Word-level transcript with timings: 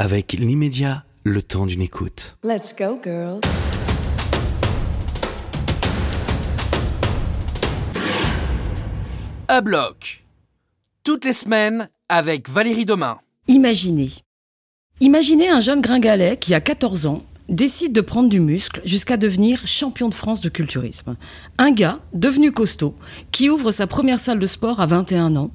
avec 0.00 0.32
l'immédiat, 0.32 1.04
le 1.24 1.42
temps 1.42 1.66
d'une 1.66 1.82
écoute. 1.82 2.38
Let's 2.42 2.74
go, 2.74 2.98
girls. 3.04 3.40
À 9.46 9.60
bloc. 9.60 10.24
Toutes 11.04 11.26
les 11.26 11.34
semaines 11.34 11.90
avec 12.08 12.48
Valérie 12.48 12.86
Domain. 12.86 13.18
Imaginez. 13.46 14.08
Imaginez 15.00 15.50
un 15.50 15.60
jeune 15.60 15.82
gringalet 15.82 16.38
qui 16.38 16.54
a 16.54 16.62
14 16.62 17.04
ans 17.04 17.22
décide 17.50 17.92
de 17.92 18.00
prendre 18.00 18.30
du 18.30 18.40
muscle 18.40 18.80
jusqu'à 18.86 19.18
devenir 19.18 19.66
champion 19.66 20.08
de 20.08 20.14
France 20.14 20.40
de 20.40 20.48
culturisme. 20.48 21.16
Un 21.58 21.72
gars 21.72 21.98
devenu 22.14 22.52
costaud 22.52 22.94
qui 23.32 23.50
ouvre 23.50 23.70
sa 23.70 23.86
première 23.86 24.18
salle 24.18 24.38
de 24.38 24.46
sport 24.46 24.80
à 24.80 24.86
21 24.86 25.36
ans, 25.36 25.50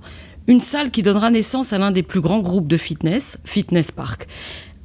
une 0.47 0.61
salle 0.61 0.91
qui 0.91 1.01
donnera 1.01 1.29
naissance 1.29 1.73
à 1.73 1.77
l'un 1.77 1.91
des 1.91 2.03
plus 2.03 2.21
grands 2.21 2.39
groupes 2.39 2.67
de 2.67 2.77
fitness, 2.77 3.37
Fitness 3.43 3.91
Park. 3.91 4.27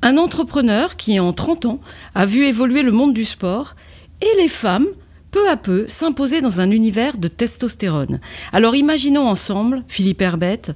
Un 0.02 0.16
entrepreneur 0.16 0.96
qui 0.96 1.20
en 1.20 1.32
30 1.32 1.66
ans 1.66 1.80
a 2.14 2.24
vu 2.24 2.44
évoluer 2.46 2.82
le 2.82 2.92
monde 2.92 3.12
du 3.12 3.24
sport 3.24 3.76
et 4.22 4.40
les 4.40 4.48
femmes 4.48 4.86
peu 5.30 5.48
à 5.48 5.56
peu 5.56 5.84
s'imposer 5.86 6.40
dans 6.40 6.60
un 6.60 6.70
univers 6.70 7.16
de 7.16 7.28
testostérone. 7.28 8.20
Alors 8.52 8.74
imaginons 8.74 9.28
ensemble, 9.28 9.84
Philippe 9.86 10.22
Herbette, 10.22 10.72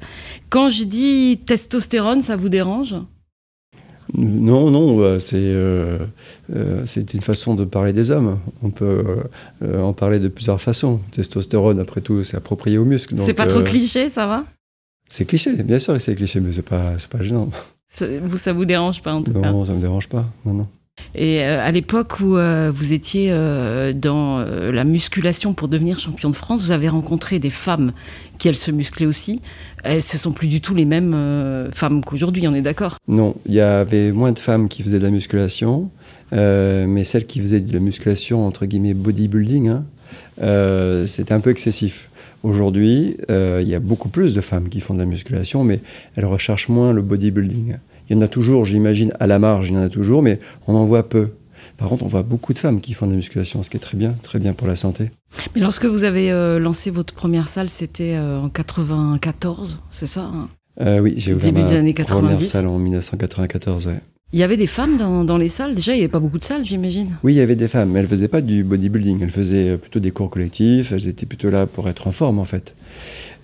quand 0.49 0.69
je 0.69 0.85
dis 0.85 1.41
testostérone, 1.47 2.23
ça 2.23 2.37
vous 2.37 2.49
dérange? 2.49 2.95
Non, 4.13 4.71
non, 4.71 5.19
c'est 5.19 5.37
euh, 5.37 5.99
euh, 6.55 6.83
c'est 6.85 7.15
une 7.15 7.23
façon 7.23 7.55
de 7.55 7.65
parler 7.65 7.93
des 7.93 8.11
hommes. 8.11 8.39
On 8.63 8.71
peut 8.71 9.03
euh, 9.63 9.83
en 9.83 9.93
parler 9.93 10.21
de 10.21 10.29
plusieurs 10.29 10.61
façons. 10.61 11.01
Testostérone, 11.11 11.81
après 11.81 12.01
tout, 12.01 12.23
c'est 12.23 12.37
approprié 12.37 12.79
aux 12.79 12.85
muscles. 12.85 13.17
C'est 13.19 13.35
pas 13.35 13.47
trop 13.47 13.63
cliché, 13.63 14.09
ça 14.09 14.27
va? 14.27 14.45
C'est 15.17 15.27
cliché, 15.27 15.63
bien 15.63 15.79
sûr 15.79 15.93
que 15.93 16.01
c'est 16.01 16.17
cliché, 16.17 16.41
mais 16.41 16.53
c'est 16.53 16.63
pas, 16.63 16.95
pas 17.09 17.23
gênant. 17.23 17.49
Ça 17.87 18.05
vous, 18.25 18.37
ça 18.37 18.53
vous 18.53 18.65
dérange 18.65 19.01
pas 19.01 19.15
en 19.15 19.23
tout 19.23 19.31
non, 19.31 19.43
cas 19.43 19.53
Non, 19.53 19.65
ça 19.65 19.73
me 19.73 19.81
dérange 19.81 20.09
pas. 20.09 20.25
Non, 20.45 20.55
non. 20.55 20.67
Et 21.15 21.41
à 21.41 21.71
l'époque 21.71 22.19
où 22.19 22.37
vous 22.73 22.93
étiez 22.93 23.31
dans 23.95 24.39
la 24.41 24.83
musculation 24.83 25.55
pour 25.55 25.69
devenir 25.69 26.01
champion 26.01 26.31
de 26.31 26.35
France, 26.35 26.65
vous 26.65 26.73
avez 26.73 26.89
rencontré 26.89 27.39
des 27.39 27.51
femmes 27.51 27.93
qui, 28.39 28.49
elles, 28.49 28.57
se 28.57 28.73
musclaient 28.73 29.07
aussi. 29.07 29.41
Elles, 29.85 30.03
ce 30.03 30.19
sont 30.19 30.33
plus 30.33 30.49
du 30.49 30.61
tout 30.61 30.75
les 30.75 30.85
mêmes 30.85 31.71
femmes 31.73 32.05
qu'aujourd'hui, 32.05 32.49
on 32.49 32.55
est 32.57 32.63
d'accord? 32.63 32.97
Non, 33.07 33.37
il 33.47 33.55
y 33.55 33.61
avait 33.61 34.11
moins 34.11 34.33
de 34.33 34.41
femmes 34.41 34.69
qui 34.69 34.83
faisaient 34.83 34.99
de 34.99 35.05
la 35.05 35.13
musculation, 35.13 35.91
mais 36.33 37.05
celles 37.05 37.27
qui 37.27 37.39
faisaient 37.39 37.61
de 37.61 37.73
la 37.73 37.79
musculation, 37.79 38.45
entre 38.45 38.67
guillemets, 38.67 38.95
bodybuilding, 38.95 39.69
hein, 39.69 39.85
c'était 41.07 41.35
un 41.35 41.41
peu 41.41 41.51
excessif. 41.51 42.11
Aujourd'hui, 42.45 43.17
il 43.29 43.67
y 43.69 43.75
a 43.75 43.81
beaucoup 43.81 44.09
plus 44.09 44.35
de 44.35 44.41
femmes 44.41 44.69
qui 44.69 44.81
font 44.81 44.95
de 44.95 44.99
la 45.01 45.07
musculation, 45.07 45.65
mais 45.65 45.81
elles 46.15 46.27
recherchent 46.27 46.69
moins 46.69 46.93
le 46.93 47.03
bodybuilding. 47.03 47.79
Il 48.09 48.17
y 48.17 48.19
en 48.19 48.23
a 48.23 48.29
toujours, 48.29 48.65
j'imagine, 48.67 49.13
à 49.19 49.27
la 49.27 49.39
marge, 49.39 49.71
il 49.71 49.75
y 49.75 49.79
en 49.79 49.83
a 49.83 49.89
toujours, 49.89 50.23
mais 50.23 50.39
on 50.67 50.75
en 50.75 50.85
voit 50.85 51.09
peu. 51.09 51.31
Par 51.77 51.89
contre, 51.89 52.05
on 52.05 52.09
voit 52.09 52.23
beaucoup 52.23 52.53
de 52.53 52.59
femmes 52.59 52.81
qui 52.81 52.93
font 52.93 53.07
de 53.07 53.13
la 53.13 53.17
musculation, 53.17 53.63
ce 53.63 53.71
qui 53.71 53.77
est 53.77 53.81
très 53.81 53.97
bien, 53.97 54.15
très 54.23 54.39
bien 54.39 54.53
pour 54.53 54.67
la 54.67 54.77
santé. 54.77 55.11
Mais 55.55 55.61
lorsque 55.61 55.87
vous 55.87 56.05
avez 56.05 56.31
euh, 56.31 56.59
lancé 56.59 56.91
votre 56.91 57.15
première 57.15 57.49
salle, 57.49 57.69
c'était 57.69 58.15
euh, 58.15 58.39
en 58.39 58.49
94, 58.49 59.81
c'est 59.91 60.07
ça 60.07 60.23
hein? 60.23 60.49
Euh, 60.81 61.01
Oui, 61.01 61.15
j'ai 61.17 61.33
ouvert 61.33 61.47
Début 61.47 61.63
ma 61.63 61.69
des 61.69 61.77
années 61.77 61.95
première 61.95 62.31
90. 62.33 62.45
salle 62.45 62.67
en 62.67 62.79
1994, 62.79 63.87
ouais. 63.87 64.01
Il 64.35 64.41
y 64.41 64.43
avait 64.43 64.57
des 64.57 64.67
femmes 64.67 64.97
dans, 64.97 65.23
dans 65.23 65.39
les 65.39 65.47
salles 65.49 65.77
Déjà, 65.77 65.93
il 65.93 65.99
n'y 65.99 66.03
avait 66.03 66.11
pas 66.11 66.19
beaucoup 66.19 66.39
de 66.39 66.45
salles, 66.45 66.65
j'imagine. 66.65 67.11
Oui, 67.23 67.35
il 67.35 67.37
y 67.37 67.41
avait 67.41 67.55
des 67.55 67.69
femmes, 67.69 67.91
mais 67.93 68.01
elles 68.01 68.07
ne 68.07 68.11
faisaient 68.11 68.27
pas 68.27 68.41
du 68.41 68.65
bodybuilding. 68.65 69.23
Elles 69.23 69.31
faisaient 69.31 69.77
plutôt 69.79 70.01
des 70.01 70.11
cours 70.11 70.29
collectifs. 70.29 70.91
Elles 70.91 71.07
étaient 71.07 71.25
plutôt 71.25 71.51
là 71.51 71.67
pour 71.67 71.89
être 71.89 72.09
en 72.09 72.11
forme, 72.11 72.41
en 72.41 72.45
fait. 72.45 72.75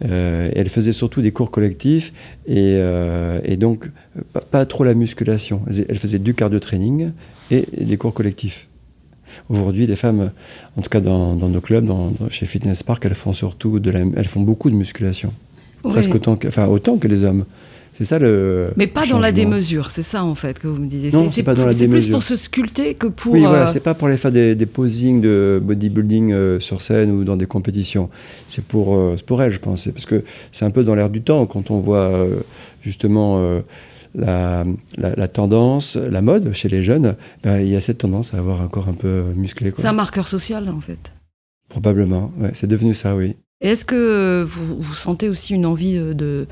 Euh, 0.05 0.51
elles 0.57 0.69
faisaient 0.69 0.91
surtout 0.91 1.23
des 1.23 1.31
cours 1.31 1.53
collectifs 1.53 2.13
et, 2.45 2.75
euh, 2.79 3.39
et 3.45 3.57
donc 3.57 3.89
pas, 4.33 4.41
pas 4.41 4.67
trop 4.67 4.83
la 4.83 4.95
musculation. 4.95 5.63
Elles, 5.69 5.87
elles 5.89 5.99
faisaient 5.99 6.19
du 6.19 6.35
cardio-training 6.35 7.13
et, 7.53 7.65
et 7.81 7.85
des 7.85 7.97
cours 7.97 8.13
collectifs. 8.13 8.67
Aujourd'hui, 9.49 9.87
les 9.87 9.95
femmes, 9.95 10.33
en 10.77 10.83
tout 10.83 10.89
cas 10.91 11.01
dans, 11.01 11.37
dans 11.37 11.49
nos 11.49 11.61
clubs, 11.61 11.87
dans, 11.87 12.11
dans- 12.19 12.31
chez 12.31 12.47
Fitness 12.47 12.83
Park, 12.83 13.05
elles 13.07 13.15
font 13.15 13.33
surtout 13.33 13.79
de 13.79 13.93
la, 13.93 14.01
elles 14.17 14.27
font 14.27 14.41
beaucoup 14.41 14.69
de 14.71 14.75
musculation, 14.75 15.33
presque 15.85 16.17
autant 16.17 16.35
que, 16.35 16.49
enfin 16.49 16.67
autant 16.67 16.97
que 16.99 17.07
les 17.07 17.23
hommes. 17.23 17.45
C'est 17.93 18.05
ça 18.05 18.19
le. 18.19 18.71
Mais 18.77 18.87
pas 18.87 19.05
dans 19.07 19.19
la 19.19 19.31
démesure, 19.33 19.91
c'est 19.91 20.03
ça 20.03 20.25
en 20.25 20.35
fait 20.35 20.59
que 20.59 20.67
vous 20.69 20.81
me 20.81 20.87
disiez. 20.87 21.11
Non, 21.11 21.29
c'est 21.31 21.43
pas 21.43 21.55
dans 21.55 21.67
la 21.67 21.73
C'est 21.75 21.81
plus 21.81 21.89
démesure. 21.89 22.13
pour 22.13 22.23
se 22.23 22.35
sculpter 22.37 22.95
que 22.95 23.09
pour. 23.09 23.33
Oui, 23.35 23.45
euh, 23.45 23.49
voilà, 23.49 23.67
c'est 23.67 23.81
pas 23.81 23.93
pour 23.95 24.09
aller 24.09 24.17
faire 24.17 24.33
des, 24.33 24.55
des 24.55 24.65
posings 24.67 25.21
de 25.21 25.61
bodybuilding 25.63 26.33
euh, 26.33 26.61
sur 26.61 26.81
scène 26.81 27.11
ou 27.11 27.25
dans 27.25 27.37
des 27.37 27.47
compétitions. 27.47 28.09
C'est 28.49 28.65
pour, 28.65 28.95
euh, 28.95 29.15
c'est 29.17 29.27
pour 29.27 29.43
elle, 29.43 29.53
je 29.53 29.59
pense. 29.59 29.87
Parce 29.89 30.07
que 30.07 30.25
c'est 30.51 30.65
un 30.65 30.71
peu 30.71 30.83
dans 30.83 30.95
l'air 30.95 31.11
du 31.11 31.21
temps 31.21 31.45
quand 31.47 31.71
on 31.71 31.81
voit 31.81 31.99
euh, 32.11 32.37
justement 32.81 33.39
euh, 33.41 33.61
la, 34.15 34.65
la- 34.97 35.15
la 35.15 35.29
tendance, 35.29 35.97
la 35.97 36.23
mode 36.23 36.53
chez 36.55 36.69
les 36.71 36.83
jeunes. 36.83 37.17
ben, 37.43 37.61
il 37.61 37.69
y 37.69 37.77
a 37.77 37.81
cette 37.83 37.99
tendance 37.99 38.33
à 38.33 38.39
avoir 38.39 38.63
un 38.63 38.69
corps 38.69 38.89
un 38.89 38.95
peu 38.95 39.25
musclé. 39.37 39.73
c'est 39.77 39.87
un 39.87 39.93
marqueur 39.93 40.27
social 40.27 40.69
en 40.71 40.81
fait. 40.81 41.13
Probablement, 41.69 42.33
ouais, 42.39 42.51
c'est 42.55 42.67
devenu 42.67 42.95
ça, 42.95 43.15
oui. 43.15 43.37
Est-ce 43.61 43.85
que 43.85 44.43
vous, 44.45 44.77
vous 44.81 44.95
sentez 44.95 45.29
aussi 45.29 45.53
une 45.55 45.67
envie 45.67 45.99
de. 45.99 46.47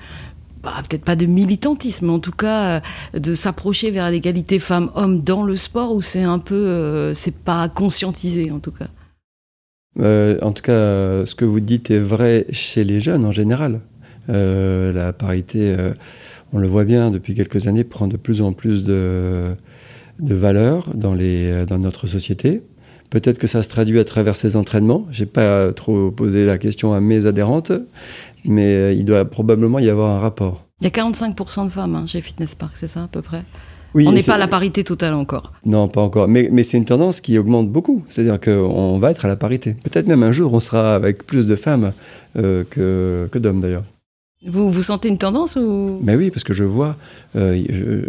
Bah, 0.68 0.82
peut-être 0.86 1.04
pas 1.04 1.16
de 1.16 1.26
militantisme, 1.26 2.10
en 2.10 2.18
tout 2.18 2.32
cas 2.32 2.82
euh, 3.14 3.18
de 3.18 3.34
s'approcher 3.34 3.90
vers 3.90 4.10
l'égalité 4.10 4.58
femmes-hommes 4.58 5.22
dans 5.22 5.42
le 5.42 5.56
sport 5.56 5.94
ou 5.94 6.02
c'est 6.02 6.22
un 6.22 6.38
peu. 6.38 6.54
euh, 6.54 7.14
c'est 7.14 7.34
pas 7.34 7.68
conscientisé 7.68 8.50
en 8.50 8.58
tout 8.58 8.72
cas? 8.72 8.88
Euh, 9.98 10.38
en 10.42 10.52
tout 10.52 10.62
cas, 10.62 11.24
ce 11.26 11.34
que 11.34 11.44
vous 11.44 11.60
dites 11.60 11.90
est 11.90 11.98
vrai 11.98 12.46
chez 12.50 12.84
les 12.84 13.00
jeunes 13.00 13.24
en 13.24 13.32
général. 13.32 13.80
La 14.28 15.14
parité, 15.14 15.74
on 16.52 16.58
le 16.58 16.68
voit 16.68 16.84
bien 16.84 17.10
depuis 17.10 17.34
quelques 17.34 17.66
années, 17.66 17.82
prend 17.82 18.08
de 18.08 18.18
plus 18.18 18.42
en 18.42 18.52
plus 18.52 18.84
de, 18.84 19.56
valeur 20.20 20.90
dans 20.94 21.14
notre 21.78 22.06
société. 22.06 22.62
Peut-être 23.10 23.38
que 23.38 23.46
ça 23.46 23.62
se 23.62 23.68
traduit 23.68 23.98
à 23.98 24.04
travers 24.04 24.36
ces 24.36 24.56
entraînements. 24.56 25.06
J'ai 25.10 25.26
pas 25.26 25.72
trop 25.72 26.10
posé 26.10 26.44
la 26.44 26.58
question 26.58 26.92
à 26.92 27.00
mes 27.00 27.26
adhérentes, 27.26 27.72
mais 28.44 28.74
euh, 28.74 28.92
il 28.92 29.04
doit 29.04 29.24
probablement 29.24 29.78
y 29.78 29.88
avoir 29.88 30.10
un 30.10 30.20
rapport. 30.20 30.66
Il 30.80 30.84
y 30.84 30.86
a 30.86 30.90
45% 30.90 31.64
de 31.64 31.70
femmes 31.70 31.94
hein, 31.94 32.06
chez 32.06 32.20
Fitness 32.20 32.54
Park, 32.54 32.72
c'est 32.76 32.86
ça 32.86 33.04
à 33.04 33.08
peu 33.08 33.22
près? 33.22 33.42
Oui, 33.94 34.06
On 34.06 34.12
n'est 34.12 34.22
pas 34.22 34.34
à 34.34 34.38
la 34.38 34.48
parité 34.48 34.84
totale 34.84 35.14
encore. 35.14 35.52
Non, 35.64 35.88
pas 35.88 36.02
encore. 36.02 36.28
Mais, 36.28 36.48
mais 36.52 36.62
c'est 36.62 36.76
une 36.76 36.84
tendance 36.84 37.20
qui 37.22 37.38
augmente 37.38 37.70
beaucoup. 37.70 38.04
C'est-à-dire 38.08 38.38
qu'on 38.38 38.98
va 38.98 39.10
être 39.10 39.24
à 39.24 39.28
la 39.28 39.36
parité. 39.36 39.74
Peut-être 39.82 40.06
même 40.06 40.22
un 40.22 40.30
jour, 40.30 40.52
on 40.52 40.60
sera 40.60 40.94
avec 40.94 41.26
plus 41.26 41.46
de 41.46 41.56
femmes 41.56 41.92
euh, 42.36 42.64
que, 42.68 43.28
que 43.32 43.38
d'hommes 43.38 43.60
d'ailleurs. 43.60 43.84
Vous, 44.46 44.70
vous 44.70 44.82
sentez 44.82 45.08
une 45.08 45.18
tendance 45.18 45.56
ou? 45.56 45.98
Mais 46.00 46.14
oui, 46.14 46.30
parce 46.30 46.44
que 46.44 46.54
je 46.54 46.62
vois, 46.62 46.96
euh, 47.34 48.06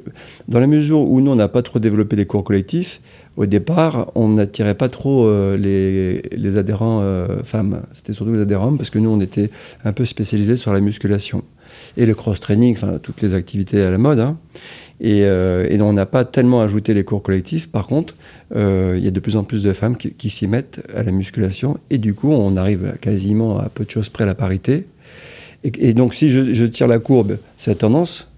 dans 0.47 0.59
la 0.59 0.67
mesure 0.67 1.01
où 1.01 1.21
nous, 1.21 1.31
on 1.31 1.35
n'a 1.35 1.47
pas 1.47 1.63
trop 1.63 1.79
développé 1.79 2.15
des 2.15 2.27
cours 2.27 2.43
collectifs, 2.43 3.01
au 3.35 3.47
départ, 3.47 4.11
on 4.13 4.27
n'attirait 4.29 4.75
pas 4.75 4.89
trop 4.89 5.25
euh, 5.25 5.57
les, 5.57 6.57
adhérents 6.57 6.99
euh, 7.01 7.41
femmes. 7.43 7.81
C'était 7.93 8.13
surtout 8.13 8.33
les 8.33 8.41
adhérents 8.41 8.75
parce 8.77 8.91
que 8.91 8.99
nous, 8.99 9.09
on 9.09 9.19
était 9.19 9.49
un 9.83 9.91
peu 9.91 10.05
spécialisés 10.05 10.55
sur 10.55 10.71
la 10.71 10.81
musculation. 10.81 11.43
Et 11.97 12.05
le 12.05 12.13
cross-training, 12.13 12.75
enfin, 12.75 12.99
toutes 13.01 13.23
les 13.23 13.33
activités 13.33 13.81
à 13.81 13.89
la 13.89 13.97
mode. 13.97 14.19
hein. 14.19 14.37
Et, 15.01 15.19
et 15.21 15.81
on 15.81 15.93
n'a 15.93 16.05
pas 16.05 16.25
tellement 16.25 16.61
ajouté 16.61 16.93
les 16.93 17.05
cours 17.05 17.23
collectifs. 17.23 17.69
Par 17.69 17.87
contre, 17.87 18.15
il 18.53 18.99
y 18.99 19.07
a 19.07 19.11
de 19.11 19.19
plus 19.21 19.37
en 19.37 19.45
plus 19.45 19.63
de 19.63 19.71
femmes 19.71 19.95
qui 19.95 20.29
s'y 20.29 20.45
mettent 20.45 20.81
à 20.93 21.03
la 21.03 21.11
musculation. 21.11 21.77
Et 21.89 21.97
du 21.97 22.13
coup, 22.13 22.31
on 22.31 22.57
arrive 22.57 22.95
quasiment 22.99 23.59
à 23.59 23.69
peu 23.69 23.85
de 23.85 23.89
choses 23.89 24.09
près 24.09 24.25
à 24.25 24.27
la 24.27 24.35
parité. 24.35 24.85
Et, 25.63 25.93
donc, 25.93 26.13
si 26.13 26.29
je, 26.29 26.65
tire 26.65 26.87
la 26.87 26.99
courbe, 26.99 27.37
cette 27.57 27.79
tendance, 27.79 28.31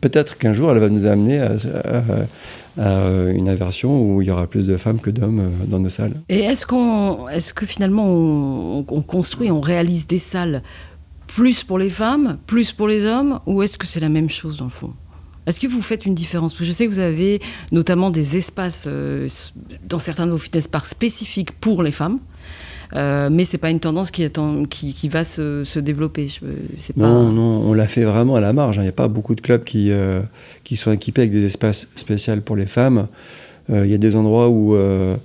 peut-être 0.00 0.36
qu'un 0.38 0.52
jour, 0.52 0.72
elle 0.72 0.78
va 0.78 0.88
nous 0.88 1.06
amener 1.06 1.40
à, 1.40 3.08
une 3.32 3.48
inversion 3.48 4.02
où 4.02 4.22
il 4.22 4.28
y 4.28 4.30
aura 4.32 4.48
plus 4.48 4.66
de 4.66 4.76
femmes 4.76 4.98
que 4.98 5.10
d'hommes 5.10 5.40
euh, 5.40 5.66
dans 5.66 5.78
nos 5.78 5.90
salles. 5.90 6.14
Et 6.28 6.40
est-ce 6.40 6.66
qu'on, 6.66 7.28
est-ce 7.28 7.54
que 7.54 7.66
finalement 7.66 8.04
on, 8.04 8.84
on 8.88 9.02
construit, 9.02 9.52
on 9.52 9.60
réalise 9.60 10.08
des 10.08 10.18
salles 10.18 10.62
plus 11.28 11.62
pour 11.62 11.78
les 11.78 11.90
femmes, 11.90 12.38
plus 12.46 12.72
pour 12.72 12.88
les 12.88 13.06
hommes, 13.06 13.38
ou 13.46 13.62
est-ce 13.62 13.78
que 13.78 13.86
c'est 13.86 14.00
la 14.00 14.08
même 14.08 14.28
chose 14.28 14.56
dans 14.56 14.64
le 14.64 14.70
fond? 14.70 14.92
Est-ce 15.46 15.60
que 15.60 15.66
vous 15.66 15.82
faites 15.82 16.06
une 16.06 16.14
différence? 16.14 16.56
Je 16.58 16.72
sais 16.72 16.86
que 16.86 16.90
vous 16.90 17.00
avez 17.00 17.40
notamment 17.70 18.10
des 18.10 18.36
espaces 18.36 18.86
euh, 18.88 19.28
dans 19.86 19.98
certains 19.98 20.26
de 20.26 20.30
vos 20.30 20.38
fitness 20.38 20.68
parks 20.68 20.86
spécifiques 20.86 21.52
pour 21.52 21.82
les 21.82 21.90
femmes. 21.90 22.18
Euh, 22.96 23.28
mais 23.28 23.44
c'est 23.44 23.58
pas 23.58 23.70
une 23.70 23.80
tendance 23.80 24.10
qui, 24.12 24.22
attend, 24.22 24.64
qui, 24.66 24.94
qui 24.94 25.08
va 25.08 25.24
se, 25.24 25.64
se 25.64 25.80
développer. 25.80 26.28
Pas... 26.40 26.46
Non, 26.96 27.32
non, 27.32 27.62
on 27.68 27.72
l'a 27.72 27.88
fait 27.88 28.04
vraiment 28.04 28.36
à 28.36 28.40
la 28.40 28.52
marge. 28.52 28.78
hein. 28.78 28.82
Il 28.82 28.84
n'y 28.84 28.90
a 28.90 28.92
pas 28.92 29.08
beaucoup 29.08 29.34
de 29.34 29.40
clubs 29.40 29.64
qui, 29.64 29.90
euh, 29.90 30.20
qui 30.62 30.76
sont 30.76 30.92
équipés 30.92 31.22
avec 31.22 31.32
des 31.32 31.44
espaces 31.44 31.88
spéciaux 31.96 32.34
pour 32.44 32.54
les 32.54 32.66
femmes. 32.66 33.08
Euh, 33.70 33.84
Il 33.84 33.90
y 33.90 33.94
a 33.94 33.98
des 33.98 34.14
endroits 34.14 34.48
où 34.48 34.76
euh, 34.76 35.16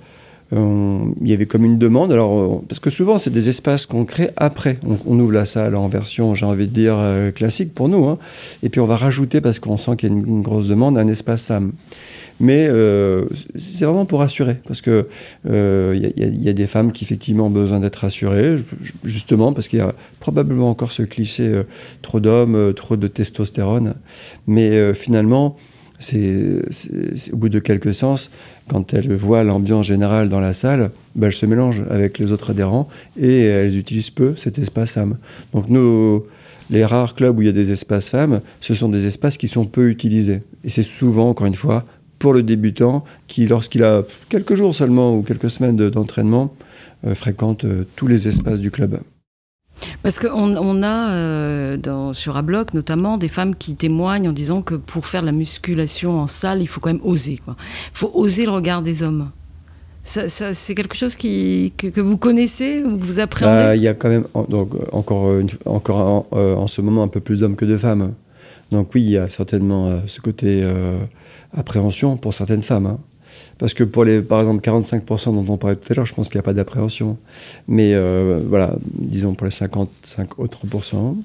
il 0.51 1.29
y 1.29 1.33
avait 1.33 1.45
comme 1.45 1.63
une 1.63 1.77
demande. 1.77 2.11
Alors, 2.11 2.63
parce 2.67 2.79
que 2.79 2.89
souvent, 2.89 3.19
c'est 3.19 3.29
des 3.29 3.49
espaces 3.49 3.85
qu'on 3.85 4.03
crée 4.03 4.31
après. 4.35 4.79
On, 4.83 4.97
on 5.05 5.19
ouvre 5.19 5.33
la 5.33 5.45
salle 5.45 5.75
en 5.75 5.87
version, 5.87 6.33
j'ai 6.33 6.47
envie 6.47 6.67
de 6.67 6.73
dire, 6.73 6.97
classique 7.35 7.75
pour 7.75 7.87
nous. 7.87 8.05
hein. 8.05 8.17
Et 8.63 8.69
puis, 8.69 8.81
on 8.81 8.85
va 8.85 8.97
rajouter, 8.97 9.41
parce 9.41 9.59
qu'on 9.59 9.77
sent 9.77 9.95
qu'il 9.95 10.09
y 10.09 10.11
a 10.11 10.15
une, 10.15 10.27
une 10.27 10.41
grosse 10.41 10.69
demande, 10.69 10.97
un 10.97 11.07
espace 11.07 11.45
femme. 11.45 11.73
Mais 12.39 12.67
euh, 12.69 13.25
c'est 13.55 13.85
vraiment 13.85 14.05
pour 14.05 14.19
rassurer, 14.19 14.55
parce 14.65 14.81
que 14.81 15.07
euh, 15.49 15.93
il 16.15 16.43
y, 16.43 16.49
a- 16.49 16.53
des 16.53 16.67
femmes 16.67 16.91
qui 16.91 17.03
effectivement 17.03 17.47
ont 17.47 17.51
besoin 17.51 17.79
d'être 17.81 17.97
rassurées, 17.97 18.57
ju- 18.57 18.93
justement 19.03 19.51
parce 19.53 19.67
qu'il 19.67 19.79
y 19.79 19.81
a 19.81 19.93
probablement 20.19 20.69
encore 20.69 20.91
ce 20.91 21.03
cliché 21.03 21.47
euh, 21.47 21.63
trop 22.01 22.19
d'hommes, 22.19 22.73
trop 22.73 22.95
de 22.95 23.07
testostérone. 23.07 23.95
Mais 24.47 24.93
finalement, 24.93 25.57
c'est, 25.99 26.61
au 27.33 27.37
bout 27.37 27.49
de 27.49 27.59
quelques 27.59 27.93
séances, 27.93 28.31
quand 28.69 28.93
elles 28.93 29.13
voient 29.15 29.43
l'ambiance 29.43 29.85
générale 29.87 30.29
dans 30.29 30.39
la 30.39 30.53
salle, 30.53 30.91
ben, 31.15 31.27
elles 31.27 31.33
se 31.33 31.45
mélangent 31.45 31.83
avec 31.89 32.19
les 32.19 32.31
autres 32.31 32.51
adhérents 32.51 32.87
et 33.19 33.41
elles 33.43 33.77
utilisent 33.77 34.09
peu 34.11 34.33
cet 34.37 34.57
espace 34.59 34.93
femme. 34.93 35.17
Donc 35.53 35.67
nous, 35.67 36.23
les 36.69 36.85
rares 36.85 37.15
clubs 37.15 37.37
où 37.37 37.41
il 37.41 37.47
y 37.47 37.49
a 37.49 37.53
des 37.53 37.71
espaces 37.71 38.09
femmes, 38.09 38.39
ce 38.61 38.73
sont 38.73 38.87
des 38.87 39.07
espaces 39.07 39.37
qui 39.37 39.47
sont 39.49 39.65
peu 39.65 39.89
utilisés. 39.89 40.41
Et 40.63 40.69
c'est 40.69 40.83
souvent, 40.83 41.29
encore 41.29 41.47
une 41.47 41.55
fois, 41.55 41.83
pour 42.19 42.33
le 42.33 42.43
débutant 42.43 43.03
qui, 43.27 43.47
lorsqu'il 43.47 43.83
a 43.83 44.03
quelques 44.29 44.55
jours 44.55 44.75
seulement 44.75 45.15
ou 45.15 45.23
quelques 45.23 45.49
semaines 45.49 45.75
de- 45.77 45.89
d'entraînement, 45.89 46.53
euh, 47.07 47.15
fréquente 47.15 47.63
euh, 47.65 47.85
tous 47.95 48.07
les 48.07 48.27
espaces 48.27 48.59
du 48.59 48.71
club. 48.71 48.99
Parce 50.03 50.19
qu'on 50.19 50.57
on 50.57 50.83
a 50.83 51.11
euh, 51.11 51.77
dans, 51.77 52.13
sur 52.13 52.35
Abloc 52.35 52.73
notamment 52.73 53.17
des 53.17 53.29
femmes 53.29 53.55
qui 53.55 53.75
témoignent 53.75 54.27
en 54.27 54.33
disant 54.33 54.61
que 54.61 54.75
pour 54.75 55.05
faire 55.05 55.21
de 55.21 55.27
la 55.27 55.31
musculation 55.31 56.19
en 56.19 56.27
salle, 56.27 56.61
il 56.61 56.67
faut 56.67 56.81
quand 56.81 56.91
même 56.91 57.01
oser. 57.03 57.39
Il 57.47 57.53
faut 57.93 58.11
oser 58.13 58.43
le 58.45 58.51
regard 58.51 58.81
des 58.81 59.03
hommes. 59.03 59.31
Ça, 60.03 60.27
ça, 60.27 60.53
c'est 60.53 60.75
quelque 60.75 60.95
chose 60.95 61.15
qui, 61.15 61.73
que, 61.77 61.87
que 61.87 62.01
vous 62.01 62.17
connaissez 62.17 62.83
ou 62.83 62.97
que 62.97 63.03
vous 63.03 63.15
Bah, 63.17 63.23
appréhendez 63.23 63.77
Il 63.77 63.83
y 63.83 63.87
a 63.87 63.93
quand 63.93 64.09
même 64.09 64.25
en- 64.33 64.43
donc, 64.43 64.71
encore, 64.91 65.37
une- 65.37 65.49
encore 65.65 65.97
en, 65.97 66.27
euh, 66.33 66.55
en 66.55 66.67
ce 66.67 66.81
moment 66.81 67.03
un 67.03 67.07
peu 67.09 67.19
plus 67.21 67.39
d'hommes 67.39 67.55
que 67.55 67.65
de 67.65 67.77
femmes. 67.77 68.13
Donc 68.71 68.91
oui, 68.95 69.01
il 69.03 69.11
y 69.11 69.17
a 69.17 69.29
certainement 69.29 69.87
euh, 69.87 69.97
ce 70.07 70.19
côté 70.19 70.61
euh, 70.63 70.97
appréhension 71.53 72.17
pour 72.17 72.33
certaines 72.33 72.61
femmes. 72.63 72.85
hein. 72.85 72.99
Parce 73.57 73.73
que 73.73 73.83
pour 73.83 74.05
les, 74.05 74.21
par 74.21 74.39
exemple, 74.39 74.61
45% 74.67 75.33
dont 75.33 75.53
on 75.53 75.57
parlait 75.57 75.75
tout 75.75 75.91
à 75.91 75.95
l'heure, 75.95 76.05
je 76.05 76.13
pense 76.13 76.29
qu'il 76.29 76.37
n'y 76.37 76.43
a 76.43 76.43
pas 76.43 76.53
d'appréhension. 76.53 77.17
Mais 77.67 77.93
euh, 77.93 78.39
voilà, 78.47 78.75
disons 78.95 79.33
pour 79.33 79.45
les 79.45 79.51
55 79.51 80.39
autres 80.39 80.65
pourcents, 80.65 81.17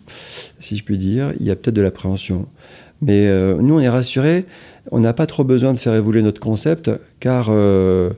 si 0.59 0.77
je 0.77 0.85
puis 0.85 0.99
dire, 0.99 1.33
il 1.39 1.47
y 1.47 1.51
a 1.51 1.57
peut-être 1.57 1.75
de 1.75 1.83
l'appréhension. 1.83 2.47
Mais 3.01 3.27
euh, 3.29 3.57
nous, 3.61 3.77
on 3.77 3.81
est 3.81 3.89
rassurés. 3.89 4.47
On 4.91 5.01
n'a 5.01 5.13
pas 5.13 5.27
trop 5.27 5.45
besoin 5.45 5.73
de 5.73 5.79
faire 5.79 5.95
évoluer 5.95 6.23
notre 6.23 6.41
concept, 6.41 6.91
car 7.21 7.47
euh, 7.49 8.11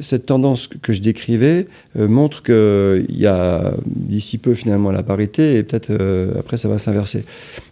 cette 0.00 0.26
tendance 0.26 0.66
que 0.66 0.92
je 0.92 1.00
décrivais 1.00 1.66
euh, 1.98 2.08
montre 2.08 2.42
qu'il 2.42 3.16
y 3.16 3.26
a 3.26 3.72
d'ici 3.86 4.38
peu 4.38 4.54
finalement 4.54 4.90
la 4.90 5.02
parité 5.02 5.56
et 5.56 5.62
peut-être 5.62 5.90
euh, 5.90 6.38
après 6.38 6.56
ça 6.56 6.68
va 6.68 6.78
s'inverser. 6.78 7.24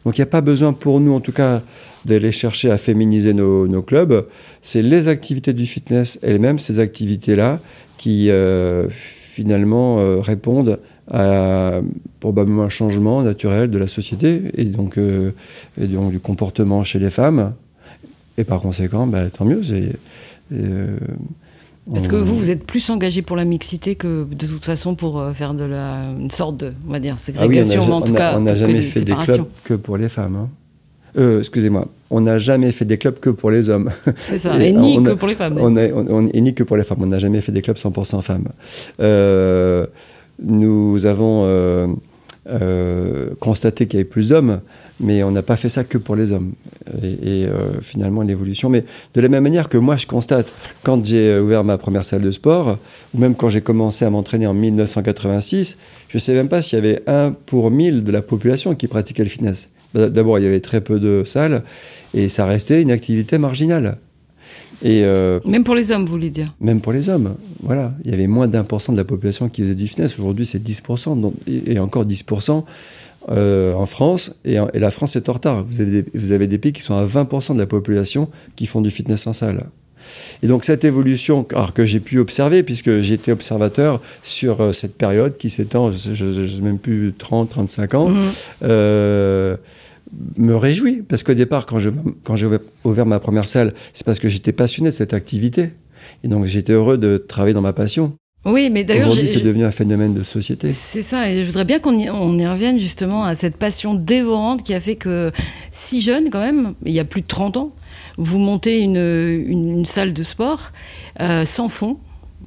Donc 0.04 0.16
il 0.16 0.20
n'y 0.20 0.24
a 0.24 0.30
pas 0.30 0.40
besoin 0.40 0.72
pour 0.72 1.00
nous 1.00 1.12
en 1.12 1.20
tout 1.20 1.32
cas 1.32 1.62
d'aller 2.06 2.32
chercher 2.32 2.70
à 2.70 2.76
féminiser 2.78 3.34
nos, 3.34 3.66
nos 3.68 3.82
clubs. 3.82 4.26
C'est 4.62 4.82
les 4.82 5.08
activités 5.08 5.52
du 5.52 5.66
fitness 5.66 6.18
elles-mêmes, 6.22 6.58
ces 6.58 6.78
activités-là, 6.78 7.60
qui 7.98 8.30
euh, 8.30 8.88
finalement 8.90 9.98
euh, 9.98 10.20
répondent 10.20 10.78
à 11.10 11.80
probablement 12.20 12.64
un 12.64 12.68
changement 12.68 13.22
naturel 13.22 13.70
de 13.70 13.78
la 13.78 13.86
société 13.86 14.42
et 14.54 14.64
donc, 14.64 14.98
euh, 14.98 15.30
et 15.80 15.86
donc 15.86 16.10
du 16.10 16.18
comportement 16.20 16.82
chez 16.84 16.98
les 16.98 17.10
femmes. 17.10 17.52
Et 18.38 18.44
par 18.44 18.60
conséquent, 18.60 19.06
bah, 19.06 19.30
tant 19.30 19.44
mieux. 19.44 19.62
c'est- 19.62 19.92
euh, 20.52 20.96
Parce 21.92 22.08
que 22.08 22.16
vous, 22.16 22.36
vous 22.36 22.50
êtes 22.50 22.64
plus 22.64 22.90
engagé 22.90 23.22
pour 23.22 23.36
la 23.36 23.44
mixité 23.44 23.94
que 23.94 24.24
de 24.28 24.46
toute 24.46 24.64
façon 24.64 24.94
pour 24.96 25.22
faire 25.32 25.54
de 25.54 25.62
la, 25.64 26.10
une 26.18 26.30
sorte 26.32 26.56
de, 26.58 26.72
on 26.88 26.90
va 26.90 26.98
dire, 26.98 27.14
Ah 27.14 27.46
oui, 27.46 27.60
on 27.60 27.62
ségrégation, 27.64 27.92
en 27.92 28.00
tout 28.02 28.12
on 28.12 28.14
a- 28.14 28.18
cas, 28.18 28.36
on 28.36 28.40
n'a 28.40 28.56
jamais 28.56 28.82
fait 28.82 29.02
des 29.02 29.14
clubs 29.14 29.44
que 29.64 29.74
pour 29.74 29.96
les 29.96 30.08
femmes. 30.08 30.36
hein. 30.36 30.48
Euh, 31.16 31.38
Excusez-moi, 31.38 31.86
on 32.10 32.20
n'a 32.20 32.38
jamais 32.38 32.70
fait 32.72 32.84
des 32.84 32.98
clubs 32.98 33.18
que 33.18 33.30
pour 33.30 33.50
les 33.50 33.68
hommes. 33.70 33.90
C'est 34.16 34.38
ça, 34.38 34.56
Et 34.62 34.68
et 34.68 34.72
ni 34.72 34.98
on 34.98 35.02
que 35.04 35.10
a- 35.10 35.16
pour 35.16 35.28
les 35.28 35.34
femmes. 35.34 35.58
On 35.60 35.76
a- 35.76 35.88
on- 35.88 36.06
on- 36.08 36.28
et 36.32 36.40
ni 36.40 36.54
que 36.54 36.62
pour 36.62 36.76
les 36.76 36.84
femmes. 36.84 36.98
On 37.02 37.06
n'a 37.06 37.18
jamais 37.18 37.40
fait 37.40 37.52
des 37.52 37.62
clubs 37.62 37.76
100% 37.76 38.20
femmes. 38.22 38.48
Euh, 39.00 39.86
nous 40.42 41.06
avons 41.06 41.42
euh, 41.46 41.86
euh, 42.48 43.30
constaté 43.40 43.86
qu'il 43.86 43.98
y 43.98 44.00
avait 44.02 44.08
plus 44.08 44.28
d'hommes, 44.28 44.60
mais 45.00 45.22
on 45.24 45.30
n'a 45.32 45.42
pas 45.42 45.56
fait 45.56 45.68
ça 45.68 45.82
que 45.82 45.98
pour 45.98 46.14
les 46.14 46.30
hommes. 46.32 46.52
Et, 47.02 47.42
et, 47.42 47.46
finalement, 47.82 48.22
l'évolution. 48.22 48.68
Mais 48.68 48.84
de 49.14 49.20
la 49.20 49.28
même 49.28 49.42
manière 49.42 49.68
que 49.68 49.76
moi, 49.78 49.96
je 49.96 50.06
constate, 50.06 50.52
quand 50.84 51.04
j'ai 51.04 51.38
ouvert 51.40 51.64
ma 51.64 51.76
première 51.78 52.04
salle 52.04 52.22
de 52.22 52.30
sport, 52.30 52.78
ou 53.14 53.18
même 53.18 53.34
quand 53.34 53.48
j'ai 53.48 53.62
commencé 53.62 54.04
à 54.04 54.10
m'entraîner 54.10 54.46
en 54.46 54.54
1986, 54.54 55.76
je 56.08 56.16
ne 56.16 56.20
sais 56.20 56.34
même 56.34 56.48
pas 56.48 56.62
s'il 56.62 56.76
y 56.78 56.82
avait 56.82 57.02
un 57.08 57.32
pour 57.32 57.70
mille 57.70 58.04
de 58.04 58.12
la 58.12 58.22
population 58.22 58.74
qui 58.76 58.86
pratiquait 58.86 59.24
le 59.24 59.28
fitness. 59.30 59.68
D'abord, 59.94 60.38
il 60.38 60.44
y 60.44 60.46
avait 60.48 60.60
très 60.60 60.80
peu 60.80 60.98
de 61.00 61.22
salles, 61.24 61.62
et 62.14 62.28
ça 62.28 62.44
restait 62.46 62.82
une 62.82 62.90
activité 62.90 63.38
marginale. 63.38 63.98
Et 64.82 65.02
euh, 65.04 65.40
Même 65.46 65.64
pour 65.64 65.74
les 65.74 65.90
hommes, 65.90 66.04
vous 66.04 66.12
voulez 66.12 66.28
dire? 66.30 66.54
même 66.60 66.80
pour 66.80 66.92
les 66.92 67.08
hommes, 67.08 67.34
voilà, 67.62 67.94
il 68.04 68.10
y 68.10 68.14
avait 68.14 68.26
moins 68.26 68.46
d'un 68.46 68.62
pour 68.62 68.82
cent 68.82 68.92
de 68.92 68.98
la 68.98 69.04
population 69.04 69.48
qui 69.48 69.62
faisait 69.62 69.74
du 69.74 69.86
fitness. 69.86 70.18
Aujourd'hui, 70.18 70.44
c'est 70.44 70.62
10%, 70.62 71.16
donc- 71.18 71.34
et 71.46 71.72
et 71.72 71.78
encore 71.78 72.04
10% 72.04 72.64
euh, 73.30 73.72
en 73.74 73.86
France, 73.86 74.32
et, 74.44 74.60
en- 74.60 74.68
et 74.74 74.78
la 74.78 74.90
France 74.90 75.16
est 75.16 75.28
en 75.28 75.32
retard. 75.32 75.64
Vous 75.64 75.80
avez, 75.80 76.02
des, 76.02 76.10
vous 76.14 76.32
avez 76.32 76.46
des 76.46 76.58
pays 76.58 76.72
qui 76.72 76.82
sont 76.82 76.94
à 76.94 77.06
20% 77.06 77.54
de 77.54 77.58
la 77.58 77.66
population 77.66 78.28
qui 78.54 78.66
font 78.66 78.82
du 78.82 78.90
fitness 78.90 79.26
en 79.26 79.32
salle. 79.32 79.64
Et 80.42 80.46
donc 80.46 80.64
cette 80.64 80.84
évolution, 80.84 81.46
alors 81.52 81.72
que 81.72 81.84
j'ai 81.86 82.00
pu 82.00 82.18
observer, 82.18 82.62
puisque 82.62 83.00
j'étais 83.00 83.32
observateur 83.32 84.00
sur 84.22 84.60
euh, 84.60 84.72
cette 84.72 84.94
période 84.96 85.36
qui 85.36 85.50
s'étend, 85.50 85.90
je 85.90 86.24
ne 86.24 86.46
sais 86.46 86.62
même 86.62 86.78
plus, 86.78 87.14
30, 87.16 87.48
35 87.50 87.94
ans, 87.94 88.08
Mhm. 88.08 88.22
euh, 88.62 89.56
me 90.36 90.54
réjouit. 90.54 91.02
Parce 91.02 91.22
qu'au 91.22 91.34
départ, 91.34 91.66
quand 91.66 91.80
je- 91.80 91.90
quand 92.24 92.36
j'ai 92.36 92.46
ouvert 92.84 93.06
ma 93.06 93.18
première 93.20 93.48
salle, 93.48 93.74
c'est 93.92 94.04
parce 94.04 94.18
que 94.18 94.28
j'étais 94.28 94.52
passionné 94.52 94.90
de 94.90 94.94
cette 94.94 95.14
activité. 95.14 95.70
Et 96.24 96.28
donc 96.28 96.46
j'étais 96.46 96.72
heureux 96.72 96.98
de 96.98 97.16
travailler 97.18 97.54
dans 97.54 97.60
ma 97.62 97.72
passion. 97.72 98.12
Oui, 98.44 98.70
mais 98.70 98.84
d'ailleurs, 98.84 99.08
Aujourd'hui, 99.08 99.26
j'ai- 99.26 99.38
c'est 99.38 99.44
devenu 99.44 99.64
un 99.64 99.72
phénomène 99.72 100.14
de 100.14 100.22
société. 100.22 100.70
C'est 100.70 101.02
ça, 101.02 101.28
et 101.28 101.40
je 101.40 101.46
voudrais 101.46 101.64
bien 101.64 101.80
qu'on 101.80 101.98
y, 101.98 102.08
on 102.08 102.38
y 102.38 102.46
revienne 102.46 102.78
justement 102.78 103.24
à 103.24 103.34
cette 103.34 103.56
passion 103.56 103.94
dévorante 103.96 104.62
qui 104.62 104.72
a 104.72 104.78
fait 104.78 104.94
que, 104.94 105.32
si 105.72 106.00
jeune 106.00 106.30
quand 106.30 106.38
même, 106.38 106.74
il 106.84 106.92
y 106.92 107.00
a 107.00 107.04
plus 107.04 107.22
de 107.22 107.26
30 107.26 107.56
ans, 107.56 107.72
vous 108.16 108.38
montez 108.38 108.80
une, 108.80 108.96
une, 108.96 109.78
une 109.78 109.86
salle 109.86 110.12
de 110.12 110.22
sport 110.22 110.72
euh, 111.20 111.44
sans 111.44 111.68
fonds. 111.68 111.98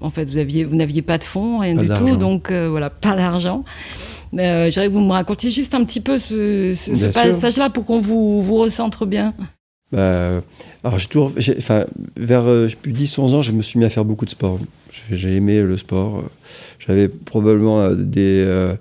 En 0.02 0.10
fait, 0.10 0.26
vous 0.26 0.38
aviez, 0.38 0.64
vous 0.64 0.76
n'aviez 0.76 1.02
pas 1.02 1.18
de 1.18 1.24
fonds, 1.24 1.60
rien 1.60 1.76
Pas 1.76 1.82
du 1.82 1.90
tout, 1.90 2.16
donc 2.16 2.52
euh, 2.52 2.70
voilà, 2.70 2.90
pas 2.90 3.16
d'argent. 3.16 3.64
Euh, 4.38 4.70
J'aimerais 4.70 4.88
que 4.90 4.94
vous 4.94 5.02
me 5.02 5.12
racontiez 5.12 5.50
juste 5.50 5.76
un 5.76 5.84
petit 5.84 6.00
peu 6.00 6.18
ce, 6.18 7.12
passage-là 7.12 7.70
pour 7.70 7.86
qu'on 7.86 8.00
vous, 8.00 8.42
vous 8.42 8.56
recentre 8.58 9.06
bien. 9.06 9.34
Bah, 9.92 10.42
alors, 10.84 11.00
j'ai 11.00 11.08
toujours, 11.08 11.34
enfin, 11.58 11.86
vers 12.16 12.44
euh, 12.46 12.68
plus 12.82 12.94
10-11 12.94 13.20
ans, 13.36 13.42
je 13.42 13.52
me 13.52 13.62
suis 13.62 13.80
mis 13.80 13.86
à 13.86 13.90
faire 13.90 14.06
beaucoup 14.06 14.26
de 14.26 14.30
sport. 14.30 14.60
J'ai- 15.12 15.36
aimé 15.36 15.62
le 15.62 15.78
sport. 15.78 16.24
J'avais 16.80 17.08
probablement 17.08 17.90
des, 17.90 18.44
euh, 18.48 18.74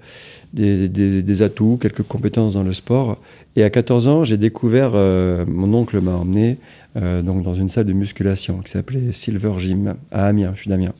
des, 0.52 0.88
des- 0.88 1.22
des 1.22 1.42
atouts, 1.42 1.78
quelques 1.80 2.02
compétences 2.02 2.52
dans 2.54 2.62
le 2.62 2.72
sport. 2.74 3.18
Et 3.56 3.62
à 3.64 3.70
14 3.70 4.06
ans, 4.06 4.24
j'ai 4.24 4.36
découvert, 4.36 4.92
euh, 4.94 5.44
mon 5.48 5.72
oncle 5.74 6.00
m'a 6.00 6.12
emmené 6.12 6.58
euh, 6.96 7.22
donc 7.22 7.42
dans 7.42 7.54
une 7.54 7.68
salle 7.68 7.84
de 7.84 7.92
musculation 7.92 8.60
qui 8.60 8.70
s'appelait 8.70 9.12
Silver 9.12 9.52
Gym 9.58 9.94
à 10.10 10.26
Amiens. 10.26 10.52
Je 10.54 10.60
suis 10.62 10.70
d'Amiens. 10.70 10.94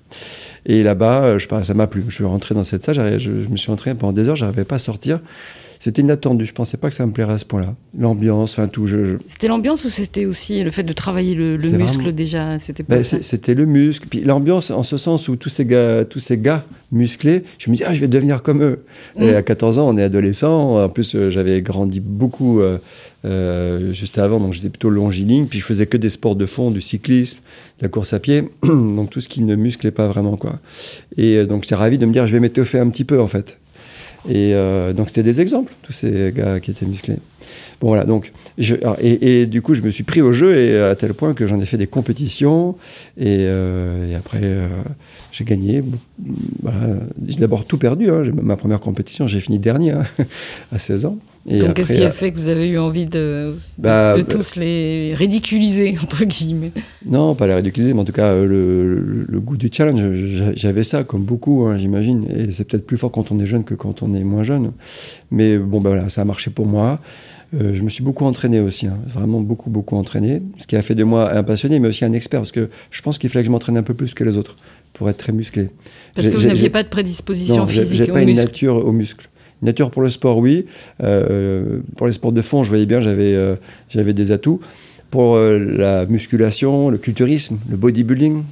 Et 0.66 0.82
là-bas, 0.82 1.24
euh, 1.24 1.38
je, 1.38 1.48
ça 1.62 1.74
m'a 1.74 1.86
plu. 1.86 2.04
Je 2.08 2.14
suis 2.14 2.24
rentré 2.24 2.54
dans 2.54 2.64
cette 2.64 2.84
salle, 2.84 3.18
je, 3.18 3.40
je 3.40 3.48
me 3.48 3.56
suis 3.56 3.70
entraîné 3.70 3.98
pendant 3.98 4.12
des 4.12 4.28
heures, 4.28 4.36
j'arrivais 4.36 4.64
pas 4.64 4.76
à 4.76 4.80
sortir. 4.80 5.20
C'était 5.80 6.02
inattendu. 6.02 6.44
Je 6.44 6.52
pensais 6.52 6.76
pas 6.76 6.88
que 6.88 6.94
ça 6.94 7.06
me 7.06 7.12
plairait 7.12 7.34
à 7.34 7.38
ce 7.38 7.44
point-là. 7.44 7.74
L'ambiance, 7.98 8.52
enfin 8.52 8.66
tout. 8.68 8.86
Je, 8.86 9.04
je- 9.04 9.16
C'était 9.28 9.46
l'ambiance 9.48 9.84
ou 9.84 9.88
c'était 9.90 10.24
aussi 10.26 10.62
le 10.62 10.70
fait 10.70 10.82
de 10.82 10.92
travailler 10.92 11.34
le, 11.34 11.52
muscle 11.56 11.72
vraiment- 11.98 12.10
déjà? 12.12 12.58
C'était 12.58 12.82
Ben, 12.82 13.04
C'était 13.04 13.54
le 13.54 13.64
muscle, 13.64 14.06
puis 14.10 14.20
l'ambiance 14.22 14.70
en 14.70 14.82
ce 14.82 14.96
sens 14.96 15.28
où 15.28 15.36
tous 15.36 15.48
ces 15.50 15.64
gars, 15.64 16.04
tous 16.04 16.18
ces 16.18 16.36
gars 16.38 16.64
musclés, 16.90 17.44
je 17.58 17.70
me 17.70 17.76
dis 17.76 17.84
ah 17.84 17.94
je 17.94 18.00
vais 18.00 18.08
devenir 18.08 18.42
comme 18.42 18.62
eux. 18.62 18.84
Et 19.20 19.30
Mm. 19.32 19.36
à 19.36 19.42
14 19.42 19.78
ans, 19.78 19.88
on 19.88 19.96
est 19.96 20.02
adolescent. 20.02 20.82
En 20.82 20.88
plus, 20.88 21.14
euh, 21.14 21.30
j'avais 21.30 21.62
grandi 21.62 22.00
beaucoup 22.00 22.60
euh, 22.60 22.78
euh, 23.24 23.92
juste 23.92 24.18
avant, 24.18 24.40
donc 24.40 24.52
j'étais 24.54 24.70
plutôt 24.70 24.90
longiligne. 24.90 25.46
Puis 25.46 25.58
je 25.60 25.64
faisais 25.64 25.86
que 25.86 25.96
des 25.96 26.08
sports 26.10 26.36
de 26.36 26.46
fond, 26.46 26.70
du 26.70 26.80
cyclisme, 26.80 27.38
de 27.78 27.84
la 27.84 27.88
course 27.88 28.12
à 28.12 28.18
pied, 28.18 28.44
donc 28.64 29.10
tout 29.10 29.20
ce 29.20 29.28
qui 29.28 29.42
ne 29.42 29.54
musclait 29.54 29.90
pas 29.90 30.08
vraiment 30.08 30.36
quoi. 30.36 30.58
Et 31.16 31.44
donc 31.46 31.62
j'étais 31.64 31.74
ravi 31.76 31.98
de 31.98 32.06
me 32.06 32.12
dire 32.12 32.26
je 32.26 32.32
vais 32.32 32.40
m'étoffer 32.40 32.78
un 32.78 32.88
petit 32.90 33.04
peu 33.04 33.20
en 33.20 33.26
fait. 33.28 33.60
Et 34.28 34.52
euh, 34.54 34.92
donc 34.92 35.08
c'était 35.08 35.22
des 35.22 35.40
exemples, 35.40 35.72
tous 35.82 35.92
ces 35.92 36.32
gars 36.32 36.60
qui 36.60 36.70
étaient 36.70 36.84
musclés. 36.84 37.16
Bon 37.80 37.88
voilà, 37.88 38.04
donc 38.04 38.32
alors, 38.82 38.96
et, 39.00 39.46
du 39.46 39.62
coup 39.62 39.74
je 39.74 39.82
me 39.82 39.90
suis 39.90 40.04
pris 40.04 40.20
au 40.20 40.32
jeu 40.32 40.56
et 40.56 40.78
à 40.78 40.94
tel 40.96 41.14
point 41.14 41.32
que 41.32 41.46
j'en 41.46 41.60
ai 41.60 41.64
fait 41.64 41.78
des 41.78 41.86
compétitions 41.86 42.76
et, 43.16 43.46
euh, 43.46 44.16
après 44.18 44.40
euh, 44.42 44.68
j'ai 45.38 45.44
gagné. 45.44 45.82
Voilà. 46.62 46.96
J'ai 47.26 47.38
d'abord 47.38 47.64
tout 47.64 47.78
perdu. 47.78 48.10
hein. 48.10 48.24
Ma 48.42 48.56
première 48.56 48.80
compétition, 48.80 49.26
j'ai 49.26 49.40
fini 49.40 49.58
dernier 49.58 49.92
hein, 49.92 50.04
à 50.72 50.78
16 50.78 51.04
ans. 51.06 51.18
Et 51.50 51.60
Donc, 51.60 51.74
qu'est-ce 51.74 51.94
qui 51.94 52.02
a 52.04 52.10
fait 52.10 52.30
que 52.32 52.36
vous 52.36 52.48
avez 52.50 52.66
eu 52.68 52.78
envie 52.78 53.06
de, 53.06 53.54
bah, 53.78 54.16
de 54.18 54.22
bah, 54.22 54.28
tous 54.30 54.56
les 54.56 55.14
ridiculiser, 55.14 55.94
entre 56.02 56.24
guillemets? 56.24 56.72
Non, 57.06 57.34
pas 57.34 57.46
la 57.46 57.56
ridiculiser, 57.56 57.94
mais 57.94 58.00
en 58.00 58.04
tout 58.04 58.12
cas, 58.12 58.32
euh, 58.32 58.44
le, 58.44 59.00
le- 59.00 59.26
le 59.26 59.40
goût 59.40 59.56
du 59.56 59.70
challenge, 59.72 60.02
j'a- 60.26 60.54
j'avais 60.54 60.82
ça, 60.82 61.04
comme 61.04 61.22
beaucoup, 61.22 61.66
hein, 61.66 61.76
j'imagine. 61.76 62.26
Et 62.34 62.50
c'est 62.52 62.64
peut-être 62.64 62.84
plus 62.86 62.98
fort 62.98 63.10
quand 63.12 63.32
on 63.32 63.38
est 63.38 63.46
jeune 63.46 63.64
que 63.64 63.74
quand 63.74 64.02
on 64.02 64.14
est 64.14 64.24
moins 64.24 64.42
jeune. 64.42 64.72
Mais 65.30 65.56
bon, 65.56 65.80
ben 65.80 65.88
voilà, 65.90 66.08
ça 66.10 66.20
a 66.20 66.24
marché 66.24 66.50
pour 66.50 66.66
moi. 66.66 67.00
Euh, 67.54 67.72
je 67.72 67.80
me 67.80 67.88
suis 67.88 68.04
beaucoup 68.04 68.26
entraîné 68.26 68.60
aussi, 68.60 68.86
hein, 68.86 68.98
vraiment 69.06 69.40
beaucoup, 69.40 69.70
beaucoup 69.70 69.96
entraîné. 69.96 70.42
Ce 70.58 70.66
qui 70.66 70.76
a 70.76 70.82
fait 70.82 70.94
de 70.94 71.02
moi 71.04 71.32
un 71.32 71.42
passionné, 71.42 71.78
mais 71.80 71.88
aussi 71.88 72.04
un 72.04 72.12
expert, 72.12 72.40
parce 72.40 72.52
que 72.52 72.68
je 72.90 73.00
pense 73.00 73.16
qu'il 73.16 73.30
fallait 73.30 73.42
que 73.42 73.46
je 73.46 73.52
m'entraîne 73.52 73.78
un 73.78 73.82
peu 73.82 73.94
plus 73.94 74.12
que 74.12 74.22
les 74.22 74.36
autres 74.36 74.56
pour 74.98 75.08
être 75.08 75.16
très 75.16 75.32
musclé. 75.32 75.70
Parce 76.14 76.28
que 76.28 76.36
vous 76.36 76.46
n'aviez 76.46 76.70
pas 76.70 76.82
de 76.82 76.88
prédisposition 76.88 77.58
Non, 77.58 77.66
physique 77.66 77.96
j'ai 77.96 78.06
pas 78.08 78.22
une 78.22 78.34
nature 78.36 78.84
au 78.84 78.92
muscle. 78.92 79.28
Une 79.62 79.66
nature 79.66 79.90
pour 79.92 80.02
le 80.02 80.10
sport, 80.10 80.38
oui. 80.38 80.66
Euh, 81.02 81.78
pour 81.96 82.06
les 82.06 82.12
sports 82.12 82.32
de 82.32 82.42
fond, 82.42 82.64
je 82.64 82.68
voyais 82.68 82.86
bien, 82.86 83.00
j'avais 83.00 83.34
euh, 83.34 83.54
j'avais 83.88 84.12
des 84.12 84.32
atouts. 84.32 84.60
Pour 85.10 85.36
euh, 85.36 85.58
la 85.58 86.04
musculation, 86.06 86.90
le 86.90 86.98
culturisme, 86.98 87.58
le 87.70 87.76
bodybuilding, 87.76 88.42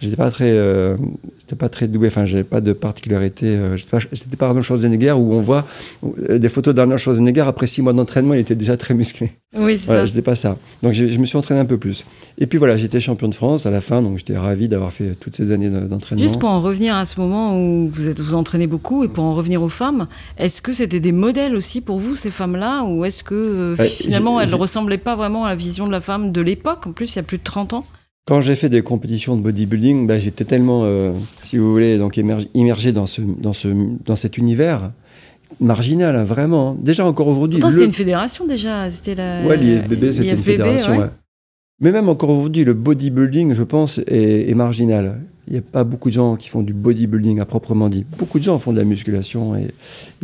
j'étais 0.00 0.16
pas 0.16 0.30
très, 0.30 0.50
euh, 0.52 0.96
j'étais 1.38 1.56
pas 1.56 1.68
très 1.68 1.88
doué. 1.88 2.08
Enfin, 2.08 2.26
j'avais 2.26 2.44
pas 2.44 2.60
de 2.60 2.72
particularité. 2.72 3.46
Euh, 3.56 3.76
c'était 4.12 4.36
pas 4.36 4.46
Arnold 4.48 4.64
Schwarzenegger 4.64 5.12
où 5.12 5.32
on 5.34 5.40
voit 5.40 5.66
euh, 6.28 6.38
des 6.38 6.48
photos 6.48 6.74
d'Arnold 6.74 7.00
Schwarzenegger 7.00 7.40
après 7.42 7.66
six 7.66 7.82
mois 7.82 7.92
d'entraînement, 7.92 8.34
il 8.34 8.40
était 8.40 8.54
déjà 8.54 8.76
très 8.76 8.94
musclé. 8.94 9.32
Oui, 9.56 9.78
c'est 9.78 9.86
Voilà, 9.86 10.02
ça. 10.02 10.06
j'étais 10.06 10.22
pas 10.22 10.34
ça. 10.34 10.56
Donc 10.82 10.92
je 10.92 11.18
me 11.18 11.24
suis 11.24 11.38
entraîné 11.38 11.60
un 11.60 11.64
peu 11.64 11.78
plus. 11.78 12.04
Et 12.38 12.46
puis 12.46 12.58
voilà, 12.58 12.76
j'étais 12.76 13.00
champion 13.00 13.28
de 13.28 13.34
France 13.34 13.64
à 13.66 13.70
la 13.70 13.80
fin, 13.80 14.02
donc 14.02 14.18
j'étais 14.18 14.36
ravi 14.36 14.68
d'avoir 14.68 14.92
fait 14.92 15.14
toutes 15.18 15.34
ces 15.34 15.50
années 15.52 15.70
de- 15.70 15.80
d'entraînement. 15.86 16.22
Juste 16.22 16.38
pour 16.38 16.50
en 16.50 16.60
revenir 16.60 16.94
à 16.94 17.04
ce 17.06 17.18
moment 17.18 17.58
où 17.58 17.88
vous 17.88 18.08
êtes, 18.08 18.20
vous 18.20 18.34
entraînez 18.34 18.66
beaucoup 18.66 19.04
et 19.04 19.08
pour 19.08 19.24
en 19.24 19.34
revenir 19.34 19.62
aux 19.62 19.68
femmes, 19.70 20.06
est-ce 20.36 20.60
que 20.60 20.72
c'était 20.72 21.00
des 21.00 21.12
modèles 21.12 21.56
aussi 21.56 21.80
pour 21.80 21.98
vous, 21.98 22.14
ces 22.14 22.30
femmes-là, 22.30 22.84
ou 22.84 23.04
est-ce 23.06 23.22
que 23.24 23.34
euh, 23.34 23.76
Ouais, 23.78 23.86
finalement 23.88 24.38
elles 24.40 24.50
ne 24.50 24.54
ressemblaient 24.54 24.98
pas 24.98 25.16
vraiment 25.16 25.44
à 25.46 25.48
la 25.48 25.56
vision 25.56 25.86
de 25.86 25.92
la 25.92 26.00
femme 26.00 26.30
de 26.30 26.40
l'époque? 26.42 26.86
En 26.86 26.92
plus, 26.92 27.14
il 27.14 27.16
y 27.16 27.20
a 27.20 27.22
plus 27.22 27.38
de 27.38 27.42
30 27.42 27.72
ans. 27.72 27.86
Quand 28.28 28.42
j'ai 28.42 28.56
fait 28.56 28.68
des 28.68 28.82
compétitions 28.82 29.36
de 29.38 29.42
bodybuilding, 29.42 30.06
bah, 30.06 30.18
j'étais 30.18 30.44
tellement, 30.44 30.82
euh, 30.84 31.12
si 31.40 31.56
vous 31.56 31.72
voulez, 31.72 31.96
donc 31.96 32.18
immergé 32.52 32.92
dans, 32.92 33.06
ce, 33.06 33.22
dans, 33.22 33.54
ce, 33.54 33.68
dans 34.04 34.16
cet 34.16 34.36
univers 34.36 34.90
marginal, 35.60 36.14
hein, 36.14 36.24
vraiment. 36.24 36.76
Déjà 36.78 37.06
encore 37.06 37.28
aujourd'hui. 37.28 37.58
Pourtant, 37.58 37.68
le- 37.74 37.78
c'était 37.80 37.86
une 37.86 37.92
fédération 37.92 38.46
déjà. 38.46 38.90
C'était 38.90 39.14
la. 39.14 39.46
Ouais, 39.46 39.56
l'IFBB, 39.56 40.12
c'était 40.12 40.28
une 40.32 40.36
fédération. 40.36 40.92
ouais. 40.92 40.98
ouais. 40.98 41.06
Mais 41.80 41.92
même 41.92 42.08
encore 42.08 42.30
aujourd'hui, 42.30 42.64
le 42.64 42.74
bodybuilding, 42.74 43.54
je 43.54 43.62
pense, 43.62 43.98
est, 44.08 44.50
est 44.50 44.54
marginal. 44.54 45.20
Il 45.46 45.52
n'y 45.52 45.58
a 45.60 45.62
pas 45.62 45.84
beaucoup 45.84 46.08
de 46.10 46.14
gens 46.14 46.36
qui 46.36 46.48
font 46.48 46.62
du 46.62 46.74
bodybuilding 46.74 47.40
à 47.40 47.46
proprement 47.46 47.88
dit. 47.88 48.04
Beaucoup 48.18 48.38
de 48.38 48.44
gens 48.44 48.58
font 48.58 48.72
de 48.72 48.78
la 48.78 48.84
musculation 48.84 49.54
et, 49.56 49.68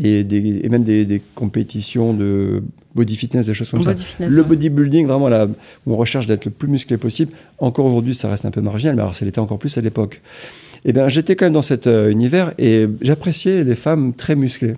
et, 0.03 0.23
des- 0.25 0.61
et 0.65 0.69
même 0.69 0.83
des, 0.85 1.07
des 1.07 1.23
compétitions 1.35 2.13
de 2.13 2.63
body 2.95 3.17
fitness, 3.17 3.47
des 3.47 3.55
choses 3.55 3.71
comme 3.71 3.83
ça. 3.83 3.95
fitness, 3.97 4.29
le 4.31 4.43
ouais. 4.43 4.49
bodybuilding, 4.49 5.07
vraiment, 5.07 5.29
là, 5.29 5.47
où 5.87 5.93
on 5.93 5.97
recherche 5.97 6.27
d'être 6.27 6.45
le 6.45 6.51
plus 6.51 6.69
musclé 6.69 6.99
possible, 6.99 7.33
encore 7.59 7.87
aujourd'hui, 7.87 8.15
ça 8.15 8.29
reste 8.29 8.45
un 8.45 8.51
peu 8.51 8.61
marginal, 8.61 8.97
mais 8.97 9.03
alors 9.03 9.15
ça 9.17 9.25
l'était 9.25 9.39
encore 9.39 9.59
plus 9.59 9.79
à 9.79 9.81
l'époque. 9.81 10.21
Eh 10.85 10.93
bien, 10.93 11.09
j'étais 11.09 11.37
quand 11.37 11.47
même 11.47 11.55
dans 11.55 11.63
cet 11.63 11.87
euh, 11.87 12.11
univers 12.11 12.53
et 12.59 12.87
j'appréciais 13.01 13.65
les 13.65 13.75
femmes 13.77 14.13
très 14.13 14.37
musclées. 14.37 14.75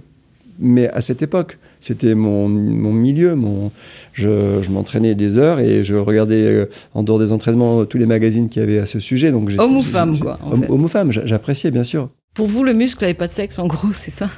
Mais 0.59 0.89
à 0.89 1.01
cette 1.01 1.21
époque, 1.23 1.59
c'était 1.81 2.15
mon, 2.15 2.49
mon 2.49 2.93
milieu. 2.93 3.35
Mon, 3.35 3.71
je 4.13 4.61
je 4.63 4.71
m'entraînais 4.71 5.15
des 5.15 5.37
heures 5.39 5.61
et 5.61 5.85
je 5.85 5.95
regardais 5.95 6.43
euh, 6.45 6.67
en 6.95 7.03
dehors 7.03 7.19
des 7.19 7.33
entraînements 7.33 7.85
tous 7.85 7.99
les 7.99 8.07
magazines 8.07 8.49
qu'il 8.49 8.61
y 8.61 8.63
avait 8.65 8.79
à 8.79 8.87
ce 8.87 8.99
sujet. 9.01 9.33
Donc 9.33 9.51
Homme 9.59 9.77
ou 9.77 9.83
femme, 9.83 10.19
quoi, 10.19 10.39
en 10.43 10.53
Homme, 10.53 10.63
fait. 10.63 10.71
homme 10.71 10.85
ou 10.85 10.89
femme, 10.89 11.13
j'a- 11.13 11.27
j'appréciais 11.27 11.71
bien 11.71 11.85
sûr. 11.85 12.09
Pour 12.35 12.47
vous, 12.47 12.65
le 12.65 12.73
muscle 12.75 13.03
n'avait 13.03 13.15
pas 13.15 13.27
de 13.27 13.33
sexe, 13.33 13.59
en 13.59 13.67
gros, 13.67 13.89
c'est 13.93 14.11
ça? 14.11 14.29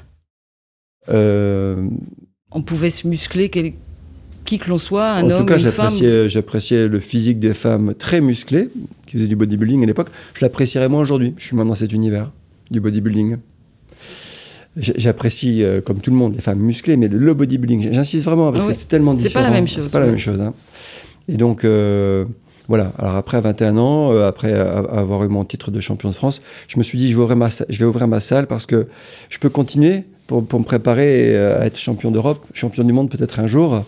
Euh, 1.10 1.82
On 2.50 2.62
pouvait 2.62 2.90
se 2.90 3.06
muscler, 3.06 3.48
quel- 3.48 3.72
qui 4.44 4.58
que 4.58 4.68
l'on 4.70 4.78
soit, 4.78 5.10
un 5.10 5.24
en 5.24 5.30
homme 5.30 5.38
tout 5.40 5.44
cas, 5.44 5.56
ou 5.56 5.60
une 5.60 5.70
femme. 5.70 5.90
j'appréciais, 5.90 6.28
j'appréciais 6.30 6.88
le 6.88 7.00
physique 7.00 7.38
des 7.38 7.52
femmes 7.52 7.92
très 7.94 8.20
musclées 8.22 8.70
qui 9.06 9.16
faisaient 9.16 9.26
du 9.28 9.36
bodybuilding 9.36 9.82
à 9.82 9.86
l'époque. 9.86 10.08
Je 10.34 10.44
l'apprécierais 10.44 10.88
moins 10.88 11.02
aujourd'hui. 11.02 11.34
Je 11.36 11.44
suis 11.44 11.54
moins 11.56 11.66
dans 11.66 11.74
cet 11.74 11.92
univers 11.92 12.32
du 12.70 12.80
bodybuilding. 12.80 13.36
J'apprécie, 14.80 15.64
euh, 15.64 15.80
comme 15.80 15.98
tout 16.00 16.10
le 16.10 16.16
monde, 16.16 16.34
les 16.34 16.40
femmes 16.40 16.60
musclées, 16.60 16.96
mais 16.96 17.08
le 17.08 17.18
C'est 17.18 17.34
pas 18.60 18.64
Oui. 18.68 18.74
C'est 19.22 19.32
pas 19.34 19.42
la 19.42 19.50
même 19.50 19.66
chose, 19.68 19.84
C'est 19.84 19.90
pas 19.90 20.00
la 20.00 20.06
même 20.06 20.18
chose. 20.18 20.40
hein. 20.40 20.54
Et 21.28 21.36
donc, 21.36 21.64
euh, 21.64 22.24
voilà. 22.68 22.92
Alors 22.98 23.16
après 23.16 23.40
21 23.40 23.76
ans, 23.76 24.12
euh, 24.12 24.28
après 24.28 24.52
avoir 24.52 25.24
eu 25.24 25.28
mon 25.28 25.44
titre 25.44 25.70
de 25.70 25.80
champion 25.80 26.08
de 26.10 26.14
France, 26.14 26.40
je 26.68 26.78
me 26.78 26.82
suis 26.84 26.96
dit, 26.98 27.10
je 27.10 27.16
vais 27.16 27.22
ouvrir 27.22 27.36
ma, 27.36 27.50
sa- 27.50 27.64
je 27.68 27.78
vais 27.78 27.84
ouvrir 27.84 28.06
ma 28.08 28.20
salle 28.20 28.46
parce 28.46 28.66
que 28.66 28.86
je 29.28 29.38
peux 29.38 29.48
continuer 29.50 30.04
pour, 30.26 30.44
pour 30.46 30.60
me 30.60 30.64
préparer 30.64 31.36
à 31.36 31.66
être 31.66 31.78
champion 31.78 32.10
d'Europe, 32.10 32.46
champion 32.54 32.84
du 32.84 32.92
monde 32.92 33.10
peut-être 33.10 33.40
un 33.40 33.46
jour. 33.46 33.84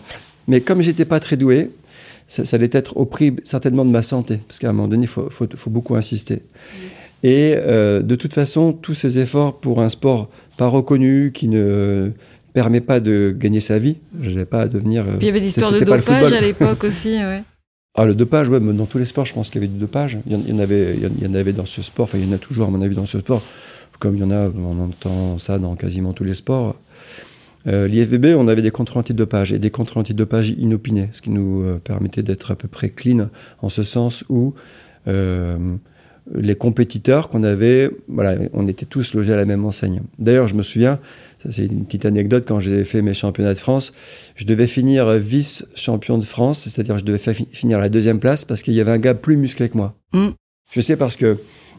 Mais 0.47 0.59
comme 0.61 0.81
j'étais 0.81 1.05
pas 1.05 1.19
très 1.19 1.37
doué, 1.37 1.71
ça, 2.27 2.43
ça 2.45 2.55
allait 2.57 2.69
être 2.71 2.97
au 2.97 3.05
prix 3.05 3.35
certainement 3.43 3.85
de 3.85 3.91
ma 3.91 4.01
santé, 4.01 4.39
parce 4.47 4.59
qu'à 4.59 4.69
un 4.69 4.73
moment 4.73 4.87
donné, 4.87 5.03
il 5.03 5.07
faut, 5.07 5.29
faut- 5.29 5.47
faut 5.55 5.69
beaucoup 5.69 5.95
insister. 5.95 6.41
Et 7.23 7.53
euh, 7.55 8.01
de 8.01 8.15
toute 8.15 8.33
façon, 8.33 8.73
tous 8.73 8.93
ces 8.95 9.19
efforts 9.19 9.59
pour 9.59 9.81
un 9.81 9.89
sport 9.89 10.29
pas 10.57 10.67
reconnu, 10.67 11.31
qui 11.33 11.47
ne 11.47 12.11
permet 12.53 12.81
pas 12.81 12.99
de 12.99 13.35
gagner 13.37 13.59
sa 13.59 13.79
vie, 13.79 13.97
je 14.21 14.29
n'allais 14.31 14.45
pas 14.45 14.67
devenir... 14.67 15.03
euh, 15.03 15.17
Puis 15.17 15.21
il 15.21 15.25
y 15.27 15.29
avait 15.29 15.39
des 15.39 15.47
histoires 15.47 15.71
de 15.71 15.79
dopage 15.79 16.33
à 16.33 16.41
l'époque 16.41 16.83
aussi, 16.83 17.09
ouais. 17.17 17.43
Ah, 17.93 18.05
le 18.05 18.15
dopage, 18.15 18.47
ouais, 18.47 18.61
mais 18.61 18.71
dans 18.71 18.85
tous 18.85 18.97
les 18.99 19.05
sports, 19.05 19.25
je 19.25 19.33
pense 19.33 19.49
qu'il 19.49 19.61
y 19.61 19.65
avait 19.65 19.73
du 19.73 19.77
dopage. 19.77 20.17
Il 20.25 20.31
y 20.31 20.35
en, 20.35 20.41
il 20.47 20.49
y 20.51 20.53
en 20.53 20.59
avait, 20.59 20.93
il 20.95 21.03
y 21.03 21.05
en- 21.07 21.09
il 21.19 21.27
y 21.27 21.29
en 21.29 21.33
avait 21.33 21.51
dans 21.51 21.65
ce 21.65 21.81
sport, 21.81 22.05
enfin, 22.05 22.17
il 22.19 22.25
y 22.25 22.29
en 22.29 22.31
a 22.33 22.37
toujours, 22.37 22.67
à 22.69 22.71
mon 22.71 22.81
avis, 22.81 22.95
dans 22.95 23.05
ce 23.05 23.19
sport, 23.19 23.41
comme 23.99 24.15
il 24.15 24.21
y 24.21 24.23
en 24.23 24.31
a, 24.31 24.49
on 24.49 24.79
entend 24.79 25.37
ça 25.39 25.59
dans 25.59 25.75
quasiment 25.75 26.13
tous 26.13 26.23
les 26.23 26.33
sports. 26.33 26.75
Euh, 27.67 27.87
L'IFBB, 27.89 28.27
on 28.37 28.47
avait 28.47 28.61
des 28.61 28.71
contrôles 28.71 29.01
antidopage 29.01 29.51
et 29.51 29.59
des 29.59 29.71
contrôles 29.71 29.99
antidopage 30.01 30.49
inopinés, 30.51 31.09
ce 31.11 31.21
qui 31.21 31.31
nous 31.31 31.63
euh, 31.63 31.79
permettait 31.83 32.23
d'être 32.23 32.51
à 32.51 32.55
peu 32.55 32.69
près 32.69 32.89
clean 32.89 33.29
en 33.61 33.67
ce 33.67 33.83
sens 33.83 34.23
où 34.29 34.53
euh, 35.09 35.57
les 36.33 36.55
compétiteurs 36.55 37.29
qu'on 37.29 37.43
avait, 37.43 37.89
voilà, 38.07 38.35
on 38.53 38.67
était 38.67 38.85
tous 38.85 39.13
logés 39.13 39.33
à 39.33 39.35
la 39.35 39.45
même 39.45 39.65
enseigne. 39.65 40.01
D'ailleurs, 40.19 40.47
je 40.47 40.53
me 40.53 40.63
souviens, 40.63 40.99
ça 41.41 41.51
c'est 41.51 41.65
une 41.65 41.85
petite 41.85 42.05
anecdote, 42.05 42.45
quand 42.47 42.59
j'ai 42.59 42.83
fait 42.83 43.01
mes 43.01 43.13
championnats 43.13 43.53
de 43.53 43.59
France, 43.59 43.93
je 44.35 44.45
devais 44.45 44.67
finir 44.67 45.09
vice-champion 45.11 46.17
de 46.17 46.25
France, 46.25 46.61
c'est-à-dire 46.63 46.97
je 46.97 47.03
devais 47.03 47.33
finir 47.51 47.79
à 47.79 47.81
la 47.81 47.89
deuxième 47.89 48.19
place 48.19 48.45
parce 48.45 48.61
qu'il 48.61 48.73
y 48.73 48.81
avait 48.81 48.91
un 48.91 48.99
gars 48.99 49.13
plus 49.13 49.37
musclé 49.37 49.69
que 49.69 49.77
moi. 49.77 49.95
Mm. 50.13 50.29
Je 50.73 50.81
sais 50.81 50.95
parce 50.95 51.15
que 51.17 51.37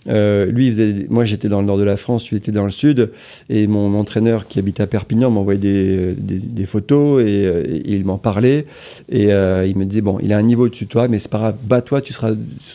euh, 0.08 0.46
lui, 0.46 0.74
moi 1.10 1.24
j'étais 1.24 1.48
dans 1.48 1.60
le 1.60 1.66
nord 1.66 1.78
de 1.78 1.84
la 1.84 1.96
France, 1.96 2.30
lui 2.30 2.36
était 2.36 2.52
dans 2.52 2.64
le 2.64 2.70
sud, 2.70 3.10
et 3.48 3.66
mon 3.66 3.94
entraîneur 3.94 4.48
qui 4.48 4.58
habite 4.58 4.80
à 4.80 4.86
Perpignan 4.86 5.30
m'envoyait 5.30 6.14
des, 6.16 6.66
photos 6.66 7.22
et, 7.22 7.46
euh, 7.46 7.62
et 7.66 7.94
il 7.94 8.04
m'en 8.04 8.18
parlait. 8.18 8.66
Et 9.08 9.32
euh, 9.32 9.66
il 9.66 9.76
me 9.76 9.84
disait 9.84 10.00
Bon, 10.00 10.18
il 10.20 10.32
a 10.32 10.38
un 10.38 10.42
niveau 10.42 10.66
au-dessus 10.66 10.86
de 10.86 10.90
toi, 10.90 11.08
mais 11.08 11.18
c'est 11.18 11.30
pas 11.30 11.38
grave, 11.38 11.56
bats-toi, 11.64 12.00
tu 12.00 12.12
seras, 12.12 12.32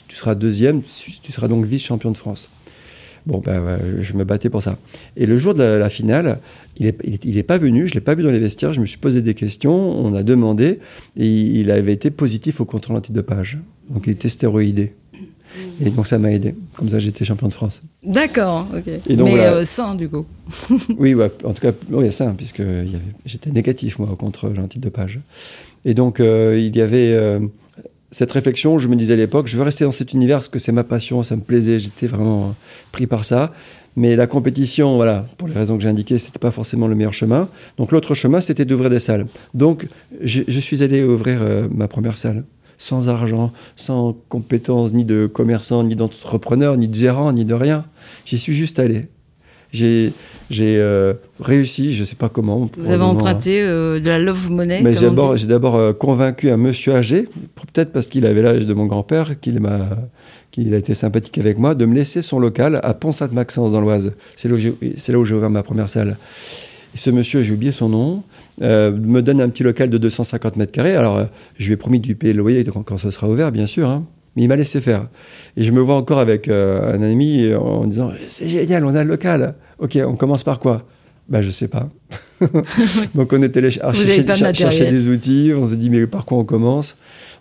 tu 0.07 0.15
seras 0.15 0.35
deuxième, 0.35 0.81
tu 0.83 1.31
seras 1.31 1.47
donc 1.47 1.65
vice-champion 1.65 2.11
de 2.11 2.17
France. 2.17 2.49
Bon, 3.25 3.39
ben, 3.39 3.77
je 3.99 4.13
me 4.13 4.23
battais 4.23 4.49
pour 4.49 4.63
ça. 4.63 4.77
Et 5.17 5.25
le 5.25 5.37
jour 5.37 5.53
de 5.53 5.61
la, 5.61 5.89
finale, 5.89 6.39
il 6.77 6.85
n'est 6.85 6.95
il 7.03 7.13
est, 7.15 7.25
il 7.25 7.37
est 7.37 7.43
pas 7.43 7.57
venu, 7.57 7.81
je 7.81 7.91
ne 7.91 7.95
l'ai 7.95 8.01
pas 8.01 8.15
vu 8.15 8.23
dans 8.23 8.31
les 8.31 8.39
vestiaires, 8.39 8.71
je 8.71 8.79
me 8.79 8.85
suis 8.85 8.97
posé 8.97 9.21
des 9.21 9.33
questions, 9.33 9.75
on 9.75 10.13
a 10.13 10.23
demandé, 10.23 10.79
et 11.17 11.27
il 11.29 11.69
avait 11.71 11.91
été 11.91 12.09
positif 12.09 12.61
au 12.61 12.65
contrôle 12.65 12.95
antidopage. 12.95 13.57
Donc 13.89 14.07
il 14.07 14.11
était 14.11 14.29
stéroïdé. 14.29 14.93
Et 15.81 15.89
donc 15.89 16.07
ça 16.07 16.17
m'a 16.17 16.31
aidé. 16.31 16.55
Comme 16.75 16.89
ça, 16.89 16.99
j'étais 16.99 17.25
champion 17.25 17.47
de 17.47 17.53
France. 17.53 17.81
D'accord, 18.03 18.67
ok. 18.75 18.87
Et 19.07 19.15
donc, 19.15 19.27
Mais 19.29 19.35
voilà. 19.35 19.53
euh, 19.53 19.65
sain, 19.65 19.95
du 19.95 20.09
coup. 20.09 20.25
Oui, 20.97 21.13
ouais, 21.13 21.31
en 21.43 21.53
tout 21.53 21.61
cas, 21.61 21.71
oui, 21.91 22.11
ça, 22.11 22.33
puisque 22.37 22.59
il 22.59 22.99
j'étais 23.25 23.51
négatif, 23.51 23.99
moi, 23.99 24.09
au 24.11 24.15
contrôle 24.15 24.59
antidopage. 24.59 25.19
Et 25.85 25.93
donc, 25.93 26.19
euh, 26.19 26.55
il 26.57 26.75
y 26.75 26.81
avait 26.81 27.13
euh, 27.13 27.39
cette 28.11 28.31
réflexion, 28.31 28.79
je 28.79 28.87
me 28.87 28.95
disais 28.95 29.13
à 29.13 29.17
l'époque, 29.17 29.47
je 29.47 29.57
veux 29.57 29.63
rester 29.63 29.83
dans 29.85 29.91
cet 29.91 30.13
univers 30.13 30.37
parce 30.37 30.49
que 30.49 30.59
c'est 30.59 30.71
ma 30.71 30.83
passion, 30.83 31.23
ça 31.23 31.35
me 31.35 31.41
plaisait, 31.41 31.79
j'étais 31.79 32.07
vraiment 32.07 32.55
pris 32.91 33.07
par 33.07 33.25
ça. 33.25 33.53
Mais 33.99 34.15
la 34.15 34.27
compétition, 34.27 34.95
voilà, 34.95 35.25
pour 35.37 35.47
les 35.47 35.55
raisons 35.55 35.75
que 35.75 35.81
j'ai 35.81 35.89
indiquées, 35.89 36.19
c'était 36.19 36.37
pas 36.37 36.51
forcément 36.51 36.87
le 36.87 36.93
meilleur 36.93 37.13
chemin. 37.15 37.49
Donc 37.77 37.91
l'autre 37.91 38.13
chemin, 38.13 38.41
c'était 38.41 38.63
d'ouvrir 38.63 38.91
des 38.91 38.99
salles. 38.99 39.25
Donc 39.55 39.87
je, 40.21 40.43
je 40.47 40.59
suis 40.59 40.83
allé 40.83 41.03
ouvrir 41.03 41.39
euh, 41.41 41.67
ma 41.73 41.87
première 41.87 42.15
salle, 42.15 42.43
sans 42.77 43.09
argent, 43.09 43.51
sans 43.75 44.15
compétences 44.29 44.93
ni 44.93 45.05
de 45.05 45.25
commerçant, 45.25 45.83
ni 45.83 45.95
d'entrepreneur, 45.95 46.77
ni 46.77 46.87
de 46.87 46.95
gérant, 46.95 47.33
ni 47.33 47.45
de 47.45 47.53
rien. 47.53 47.85
J'y 48.25 48.37
suis 48.37 48.53
juste 48.53 48.79
allé. 48.79 49.07
J'ai 49.71 50.13
euh, 50.61 51.13
réussi, 51.39 51.93
je 51.93 52.03
sais 52.03 52.15
pas 52.15 52.29
comment. 52.29 52.69
Vous 52.77 52.91
avez 52.91 53.03
emprunté 53.03 53.61
euh, 53.61 53.99
de 53.99 54.09
la 54.09 54.19
love 54.19 54.51
money. 54.51 54.81
mais 54.81 54.93
j'ai 54.93 55.01
d'abord, 55.01 55.35
dit. 55.35 55.41
j'ai 55.41 55.47
d'abord 55.47 55.75
euh, 55.75 55.93
convaincu 55.93 56.49
un 56.49 56.57
monsieur 56.57 56.95
âgé, 56.95 57.27
peut-être 57.55 57.91
parce 57.91 58.07
qu'il 58.07 58.25
avait 58.25 58.41
l'âge 58.41 58.65
de 58.65 58.73
mon 58.73 58.85
grand-père, 58.85 59.39
qu'il 59.39 59.59
m'a, 59.59 59.89
qu'il 60.51 60.73
a 60.73 60.77
été 60.77 60.95
sympathique 60.95 61.37
avec 61.37 61.57
moi, 61.57 61.75
de 61.75 61.85
me 61.85 61.93
laisser 61.93 62.21
son 62.21 62.39
local 62.39 62.79
à 62.81 62.93
Pont-Sainte-Maxence 62.93 63.71
dans 63.71 63.81
l'Oise. 63.81 64.13
C'est 64.35 64.47
là 64.47 64.55
où 64.55 64.57
j'ai, 64.57 64.73
c'est 64.95 65.11
là 65.11 65.19
où 65.19 65.25
j'ai 65.25 65.35
ouvert 65.35 65.49
ma 65.49 65.63
première 65.63 65.89
salle. 65.89 66.17
Et 66.95 66.97
ce 66.97 67.09
monsieur, 67.09 67.43
j'ai 67.43 67.53
oublié 67.53 67.71
son 67.71 67.89
nom, 67.89 68.23
euh, 68.61 68.91
me 68.91 69.21
donne 69.21 69.41
un 69.41 69.49
petit 69.49 69.63
local 69.63 69.89
de 69.89 69.97
250 69.97 70.55
mètres 70.55 70.71
carrés. 70.71 70.95
Alors, 70.95 71.17
euh, 71.17 71.25
je 71.57 71.67
lui 71.67 71.73
ai 71.73 71.77
promis 71.77 71.99
de 71.99 72.07
lui 72.07 72.15
payer 72.15 72.33
le 72.33 72.39
loyer 72.39 72.65
quand, 72.65 72.97
ce 72.97 73.11
sera 73.11 73.29
ouvert, 73.29 73.51
bien 73.51 73.65
sûr. 73.65 73.89
hein. 73.89 74.05
Mais 74.35 74.43
il 74.43 74.47
m'a 74.47 74.55
laissé 74.55 74.81
faire. 74.81 75.07
Et 75.55 75.63
je 75.63 75.71
me 75.71 75.79
vois 75.79 75.95
encore 75.95 76.19
avec 76.19 76.47
euh, 76.47 76.93
un 76.93 77.01
ami 77.01 77.53
en 77.55 77.85
disant 77.85 78.11
C'est 78.29 78.47
génial, 78.47 78.85
on 78.85 78.93
a 78.95 79.03
le 79.03 79.09
local. 79.09 79.55
Ok, 79.79 79.97
on 80.05 80.15
commence 80.15 80.43
par 80.43 80.59
quoi? 80.59 80.83
Ben, 81.29 81.41
je 81.41 81.49
sais 81.49 81.67
pas. 81.67 81.89
Donc 83.15 83.33
on 83.33 83.41
était 83.41 83.59
allé 83.59 83.71
chercher, 83.71 84.23
cher- 84.23 84.53
chercher 84.55 84.85
des 84.85 85.07
outils, 85.09 85.51
on 85.55 85.67
s'est 85.67 85.77
dit 85.77 85.89
mais 85.89 86.07
par 86.07 86.25
quoi 86.25 86.37
on 86.37 86.45
commence? 86.45 86.95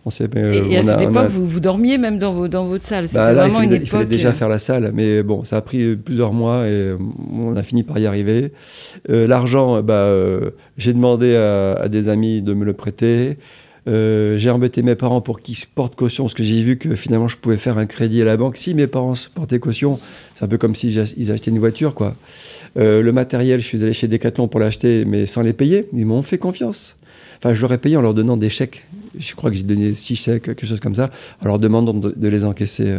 On 0.05 0.11
s'est, 0.11 0.29
euh, 0.37 0.53
Et, 0.69 0.73
et 0.73 0.77
à 0.79 0.81
on 0.83 0.85
cette 0.85 1.01
époque, 1.01 1.17
a- 1.17 1.27
vous, 1.29 1.47
vous 1.47 1.59
dormiez 1.61 1.99
même 1.99 2.19
dans, 2.19 2.33
vos, 2.33 2.47
dans 2.47 2.65
votre 2.65 2.85
salle. 2.85 3.09
C'était 3.09 3.19
bah 3.19 3.33
là, 3.33 3.47
il 3.47 3.51
vraiment 3.51 3.65
fallait, 3.65 3.77
une 3.77 3.83
il 3.83 3.89
fallait 3.89 4.05
déjà 4.07 4.29
euh, 4.29 4.33
faire 4.33 4.49
la 4.49 4.59
salle, 4.59 4.93
mais 4.95 5.25
bon, 5.25 5.43
ça 5.43 5.57
a 5.57 5.61
pris 5.63 5.97
plusieurs 5.97 6.33
mois 6.33 6.65
et 6.67 6.71
euh, 6.71 6.97
on 7.33 7.57
a 7.57 7.63
fini 7.65 7.83
par 7.83 7.99
y 7.99 8.07
arriver. 8.07 8.53
Euh, 9.11 9.27
L'argent, 9.27 9.83
bah, 9.83 9.95
euh, 9.95 10.51
j'ai 10.79 10.93
demandé 10.93 11.35
à, 11.35 11.73
à 11.75 11.89
des 11.89 12.09
amis 12.09 12.41
de 12.41 12.55
me 12.55 12.65
le 12.65 12.73
prêter. 12.73 13.37
Euh, 13.89 14.37
j'ai 14.39 14.51
embêté 14.51 14.83
mes 14.83 14.97
parents 14.97 15.21
pour 15.21 15.41
qu'ils 15.41 15.57
se 15.57 15.67
portent 15.73 15.95
caution, 15.95 16.25
parce 16.25 16.35
que 16.35 16.43
j'ai 16.43 16.63
vu 16.63 16.77
que 16.77 16.95
finalement 16.97 17.29
je 17.29 17.37
pouvais 17.37 17.57
faire 17.57 17.79
un 17.79 17.87
crédit 17.87 18.21
à 18.23 18.25
la 18.25 18.37
banque. 18.37 18.57
Si 18.57 18.75
mes 18.75 18.87
parents 18.89 19.15
se 19.15 19.29
portaient 19.29 19.59
caution, 19.61 19.99
c'est 20.35 20.45
un 20.45 20.49
peu 20.49 20.59
comme 20.59 20.75
s'ils 20.75 20.99
ach- 20.99 21.15
ils 21.17 21.31
achetaient 21.31 21.51
une 21.53 21.59
voiture, 21.61 21.95
quoi. 21.95 22.17
Euh, 22.79 23.01
le 23.03 23.13
matériel, 23.13 23.61
je 23.61 23.67
suis 23.67 23.83
allé 23.85 23.93
chez 23.93 24.09
Decathlon 24.09 24.49
pour 24.49 24.59
l'acheter, 24.61 25.05
mais 25.05 25.25
sans 25.27 25.43
les 25.43 25.53
payer. 25.53 25.89
Ils 25.93 26.05
m'ont 26.07 26.23
fait 26.23 26.39
confiance. 26.39 26.97
Enfin, 27.39 27.55
je 27.55 27.61
leur 27.61 27.73
ai 27.73 27.79
payé 27.79 27.97
en 27.97 28.03
leur 28.03 28.15
donnant 28.15 28.37
des 28.37 28.51
chèques 28.51 28.83
je 29.19 29.35
crois 29.35 29.49
que 29.51 29.57
j'ai 29.57 29.63
donné 29.63 29.95
six 29.95 30.15
chèques, 30.15 30.43
quelque 30.43 30.67
chose 30.67 30.79
comme 30.81 30.95
ça, 30.95 31.11
en 31.41 31.47
leur 31.47 31.59
demandant 31.59 31.95
de, 31.95 32.29
les 32.29 32.45
encaisser. 32.45 32.85
euh, 32.87 32.99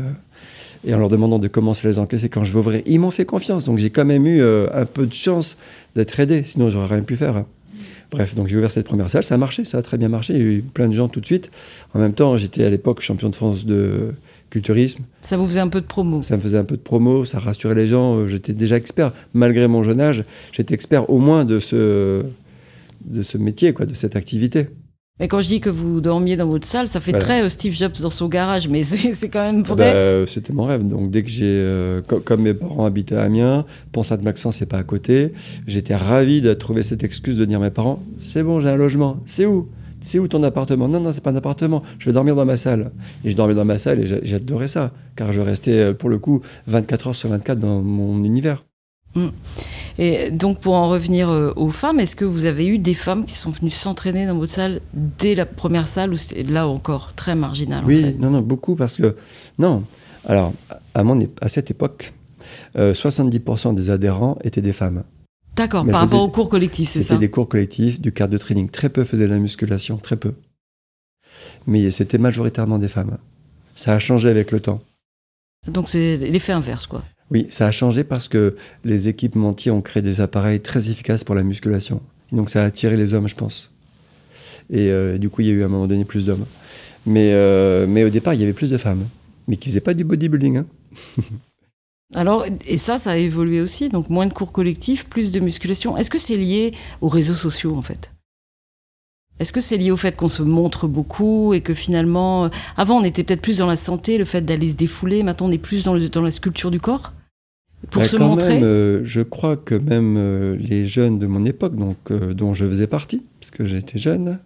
et 0.85 0.93
en 0.95 0.97
leur 0.99 1.09
demandant 1.09 1.37
de 1.37 1.47
commencer 1.47 1.85
à 1.87 1.91
les 1.91 1.99
encaisser 1.99 2.27
quand 2.29 2.43
je 2.43 2.51
vais 2.53 2.57
ouvrir. 2.59 2.81
Ils 2.87 2.99
m'ont 2.99 3.11
fait 3.11 3.25
confiance, 3.25 3.65
donc 3.65 3.77
j'ai 3.77 3.89
quand 3.91 4.05
même 4.05 4.25
eu 4.25 4.41
un 4.41 4.85
peu 4.85 5.05
de 5.05 5.13
chance 5.13 5.57
d'être 5.95 6.19
aidé, 6.19 6.43
sinon 6.43 6.69
j'aurais 6.69 6.95
rien 6.95 7.03
pu 7.03 7.15
faire. 7.17 7.35
hein. 7.37 7.45
Bref, 8.11 8.35
donc 8.35 8.47
j'ai 8.47 8.55
ouvert 8.55 8.71
cette 8.71 8.85
première 8.85 9.09
salle, 9.09 9.23
ça 9.23 9.35
a 9.35 9.37
marché, 9.37 9.65
ça 9.65 9.79
a 9.79 9.81
très 9.81 9.97
bien 9.97 10.07
marché, 10.07 10.33
il 10.33 10.39
y 10.39 10.41
a 10.41 10.47
eu 10.47 10.61
plein 10.61 10.87
de 10.87 10.93
gens 10.93 11.09
tout 11.09 11.19
de 11.19 11.25
suite. 11.25 11.51
En 11.93 11.99
même 11.99 12.13
temps, 12.13 12.37
j'étais 12.37 12.63
à 12.63 12.69
l'époque 12.69 13.01
champion 13.01 13.29
de 13.29 13.35
France 13.35 13.65
de 13.65 14.13
culturisme, 14.49 15.03
Ça 15.21 15.35
vous 15.35 15.45
faisait 15.45 15.59
un 15.59 15.67
peu 15.67 15.81
de 15.81 15.85
promo. 15.85 16.21
ça 16.21 16.37
me 16.37 16.41
faisait 16.41 16.57
un 16.57 16.63
peu 16.63 16.77
de 16.77 16.81
promo, 16.81 17.25
ça 17.25 17.39
rassurait 17.39 17.75
les 17.75 17.87
gens, 17.87 18.15
euh, 18.15 18.27
j'étais 18.27 18.53
déjà 18.53 18.77
expert. 18.77 19.11
Malgré 19.33 19.67
mon 19.67 19.83
jeune 19.83 19.99
âge, 19.99 20.23
j'étais 20.53 20.73
expert 20.73 21.09
au 21.09 21.19
moins 21.19 21.43
de 21.43 21.59
ce, 21.59 22.23
de 23.03 23.21
ce 23.21 23.37
métier, 23.37 23.73
quoi, 23.73 23.85
de 23.85 23.93
cette 23.93 24.15
activité. 24.15 24.69
Mais 25.19 25.27
quand 25.27 25.41
je 25.41 25.47
dis 25.47 25.59
que 25.59 25.69
vous 25.71 25.99
dormiez 25.99 26.37
dans 26.37 26.45
votre 26.45 26.67
salle, 26.67 26.87
ça 26.87 26.99
fait 26.99 27.09
Voilà. 27.11 27.25
très 27.25 27.41
euh, 27.43 27.49
Steve 27.49 27.73
Jobs 27.73 27.93
dans 28.01 28.09
son 28.11 28.27
garage, 28.27 28.67
mais 28.67 28.83
c'est 28.83 29.29
quand 29.29 29.41
même 29.41 29.63
vrai. 29.63 29.75
bah, 29.75 29.83
euh, 29.97 30.25
C'était 30.27 30.53
mon 30.53 30.65
rêve. 30.65 30.85
Donc 30.85 31.09
dès 31.09 31.23
que 31.23 31.29
j'ai, 31.29 31.43
euh, 31.45 32.01
co- 32.01 32.19
comme 32.19 32.41
mes 32.43 32.53
parents 32.53 32.85
habitaient 32.85 33.15
à 33.15 33.23
Amiens, 33.23 33.65
Pont-Sainte-Maxence, 33.91 34.57
c'est 34.57 34.67
pas 34.67 34.77
à 34.77 34.83
côté, 34.83 35.33
j'étais 35.65 35.95
ravi 35.95 36.41
de 36.41 36.53
trouver 36.53 36.83
cette 36.83 37.03
excuse 37.03 37.37
de 37.37 37.45
dire 37.45 37.59
à 37.59 37.63
mes 37.63 37.71
parents, 37.71 38.03
c'est 38.21 38.43
bon, 38.43 38.61
j'ai 38.61 38.69
un 38.69 38.77
logement. 38.77 39.19
C'est 39.25 39.45
où? 39.47 39.69
C'est 39.99 40.19
où 40.19 40.27
ton 40.27 40.43
appartement? 40.43 40.87
Non, 40.87 40.99
non, 40.99 41.11
c'est 41.11 41.23
pas 41.23 41.31
un 41.31 41.35
appartement. 41.35 41.81
Je 41.97 42.05
vais 42.05 42.13
dormir 42.13 42.35
dans 42.35 42.45
ma 42.45 42.55
salle. 42.55 42.91
Et 43.25 43.31
je 43.31 43.35
dormais 43.35 43.55
dans 43.55 43.65
ma 43.65 43.79
salle 43.79 43.99
et 44.01 44.05
j'a- 44.05 44.23
j'adorais 44.23 44.67
ça, 44.67 44.91
car 45.15 45.31
je 45.33 45.41
restais 45.41 45.95
pour 45.95 46.09
le 46.09 46.19
coup 46.19 46.41
24 46.67 47.07
heures 47.07 47.15
sur 47.15 47.29
24 47.29 47.57
dans 47.57 47.81
mon 47.81 48.23
univers. 48.23 48.63
Et 49.99 50.29
donc, 50.31 50.59
pour 50.59 50.73
en 50.75 50.89
revenir 50.89 51.29
euh, 51.29 51.51
aux 51.55 51.71
femmes, 51.71 51.99
est-ce 51.99 52.15
que 52.15 52.25
vous 52.25 52.45
avez 52.45 52.67
eu 52.67 52.77
des 52.77 52.93
femmes 52.93 53.25
qui 53.25 53.33
sont 53.33 53.49
venues 53.49 53.71
s'entraîner 53.71 54.27
dans 54.27 54.35
votre 54.37 54.51
salle 54.53 54.81
dès 54.93 55.33
la 55.33 55.45
première 55.47 55.87
salle 55.87 56.13
ou 56.13 56.17
c'est 56.17 56.43
là 56.43 56.67
encore 56.67 57.13
très 57.15 57.33
marginal 57.35 57.83
en 57.83 57.87
Oui, 57.87 58.01
fait 58.03 58.13
non, 58.13 58.29
non, 58.29 58.41
beaucoup 58.41 58.75
parce 58.75 58.97
que 58.97 59.15
non. 59.57 59.83
Alors 60.25 60.53
à 60.93 61.03
mon 61.03 61.19
é- 61.19 61.29
à 61.41 61.49
cette 61.49 61.71
époque, 61.71 62.13
euh, 62.77 62.93
70% 62.93 63.73
des 63.73 63.89
adhérents 63.89 64.37
étaient 64.43 64.61
des 64.61 64.73
femmes. 64.73 65.03
D'accord, 65.55 65.83
par 65.85 66.01
rapport 66.01 66.09
faisait- 66.09 66.21
au 66.21 66.29
cours 66.29 66.49
collectif, 66.49 66.89
c'est 66.89 66.99
C'était 67.01 67.13
ça 67.15 67.19
des 67.19 67.31
cours 67.31 67.49
collectifs, 67.49 67.99
du 67.99 68.11
cardio 68.11 68.37
training. 68.37 68.69
Très 68.69 68.89
peu 68.89 69.03
faisaient 69.03 69.25
de 69.27 69.33
la 69.33 69.39
musculation, 69.39 69.97
très 69.97 70.15
peu. 70.17 70.33
Mais 71.65 71.89
c'était 71.89 72.19
majoritairement 72.19 72.77
des 72.77 72.87
femmes. 72.87 73.17
Ça 73.75 73.93
a 73.93 73.99
changé 73.99 74.29
avec 74.29 74.51
le 74.51 74.59
temps. 74.59 74.79
Donc, 75.67 75.89
c'est 75.89 76.17
l'effet 76.17 76.51
inverse, 76.53 76.85
quoi. 76.87 77.03
Oui, 77.29 77.45
ça 77.49 77.67
a 77.67 77.71
changé 77.71 78.03
parce 78.03 78.27
que 78.27 78.55
les 78.85 79.09
équipementiers 79.09 79.71
ont 79.71 79.81
créé 79.81 80.01
des 80.01 80.21
appareils 80.21 80.61
très 80.61 80.89
efficaces 80.89 81.23
pour 81.23 81.35
la 81.35 81.43
musculation. 81.43 82.01
Donc 82.31 82.49
ça 82.49 82.63
a 82.63 82.65
attiré 82.65 82.95
les 82.97 83.13
hommes, 83.13 83.27
je 83.27 83.35
pense. 83.35 83.71
Et 84.69 84.91
euh, 84.91 85.17
du 85.17 85.29
coup, 85.29 85.41
il 85.41 85.47
y 85.47 85.49
a 85.51 85.53
eu 85.53 85.61
à 85.63 85.65
un 85.65 85.69
moment 85.69 85.87
donné 85.87 86.05
plus 86.05 86.25
d'hommes. 86.25 86.45
Mais, 87.05 87.31
euh, 87.33 87.85
au 88.05 88.09
départ, 88.09 88.33
il 88.33 88.41
y 88.41 88.43
avait 88.43 88.53
plus 88.53 88.69
de 88.69 88.77
femmes. 88.77 89.07
Mais 89.47 89.55
qui 89.55 89.69
faisaient 89.69 89.79
pas 89.81 89.93
du 89.93 90.03
bodybuilding. 90.03 90.57
hein. 90.57 90.65
Alors, 92.15 92.45
et 92.65 92.77
ça, 92.77 92.97
ça 92.97 93.11
a 93.11 93.17
évolué 93.17 93.61
aussi. 93.61 93.89
Donc, 93.89 94.09
moins 94.09 94.27
de 94.27 94.33
cours 94.33 94.51
collectifs, 94.51 95.05
plus 95.07 95.31
de 95.31 95.39
musculation. 95.39 95.97
Est-ce 95.97 96.09
que 96.09 96.17
c'est 96.17 96.37
lié 96.37 96.73
aux 97.01 97.09
réseaux 97.09 97.33
sociaux, 97.33 97.75
en 97.75 97.81
fait? 97.81 98.11
Est-ce 99.39 99.53
que 99.53 99.61
c'est 99.61 99.77
lié 99.77 99.91
au 99.91 99.97
fait 99.97 100.15
qu'on 100.15 100.27
se 100.27 100.41
montre 100.41 100.87
beaucoup 100.87 101.53
et 101.53 101.61
que 101.61 101.73
finalement, 101.73 102.45
euh, 102.45 102.49
avant, 102.75 102.99
on 102.99 103.03
était 103.03 103.23
peut-être 103.23 103.41
plus 103.41 103.57
dans 103.57 103.67
la 103.67 103.75
santé, 103.75 104.17
le 104.17 104.25
fait 104.25 104.41
d'aller 104.41 104.69
se 104.71 104.75
défouler. 104.75 105.23
Maintenant, 105.23 105.47
on 105.47 105.51
est 105.51 105.57
plus 105.57 105.83
dans 105.83 105.93
la 105.95 106.31
sculpture 106.31 106.71
du 106.71 106.79
corps? 106.79 107.13
Pour 107.91 108.01
Bah, 108.01 108.07
se 108.07 108.17
quand 108.17 108.27
montrer 108.29 108.55
même, 108.55 108.63
euh, 108.63 109.01
je 109.05 109.21
crois 109.21 109.55
que 109.55 109.75
même 109.75 110.15
euh, 110.17 110.57
les 110.59 110.87
jeunes 110.87 111.19
de 111.19 111.27
mon 111.27 111.45
époque, 111.45 111.75
donc, 111.75 111.97
euh, 112.11 112.33
dont 112.33 112.53
je 112.53 112.65
faisais 112.65 112.87
partie, 112.87 113.21
parce 113.39 113.51
que 113.51 113.65
j'étais 113.65 113.99
jeune, 113.99 114.39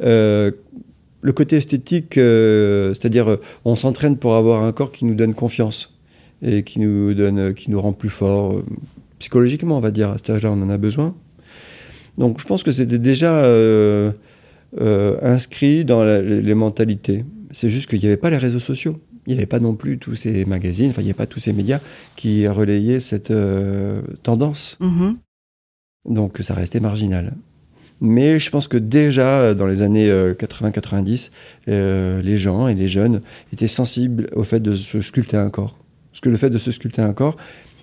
le 0.00 1.32
côté 1.32 1.56
esthétique, 1.56 2.14
c'est-à-dire 2.14 3.38
on 3.64 3.74
s'entraîne 3.76 4.16
pour 4.16 4.34
avoir 4.36 4.62
un 4.62 4.72
corps 4.72 4.92
qui 4.92 5.04
nous 5.04 5.14
donne 5.14 5.34
confiance 5.34 5.94
et 6.42 6.62
qui 6.62 6.80
nous, 6.80 7.14
donne, 7.14 7.54
qui 7.54 7.70
nous 7.70 7.80
rend 7.80 7.92
plus 7.92 8.10
forts, 8.10 8.52
euh, 8.56 8.64
psychologiquement, 9.18 9.78
on 9.78 9.80
va 9.80 9.90
dire. 9.90 10.10
À 10.10 10.16
cet 10.18 10.30
âge-là, 10.30 10.50
on 10.52 10.60
en 10.62 10.68
a 10.70 10.76
besoin. 10.78 11.14
Donc 12.18 12.40
je 12.40 12.44
pense 12.46 12.62
que 12.62 12.72
c'était 12.72 12.98
déjà 12.98 13.42
inscrit 15.22 15.84
dans 15.84 16.04
la- 16.04 16.22
les 16.22 16.54
mentalités. 16.54 17.24
C'est 17.50 17.70
juste 17.70 17.88
qu'il 17.88 17.98
n'y 18.00 18.06
avait 18.06 18.16
pas 18.16 18.30
les 18.30 18.36
réseaux 18.36 18.58
sociaux. 18.58 18.98
Il 19.26 19.32
n'y 19.32 19.38
avait 19.38 19.46
pas 19.46 19.60
non 19.60 19.74
plus 19.74 19.98
tous 19.98 20.14
ces 20.14 20.44
magazines, 20.44 20.90
enfin 20.90 21.02
il 21.02 21.04
n'y 21.04 21.10
avait 21.10 21.16
pas 21.16 21.26
tous 21.26 21.40
ces 21.40 21.52
médias 21.52 21.80
qui 22.14 22.46
relayaient 22.46 23.00
cette 23.00 23.30
euh, 23.30 24.00
tendance. 24.22 24.76
Mhm. 24.80 25.16
Donc 26.08 26.38
ça 26.40 26.54
restait 26.54 26.80
marginal. 26.80 27.34
Mais 28.00 28.38
je 28.38 28.50
pense 28.50 28.68
que 28.68 28.76
déjà 28.76 29.40
euh, 29.40 29.54
dans 29.54 29.66
les 29.66 29.82
années 29.82 30.10
euh, 30.10 30.34
80-90, 30.34 31.30
euh, 31.68 32.20
les 32.22 32.36
gens 32.36 32.68
et 32.68 32.74
les 32.74 32.88
jeunes 32.88 33.22
étaient 33.52 33.66
sensibles 33.66 34.28
au 34.34 34.44
fait 34.44 34.60
de 34.60 34.74
se 34.74 35.00
sculpter 35.00 35.36
un 35.36 35.50
corps. 35.50 35.76
Parce 36.12 36.20
que 36.20 36.28
le 36.28 36.36
fait 36.36 36.50
de 36.50 36.58
se 36.58 36.70
sculpter 36.70 37.02
un 37.02 37.12
corps 37.12 37.36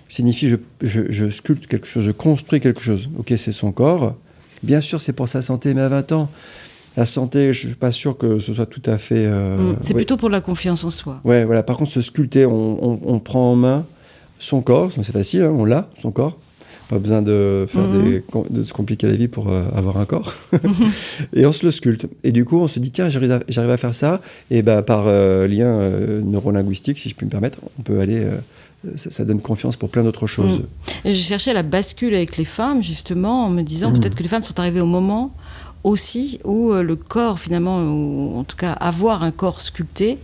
signifie 0.08 0.48
je, 0.48 0.56
je, 0.82 1.02
je 1.08 1.28
sculpte 1.30 1.66
quelque 1.66 1.86
chose, 1.86 2.04
je 2.04 2.12
construis 2.12 2.60
quelque 2.60 2.80
chose. 2.80 3.08
Ok, 3.18 3.32
c'est 3.36 3.52
son 3.52 3.72
corps. 3.72 4.16
Bien 4.62 4.80
sûr, 4.80 5.00
c'est 5.00 5.12
pour 5.12 5.28
sa 5.28 5.42
santé, 5.42 5.74
mais 5.74 5.82
à 5.82 5.88
20 5.88 6.12
ans, 6.12 6.30
la 6.96 7.06
santé, 7.06 7.52
je 7.52 7.66
suis 7.68 7.76
pas 7.76 7.90
sûr 7.90 8.16
que 8.16 8.38
ce 8.38 8.52
soit 8.54 8.66
tout 8.66 8.82
à 8.86 8.98
fait. 8.98 9.26
euh, 9.26 9.56
Mm. 9.72 9.76
C'est 9.80 9.88
ouais. 9.94 9.96
plutôt 10.00 10.16
pour 10.16 10.28
la 10.30 10.40
confiance 10.40 10.84
en 10.84 10.90
soi. 10.90 11.20
Ouais, 11.24 11.44
voilà. 11.44 11.62
Par 11.62 11.76
contre, 11.76 11.90
se 11.90 12.00
sculpter, 12.00 12.46
on, 12.46 12.78
on- 12.84 13.00
on 13.04 13.18
prend 13.20 13.52
en 13.52 13.56
main 13.56 13.86
son 14.38 14.60
corps. 14.60 14.90
C'est 14.94 15.04
facile, 15.12 15.42
hein, 15.42 15.52
on 15.56 15.64
l'a, 15.64 15.88
son 16.00 16.10
corps. 16.12 16.38
Pas 16.88 16.98
besoin 16.98 17.22
de, 17.22 17.64
faire 17.66 17.82
Mhm. 17.88 18.04
des, 18.04 18.20
com- 18.20 18.44
de 18.50 18.62
se 18.62 18.72
compliquer 18.74 19.06
la 19.06 19.14
vie 19.14 19.26
pour 19.26 19.48
euh, 19.48 19.62
avoir 19.74 19.96
un 19.96 20.04
corps. 20.04 20.32
et 21.34 21.46
on 21.46 21.52
se 21.52 21.64
le 21.64 21.72
sculpte. 21.72 22.06
Et 22.22 22.30
du 22.30 22.44
coup, 22.44 22.58
on 22.60 22.68
se 22.68 22.78
dit, 22.78 22.90
tiens, 22.90 23.08
j'arrive 23.08 23.32
à, 23.70 23.76
faire 23.76 23.94
ça. 23.94 24.20
Et 24.50 24.62
ben, 24.62 24.82
par 24.82 25.04
euh, 25.06 25.46
lien 25.48 25.66
euh, 25.68 26.20
neurolinguistique, 26.22 26.98
si 26.98 27.08
je 27.08 27.14
puis 27.14 27.24
me 27.26 27.30
permettre, 27.30 27.58
on 27.78 27.82
peut 27.82 28.00
aller. 28.00 28.26
ça, 28.96 29.10
ça 29.10 29.24
donne 29.24 29.40
confiance 29.40 29.76
pour 29.76 29.88
plein 29.88 30.02
d'autres 30.04 30.26
choses. 30.26 30.60
Et 31.06 31.14
je 31.14 31.22
cherchais 31.22 31.54
la 31.54 31.62
bascule 31.62 32.14
avec 32.14 32.36
les 32.36 32.44
femmes, 32.44 32.82
justement, 32.82 33.46
en 33.46 33.50
me 33.50 33.62
disant 33.62 33.90
peut-être 33.90 34.14
que 34.14 34.22
les 34.22 34.28
femmes 34.28 34.42
sont 34.42 34.60
arrivées 34.60 34.82
au 34.82 34.86
moment 34.86 35.34
aussi 35.84 36.40
où 36.44 36.72
euh, 36.72 36.82
le 36.82 36.96
corps, 36.96 37.38
finalement, 37.38 37.78
ou 37.82 38.38
en 38.38 38.44
tout 38.44 38.56
cas 38.56 38.72
avoir 38.72 39.22
un 39.22 39.30
corps 39.30 39.60
sculpté, 39.60 40.18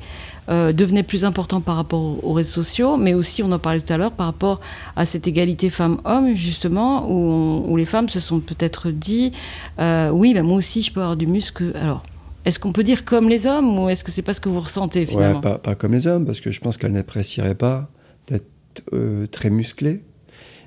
euh, 0.48 0.72
devenait 0.72 1.04
plus 1.04 1.24
important 1.24 1.60
par 1.60 1.76
rapport 1.76 2.24
aux 2.24 2.32
réseaux 2.32 2.62
sociaux, 2.62 2.96
mais 2.96 3.14
aussi, 3.14 3.42
on 3.42 3.52
en 3.52 3.58
parlait 3.60 3.80
tout 3.80 3.92
à 3.92 3.96
l'heure, 3.96 4.12
par 4.12 4.26
rapport 4.26 4.60
à 4.96 5.06
cette 5.06 5.28
égalité 5.28 5.68
femmes-hommes, 5.70 6.34
justement, 6.34 7.06
où, 7.08 7.14
on- 7.14 7.70
où 7.70 7.76
les 7.76 7.84
femmes 7.84 8.08
se 8.08 8.18
sont 8.18 8.40
peut-être 8.40 8.90
dit 8.90 9.30
euh, 9.78 10.10
oui, 10.10 10.34
ben 10.34 10.42
moi 10.42 10.56
aussi, 10.56 10.82
je 10.82 10.92
peux 10.92 11.00
avoir 11.00 11.16
du 11.16 11.26
muscle. 11.28 11.72
Alors, 11.76 12.02
est-ce 12.46 12.58
qu'on 12.58 12.72
peut 12.72 12.82
dire 12.82 13.04
comme 13.04 13.28
les 13.28 13.46
hommes, 13.46 13.78
ou 13.78 13.88
est-ce 13.90 14.02
que 14.02 14.10
c'est 14.10 14.22
pas 14.22 14.32
ce 14.32 14.40
que 14.40 14.48
vous 14.48 14.60
ressentez, 14.60 15.06
finalement? 15.06 15.36
Ouais, 15.36 15.40
pas, 15.42 15.58
pas 15.58 15.74
comme 15.76 15.92
les 15.92 16.06
hommes, 16.06 16.24
parce 16.26 16.40
que 16.40 16.50
je 16.50 16.60
pense 16.60 16.78
qu'elles 16.78 16.92
n'apprécieraient 16.92 17.54
pas 17.54 17.88
d'être 18.26 18.46
euh, 18.94 19.26
très 19.26 19.50
musclées. 19.50 20.02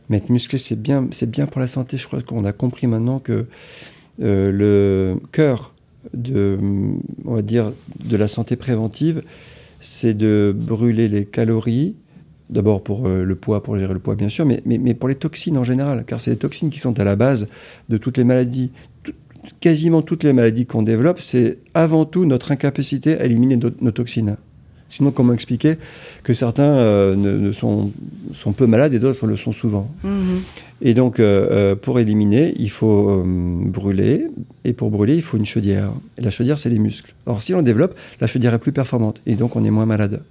Mais 0.09 0.17
être 0.17 0.29
musclé, 0.29 0.59
c'est 0.59 0.79
bien, 0.81 1.07
c'est 1.11 1.29
bien 1.31 1.45
pour 1.47 1.59
la 1.61 1.67
santé. 1.67 1.97
Je 1.97 2.05
crois 2.07 2.21
qu'on 2.21 2.43
a 2.45 2.51
compris 2.51 2.87
maintenant 2.87 3.19
que 3.19 3.47
le 4.19 5.15
cœur 5.31 5.73
de, 6.13 6.57
on 7.25 7.35
va 7.35 7.41
dire, 7.41 7.71
de 8.03 8.17
la 8.17 8.27
santé 8.27 8.55
préventive, 8.55 9.23
c'est 9.79 10.13
de 10.13 10.55
brûler 10.55 11.07
les 11.07 11.25
calories. 11.25 11.95
D'abord 12.49 12.83
pour 12.83 13.07
euh, 13.07 13.23
le 13.23 13.35
poids, 13.35 13.63
pour 13.63 13.79
gérer 13.79 13.93
le 13.93 13.99
poids 13.99 14.15
bien 14.15 14.29
sûr, 14.29 14.45
mais, 14.45 14.61
mais, 14.65 14.77
mais 14.77 14.93
pour 14.93 15.09
les 15.09 15.15
toxines 15.15 15.57
en 15.57 15.63
général, 15.63 16.03
car 16.05 16.21
c'est 16.21 16.31
les 16.31 16.37
toxines 16.37 16.69
qui 16.69 16.79
sont 16.79 16.99
à 16.99 17.03
la 17.03 17.15
base 17.15 17.47
de 17.89 17.97
toutes 17.97 18.17
les 18.17 18.23
maladies. 18.25 18.71
Quasiment 19.59 20.01
toutes 20.01 20.23
les 20.23 20.33
maladies 20.33 20.65
qu'on 20.65 20.83
développe, 20.83 21.19
c'est 21.19 21.57
avant 21.73 22.05
tout 22.05 22.25
notre 22.25 22.51
incapacité 22.51 23.19
à 23.19 23.25
éliminer 23.25 23.57
nos 23.57 23.91
toxines. 23.91 24.37
Sinon, 24.93 25.09
comment 25.09 25.33
expliquer 25.33 25.77
que 26.21 26.35
certains 26.35 26.63
euh, 26.75 27.15
ne, 27.15 27.31
ne 27.31 27.51
sont, 27.51 27.91
sont 28.31 28.53
peu 28.53 28.67
malades 28.67 28.93
et 28.93 28.99
d'autres 28.99 29.25
le 29.25 29.37
sont 29.37 29.51
souvent 29.51 29.89
Mhm. 30.03 30.41
Et 30.85 30.93
donc, 30.93 31.19
euh, 31.19 31.47
euh, 31.49 31.75
pour 31.75 31.99
éliminer, 31.99 32.53
il 32.59 32.69
faut 32.69 33.09
euh, 33.09 33.23
brûler. 33.25 34.27
Et 34.65 34.73
pour 34.73 34.91
brûler, 34.91 35.15
il 35.15 35.21
faut 35.21 35.37
une 35.37 35.45
chaudière. 35.45 35.91
Et 36.17 36.21
la 36.21 36.29
chaudière, 36.29 36.59
c'est 36.59 36.69
les 36.69 36.77
muscles. 36.77 37.13
Alors, 37.25 37.41
si 37.41 37.53
on 37.55 37.61
développe, 37.61 37.97
la 38.19 38.27
chaudière 38.27 38.53
est 38.53 38.59
plus 38.59 38.73
performante. 38.73 39.21
Et 39.25 39.35
donc, 39.35 39.55
on 39.55 39.63
est 39.63 39.71
moins 39.71 39.85
malade. 39.85 40.21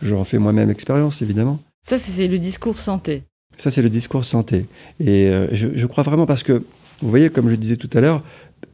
J'en 0.00 0.22
fais 0.24 0.38
moi-même 0.38 0.70
expérience, 0.70 1.20
évidemment. 1.20 1.58
Ça, 1.88 1.98
c'est 1.98 2.28
le 2.28 2.38
discours 2.38 2.78
santé. 2.78 3.24
Ça, 3.56 3.70
c'est 3.72 3.82
le 3.82 3.90
discours 3.90 4.24
santé. 4.24 4.66
Et 5.00 5.32
je, 5.52 5.68
je 5.74 5.86
crois 5.86 6.04
vraiment 6.04 6.26
parce 6.26 6.44
que, 6.44 6.62
vous 7.02 7.10
voyez, 7.10 7.28
comme 7.28 7.50
je 7.50 7.56
disais 7.56 7.76
tout 7.76 7.90
à 7.92 8.00
l'heure, 8.00 8.22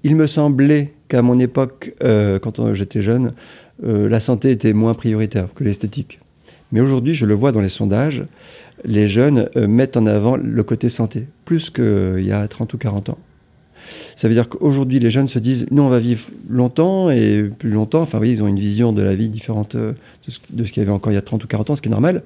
il 0.03 0.16
me 0.16 0.27
semblait 0.27 0.92
qu'à 1.09 1.23
mon 1.23 1.38
époque, 1.38 1.94
euh, 2.03 2.38
quand 2.38 2.75
j'étais 2.75 3.03
jeune, 3.03 3.33
euh, 3.83 4.09
la 4.09 4.21
santé 4.21 4.51
était 4.51 4.73
moins 4.73 4.95
prioritaire 4.95 5.49
que 5.55 5.65
l'esthétique. 5.65 6.21
Mais 6.73 6.81
aujourd'hui, 6.81 7.15
je 7.15 7.27
le 7.27 7.35
vois 7.35 7.53
dans 7.53 7.61
les 7.61 7.69
sondages, 7.69 8.25
les 8.85 9.09
jeunes 9.09 9.49
euh, 9.57 9.67
mettent 9.67 9.97
en 9.97 10.07
avant 10.07 10.37
le 10.37 10.63
côté 10.63 10.89
santé, 10.89 11.27
plus 11.45 11.71
qu'il 11.71 12.25
y 12.25 12.33
a 12.33 12.47
30 12.47 12.73
ou 12.75 12.79
40 12.79 13.11
ans. 13.11 13.19
Ça 14.17 14.29
veut 14.29 14.35
dire 14.35 14.49
qu'aujourd'hui, 14.49 14.99
les 14.99 15.11
jeunes 15.11 15.29
se 15.29 15.39
disent, 15.39 15.67
nous, 15.71 15.83
on 15.83 15.89
va 15.89 16.01
vivre 16.01 16.29
longtemps 16.49 17.11
et 17.11 17.43
plus 17.43 17.71
longtemps. 17.71 18.01
Enfin, 18.01 18.19
voyez, 18.19 18.33
ils 18.33 18.43
ont 18.43 18.47
une 18.47 18.59
vision 18.59 18.93
de 18.93 19.03
la 19.03 19.15
vie 19.15 19.29
différente 19.29 19.75
euh, 19.75 19.93
de 20.27 20.31
ce, 20.31 20.39
de 20.51 20.65
ce 20.65 20.73
qu'il 20.73 20.83
y 20.83 20.87
avait 20.87 20.93
encore 20.93 21.13
il 21.13 21.17
y 21.17 21.19
a 21.19 21.23
30 21.23 21.45
ou 21.45 21.47
40 21.47 21.71
ans, 21.71 21.77
ce 21.77 21.83
qui 21.83 21.89
est 21.89 21.91
normal. 21.91 22.23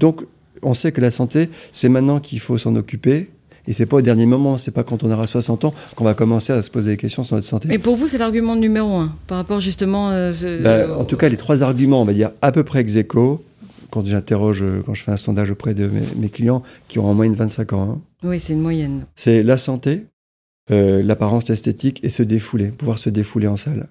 Donc, 0.00 0.24
on 0.62 0.74
sait 0.74 0.92
que 0.92 1.00
la 1.00 1.10
santé, 1.10 1.50
c'est 1.72 1.88
maintenant 1.88 2.18
qu'il 2.18 2.40
faut 2.40 2.58
s'en 2.58 2.74
occuper. 2.76 3.30
Et 3.68 3.72
c'est 3.72 3.86
pas 3.86 3.96
au 3.96 4.00
dernier 4.02 4.26
moment, 4.26 4.58
c'est 4.58 4.70
pas 4.70 4.84
quand 4.84 5.02
on 5.04 5.10
aura 5.10 5.26
60 5.26 5.64
ans 5.64 5.74
qu'on 5.96 6.04
va 6.04 6.14
commencer 6.14 6.52
à 6.52 6.62
se 6.62 6.70
poser 6.70 6.92
des 6.92 6.96
questions 6.96 7.24
sur 7.24 7.34
notre 7.36 7.46
santé. 7.48 7.68
Mais 7.68 7.78
pour 7.78 7.96
vous, 7.96 8.06
c'est 8.06 8.18
l'argument 8.18 8.54
numéro 8.56 8.94
un 8.96 9.12
par 9.26 9.38
rapport 9.38 9.60
justement. 9.60 10.10
euh, 10.10 10.32
ce- 10.32 10.62
Bah, 10.62 10.96
en 10.98 11.04
tout 11.04 11.16
cas, 11.16 11.28
les 11.28 11.36
trois 11.36 11.62
arguments, 11.62 12.02
on 12.02 12.04
va 12.04 12.12
dire 12.12 12.30
à 12.42 12.52
peu 12.52 12.62
près 12.64 12.80
ex 12.80 12.96
aequo, 12.96 13.42
quand 13.90 14.04
j'interroge, 14.06 14.62
quand 14.84 14.94
je 14.94 15.02
fais 15.02 15.12
un 15.12 15.16
sondage 15.16 15.50
auprès 15.50 15.74
de 15.74 15.86
mes, 15.88 16.02
mes 16.16 16.28
clients 16.28 16.62
qui 16.88 16.98
ont 16.98 17.06
en 17.06 17.14
moyenne 17.14 17.34
25 17.34 17.72
ans, 17.72 17.82
hein, 17.90 18.00
Oui, 18.22 18.38
c'est 18.40 18.52
une 18.52 18.60
moyenne. 18.60 19.04
c'est 19.14 19.42
la 19.42 19.56
santé, 19.56 20.02
euh, 20.70 21.02
l'apparence 21.02 21.50
esthétique 21.50 22.00
et 22.02 22.08
se 22.08 22.22
défouler, 22.22 22.66
pouvoir 22.68 22.98
se 22.98 23.10
défouler 23.10 23.46
en 23.48 23.56
salle. 23.56 23.86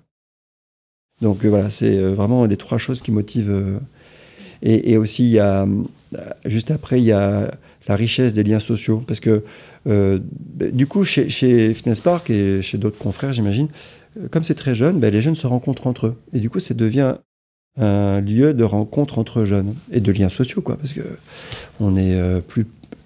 Donc 1.22 1.46
euh, 1.46 1.50
voilà, 1.50 1.70
c'est 1.70 1.98
vraiment 2.02 2.46
les 2.46 2.58
trois 2.58 2.78
choses 2.78 3.02
qui 3.02 3.12
motivent. 3.12 3.80
et, 4.62 4.92
et 4.92 4.98
aussi, 4.98 5.24
il 5.24 5.30
y 5.32 5.40
a, 5.40 5.64
euh, 5.64 5.68
juste 6.46 6.72
après, 6.72 7.00
il 7.00 7.06
y 7.06 7.12
a 7.12 7.52
la 7.88 7.96
richesse 7.96 8.34
des 8.34 8.44
liens 8.44 8.60
sociaux. 8.60 9.04
Parce 9.06 9.20
que, 9.20 9.44
euh, 9.88 10.20
du 10.74 10.88
coup, 10.88 11.04
chez, 11.04 11.74
Fitness 11.74 12.02
Park 12.02 12.30
et 12.30 12.62
chez 12.62 12.78
d'autres 12.78 12.98
confrères, 12.98 13.34
j'imagine, 13.34 13.68
euh, 14.20 14.28
comme 14.30 14.44
c'est 14.44 14.56
très 14.56 14.76
jeune, 14.76 15.00
bah, 15.00 15.10
les 15.10 15.22
jeunes 15.22 15.36
se 15.36 15.48
rencontrent 15.48 15.88
entre 15.88 16.08
eux. 16.08 16.16
Et 16.34 16.40
du 16.40 16.50
coup, 16.50 16.60
ça 16.60 16.74
devient 16.74 17.16
un 17.78 18.22
lieu 18.22 18.54
de 18.54 18.64
rencontre 18.64 19.20
entre 19.20 19.44
jeunes 19.46 19.76
et 19.92 20.00
de 20.00 20.12
liens 20.12 20.30
sociaux, 20.30 20.62
quoi. 20.62 20.78
Parce 20.78 20.94
que 20.94 21.02
on 21.80 21.96
est 21.96 22.16
euh, 22.16 22.40
plus 22.40 22.66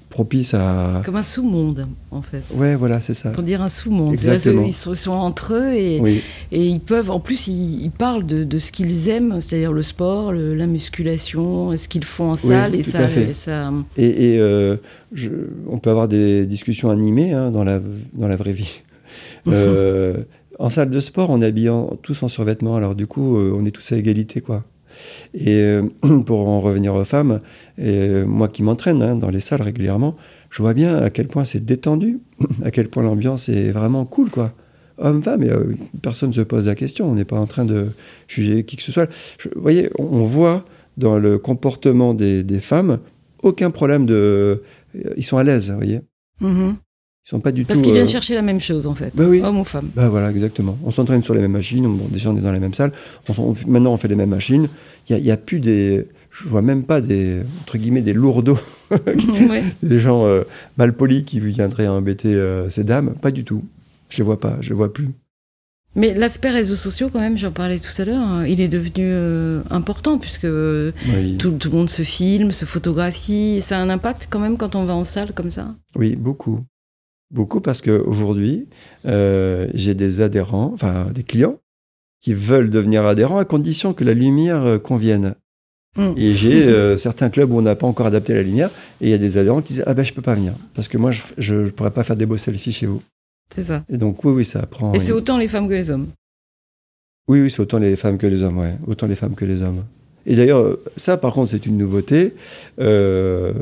propice 0.09 0.53
à. 0.53 1.01
Comme 1.05 1.15
un 1.17 1.21
sous-monde, 1.23 1.87
en 2.11 2.21
fait. 2.21 2.43
Ouais, 2.55 2.75
voilà, 2.75 2.99
c'est 3.01 3.13
ça. 3.13 3.29
Pour 3.29 3.43
dire 3.43 3.61
un 3.61 3.67
sous-monde. 3.69 4.13
Exactement. 4.13 4.63
Ils 4.65 4.73
sont, 4.73 4.93
ils 4.93 4.97
sont 4.97 5.11
entre 5.11 5.53
eux 5.53 5.73
et, 5.73 5.99
Oui. 6.01 6.21
et 6.51 6.65
ils 6.65 6.79
peuvent. 6.79 7.11
En 7.11 7.19
plus, 7.19 7.47
ils, 7.47 7.83
ils 7.83 7.91
parlent 7.91 8.25
de, 8.25 8.43
de 8.43 8.57
ce 8.57 8.71
qu'ils 8.71 9.07
aiment, 9.09 9.39
c'est-à-dire 9.39 9.71
le 9.71 9.81
sport, 9.81 10.31
le- 10.31 10.55
la 10.55 10.65
musculation, 10.65 11.75
ce 11.77 11.87
qu'ils 11.87 12.03
font 12.05 12.31
en 12.31 12.35
salle. 12.35 12.75
et 12.75 12.83
tout 12.83 12.89
ça, 12.91 12.99
à 12.99 13.07
fait. 13.07 13.29
et 13.29 13.33
ça- 13.33 13.71
Et, 13.97 14.33
et, 14.33 14.39
euh, 14.39 14.77
je- 15.13 15.29
on 15.69 15.77
peut 15.77 15.89
avoir 15.91 16.07
des 16.07 16.45
discussions 16.45 16.89
animées 16.89 17.31
hein, 17.33 17.51
dans, 17.51 17.63
la, 17.63 17.79
dans 18.13 18.27
la 18.27 18.35
vraie 18.35 18.53
vie. 18.53 18.81
Euh, 19.47 20.23
en 20.59 20.69
salle 20.69 20.89
de 20.89 20.99
sport, 20.99 21.29
on 21.29 21.41
est 21.41 21.45
habillés 21.45 21.71
tous 22.03 22.21
en 22.21 22.27
survêtement, 22.27 22.75
alors 22.75 22.93
du 22.93 23.07
coup, 23.07 23.37
euh, 23.37 23.53
on 23.55 23.65
est 23.65 23.71
tous 23.71 23.91
à 23.93 23.97
égalité, 23.97 24.41
quoi. 24.41 24.63
Et 25.33 25.57
euh, 25.57 25.83
pour 26.25 26.47
en 26.47 26.59
revenir 26.59 26.93
aux 26.95 27.05
femmes, 27.05 27.41
euh, 27.79 28.25
moi 28.25 28.47
qui 28.47 28.63
m'entraîne 28.63 29.01
hein, 29.01 29.15
dans 29.15 29.29
les 29.29 29.39
salles 29.39 29.61
régulièrement, 29.61 30.15
je 30.49 30.61
vois 30.61 30.73
bien 30.73 30.97
à 30.97 31.09
quel 31.09 31.27
point 31.27 31.45
c'est 31.45 31.63
détendu, 31.63 32.19
à 32.63 32.71
quel 32.71 32.89
point 32.89 33.03
l'ambiance 33.03 33.49
est 33.49 33.71
vraiment 33.71 34.05
cool, 34.05 34.29
quoi. 34.29 34.53
Homme-femme, 34.97 35.43
et, 35.43 35.49
euh, 35.49 35.75
personne 36.01 36.29
ne 36.29 36.33
se 36.33 36.41
pose 36.41 36.67
la 36.67 36.75
question, 36.75 37.09
on 37.09 37.15
n'est 37.15 37.25
pas 37.25 37.39
en 37.39 37.45
train 37.45 37.65
de 37.65 37.87
juger 38.27 38.65
qui 38.65 38.75
que 38.75 38.83
ce 38.83 38.91
soit. 38.91 39.09
Vous 39.55 39.61
voyez, 39.61 39.89
on, 39.97 40.25
voit 40.25 40.65
dans 40.97 41.17
le 41.17 41.37
comportement 41.37 42.13
des, 42.13 42.43
femmes 42.59 42.99
aucun 43.41 43.71
problème 43.71 44.05
de. 44.05 44.61
Ils 45.15 45.23
sont 45.23 45.37
à 45.37 45.43
l'aise, 45.43 45.71
vous 45.71 45.77
voyez. 45.77 46.01
Mhm. 46.41 46.75
Ils 47.29 47.35
sont 47.37 47.39
pas 47.41 47.51
du 47.51 47.63
Parce 47.63 47.77
tout. 47.77 47.83
qu'ils 47.85 47.93
viennent 47.93 48.05
euh, 48.07 48.09
chercher 48.09 48.33
la 48.33 48.41
même 48.41 48.59
chose, 48.59 48.87
en 48.87 48.95
fait. 48.95 49.11
Bah 49.13 49.25
oui. 49.29 49.39
Homme 49.43 49.59
ou 49.59 49.63
femme. 49.63 49.91
Bah 49.95 50.09
voilà, 50.09 50.31
exactement. 50.31 50.79
On 50.83 50.89
s'entraîne 50.89 51.21
sur 51.23 51.35
les 51.35 51.41
mêmes 51.41 51.51
machines. 51.51 51.83
Bon, 51.85 52.07
déjà, 52.09 52.31
on 52.31 52.35
est 52.37 52.41
dans 52.41 52.51
les 52.51 52.59
mêmes 52.59 52.73
salles. 52.73 52.91
On 53.27 53.33
s'en- 53.35 53.43
on 53.43 53.53
fait- 53.53 53.67
maintenant, 53.67 53.93
on 53.93 53.97
fait 53.97 54.07
les 54.07 54.15
mêmes 54.15 54.31
machines. 54.31 54.67
Il 55.09 55.21
n'y 55.21 55.29
a, 55.29 55.37
plus 55.37 55.59
des. 55.59 56.07
Je 56.31 56.47
vois 56.49 56.63
même 56.63 56.81
pas 56.85 57.01
des. 57.01 57.41
Entre 57.61 57.77
guillemets, 57.77 58.01
des 58.01 58.13
lourdeaux. 58.13 58.57
Ouais. 58.91 59.61
des 59.83 59.99
gens 59.99 60.25
euh, 60.25 60.41
mal 60.77 60.93
polis 60.93 61.23
qui 61.23 61.39
viendraient 61.39 61.87
embêter 61.87 62.33
euh, 62.33 62.67
ces 62.71 62.83
dames. 62.83 63.13
Pas 63.21 63.29
du 63.29 63.43
tout. 63.43 63.63
Je 64.09 64.17
les 64.17 64.23
vois 64.23 64.39
pas. 64.39 64.57
Je 64.61 64.69
les 64.69 64.75
vois 64.75 64.91
plus. 64.91 65.09
Mais 65.95 66.15
l'aspect 66.15 66.49
réseaux 66.49 66.75
sociaux, 66.75 67.09
quand 67.13 67.19
même, 67.19 67.37
j'en 67.37 67.51
parlais 67.51 67.77
tout 67.77 68.01
à 68.01 68.05
l'heure, 68.05 68.21
hein, 68.23 68.45
il 68.47 68.59
est 68.61 68.67
devenu 68.67 69.03
euh, 69.05 69.61
important 69.69 70.17
puisque 70.17 70.45
euh, 70.45 70.91
Oui, 71.15 71.37
tout, 71.37 71.51
tout 71.51 71.69
le 71.69 71.77
monde 71.77 71.89
se 71.91 72.01
filme, 72.01 72.49
se 72.51 72.65
photographie. 72.65 73.61
Ça 73.61 73.77
a 73.77 73.81
un 73.81 73.89
impact 73.91 74.27
quand 74.31 74.39
même 74.39 74.57
quand 74.57 74.75
on 74.75 74.85
va 74.85 74.95
en 74.95 75.03
salle 75.03 75.31
comme 75.33 75.51
ça? 75.51 75.75
Oui 75.95 76.15
beaucoup. 76.15 76.61
Beaucoup 77.31 77.61
parce 77.61 77.81
qu'aujourd'hui, 77.81 78.67
euh, 79.05 79.67
j'ai 79.75 79.93
des 79.93 80.21
adhérents, 80.21 80.71
enfin 80.73 81.07
des 81.13 81.23
clients, 81.23 81.59
qui 82.21 82.33
veulent 82.33 82.71
devenir 82.71 83.05
adhérents 83.05 83.37
à 83.37 83.45
condition 83.45 83.93
que 83.93 84.03
la 84.03 84.15
lumière 84.15 84.63
euh, 84.63 84.77
convienne. 84.79 85.35
Mm. 85.95 86.13
Et 86.17 86.33
j'ai 86.33 86.63
euh, 86.67 86.97
certains 86.97 87.29
clubs 87.29 87.51
où 87.51 87.57
on 87.57 87.61
n'a 87.61 87.75
pas 87.75 87.85
encore 87.85 88.07
adapté 88.07 88.33
la 88.33 88.41
lumière, 88.41 88.71
et 88.99 89.07
il 89.07 89.09
y 89.09 89.13
a 89.13 89.19
des 89.19 89.37
adhérents 89.37 89.61
qui 89.61 89.73
disent 89.73 89.83
Ah 89.85 89.93
ben 89.93 90.03
je 90.03 90.11
peux 90.11 90.23
pas 90.23 90.33
venir, 90.33 90.53
parce 90.73 90.87
que 90.87 90.97
moi 90.97 91.11
je 91.11 91.55
ne 91.55 91.69
pourrais 91.69 91.91
pas 91.91 92.03
faire 92.03 92.15
des 92.15 92.25
beaux 92.25 92.37
selfies 92.37 92.71
chez 92.71 92.87
vous. 92.87 93.01
C'est 93.53 93.63
ça. 93.63 93.83
Et 93.89 93.97
donc 93.97 94.23
oui, 94.25 94.31
oui, 94.31 94.45
ça 94.45 94.65
prend. 94.65 94.93
Et 94.93 94.99
c'est 94.99 95.11
autant 95.11 95.37
les 95.37 95.47
femmes 95.47 95.67
que 95.67 95.73
les 95.73 95.91
hommes. 95.91 96.07
Oui, 97.27 97.41
oui, 97.41 97.51
c'est 97.51 97.61
autant 97.61 97.77
les 97.77 97.95
femmes 97.95 98.17
que 98.17 98.25
les 98.25 98.41
hommes, 98.41 98.57
ouais. 98.57 98.75
Autant 98.87 99.05
les 99.05 99.15
femmes 99.15 99.35
que 99.35 99.45
les 99.45 99.61
hommes. 99.61 99.83
Et 100.25 100.35
d'ailleurs, 100.35 100.77
ça 100.97 101.17
par 101.17 101.33
contre, 101.33 101.51
c'est 101.51 101.67
une 101.67 101.77
nouveauté 101.77 102.33
euh, 102.79 103.53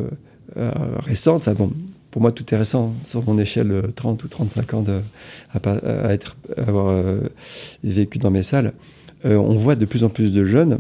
récente. 0.56 1.50
Bon, 1.50 1.74
pour 2.18 2.24
moi, 2.24 2.32
tout 2.32 2.52
est 2.52 2.58
récent. 2.58 2.96
Sur 3.04 3.24
mon 3.28 3.38
échelle, 3.38 3.72
euh, 3.72 3.92
30 3.96 4.24
ou 4.24 4.28
35 4.28 4.74
ans 4.74 4.84
à, 5.54 6.12
être, 6.12 6.36
avoir 6.58 6.88
euh, 6.88 7.20
vécu 7.84 8.18
dans 8.18 8.32
mes 8.32 8.42
salles, 8.42 8.74
euh, 9.26 9.36
on 9.36 9.56
voit 9.56 9.76
de 9.76 9.86
plus 9.86 10.04
en 10.04 10.10
plus 10.10 10.32
de 10.32 10.44
jeunes, 10.44 10.80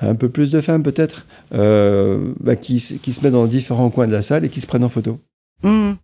un 0.00 0.14
peu 0.14 0.30
plus 0.30 0.50
de 0.50 0.62
femmes 0.62 0.82
peut-être, 0.82 1.26
euh, 1.52 2.32
bah, 2.40 2.56
qui, 2.56 2.80
se 2.80 2.94
mettent 3.22 3.34
dans 3.34 3.46
différents 3.46 3.90
coins 3.90 4.06
de 4.06 4.12
la 4.12 4.22
salle 4.22 4.46
et 4.46 4.48
qui 4.48 4.62
se 4.62 4.66
prennent 4.66 4.84
en 4.84 4.88
photo. 4.88 5.18
Mhm. 5.62 5.96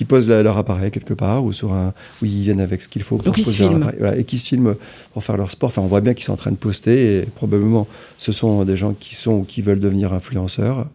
Qui 0.00 0.06
posent 0.06 0.30
la- 0.30 0.42
leur 0.42 0.56
appareil 0.56 0.90
quelque 0.90 1.12
part 1.12 1.44
ou 1.44 1.52
sur 1.52 1.74
un. 1.74 1.92
où 2.22 2.24
ils 2.24 2.40
viennent 2.40 2.62
avec 2.62 2.80
ce 2.80 2.88
qu'il 2.88 3.02
faut 3.02 3.18
pour 3.18 3.34
poser 3.44 3.64
leur 3.64 3.72
appareil. 3.82 3.96
Voilà, 4.00 4.16
et 4.16 4.24
qui 4.24 4.38
se 4.38 4.48
filment 4.48 4.74
pour 5.12 5.22
faire 5.22 5.36
leur 5.36 5.50
sport. 5.50 5.66
Enfin, 5.66 5.82
on 5.82 5.88
voit 5.88 6.00
bien 6.00 6.14
qu'ils 6.14 6.24
sont 6.24 6.32
en 6.32 6.36
train 6.36 6.52
de 6.52 6.56
poster 6.56 7.18
et 7.18 7.22
probablement 7.34 7.86
ce 8.16 8.32
sont 8.32 8.64
des 8.64 8.78
gens 8.78 8.94
qui 8.98 9.14
sont 9.14 9.32
ou 9.40 9.42
qui 9.44 9.60
veulent 9.60 9.78
devenir 9.78 10.14
influenceurs. 10.14 10.86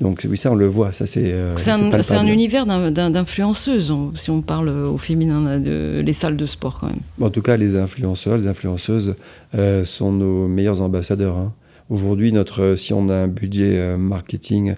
Donc 0.00 0.24
oui, 0.30 0.36
ça 0.36 0.52
on 0.52 0.54
le 0.54 0.68
voit. 0.68 0.92
Ça 0.92 1.06
c'est. 1.06 1.32
euh, 1.32 1.56
C'est 1.56 1.72
un, 1.72 2.26
univers 2.28 2.66
d'influenceuses, 2.66 3.92
si 4.14 4.30
on 4.30 4.42
parle 4.42 4.68
au 4.68 4.96
féminin, 4.96 5.58
de, 5.58 6.00
les 6.06 6.12
salles 6.12 6.36
de 6.36 6.46
sport 6.46 6.78
quand 6.78 6.86
même. 6.86 7.00
En 7.20 7.30
tout 7.30 7.42
cas, 7.42 7.56
les 7.56 7.76
influenceurs, 7.76 8.36
les 8.36 8.46
influenceuses 8.46 9.16
euh, 9.56 9.84
sont 9.84 10.12
nos 10.12 10.46
meilleurs 10.46 10.80
ambassadeurs. 10.82 11.36
hein. 11.36 11.52
Aujourd'hui, 11.88 12.32
notre, 12.32 12.74
si 12.76 12.92
on 12.92 13.08
a 13.08 13.14
un 13.14 13.28
budget 13.28 13.78
euh, 13.78 13.96
marketing, 13.96 14.74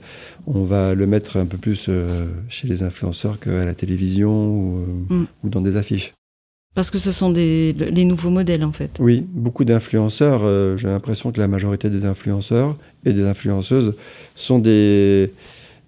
on 0.46 0.62
va 0.64 0.94
le 0.94 1.06
mettre 1.06 1.38
un 1.38 1.46
peu 1.46 1.56
plus 1.56 1.86
euh, 1.88 2.26
chez 2.48 2.68
les 2.68 2.82
influenceurs 2.82 3.40
qu'à 3.40 3.64
la 3.64 3.74
télévision 3.74 4.50
ou, 4.50 4.78
euh, 5.10 5.14
Mm. 5.14 5.26
ou 5.44 5.48
dans 5.48 5.60
des 5.62 5.76
affiches. 5.76 6.12
Parce 6.74 6.90
que 6.90 6.98
ce 6.98 7.10
sont 7.12 7.30
des, 7.30 7.72
les 7.72 8.04
nouveaux 8.04 8.30
modèles 8.30 8.62
en 8.62 8.72
fait. 8.72 8.98
Oui, 9.00 9.26
beaucoup 9.32 9.64
d'influenceurs, 9.64 10.42
euh, 10.44 10.76
j'ai 10.76 10.86
l'impression 10.88 11.32
que 11.32 11.40
la 11.40 11.48
majorité 11.48 11.88
des 11.90 12.04
influenceurs 12.04 12.76
et 13.06 13.12
des 13.14 13.26
influenceuses 13.26 13.94
sont 14.36 14.58
des, 14.58 15.32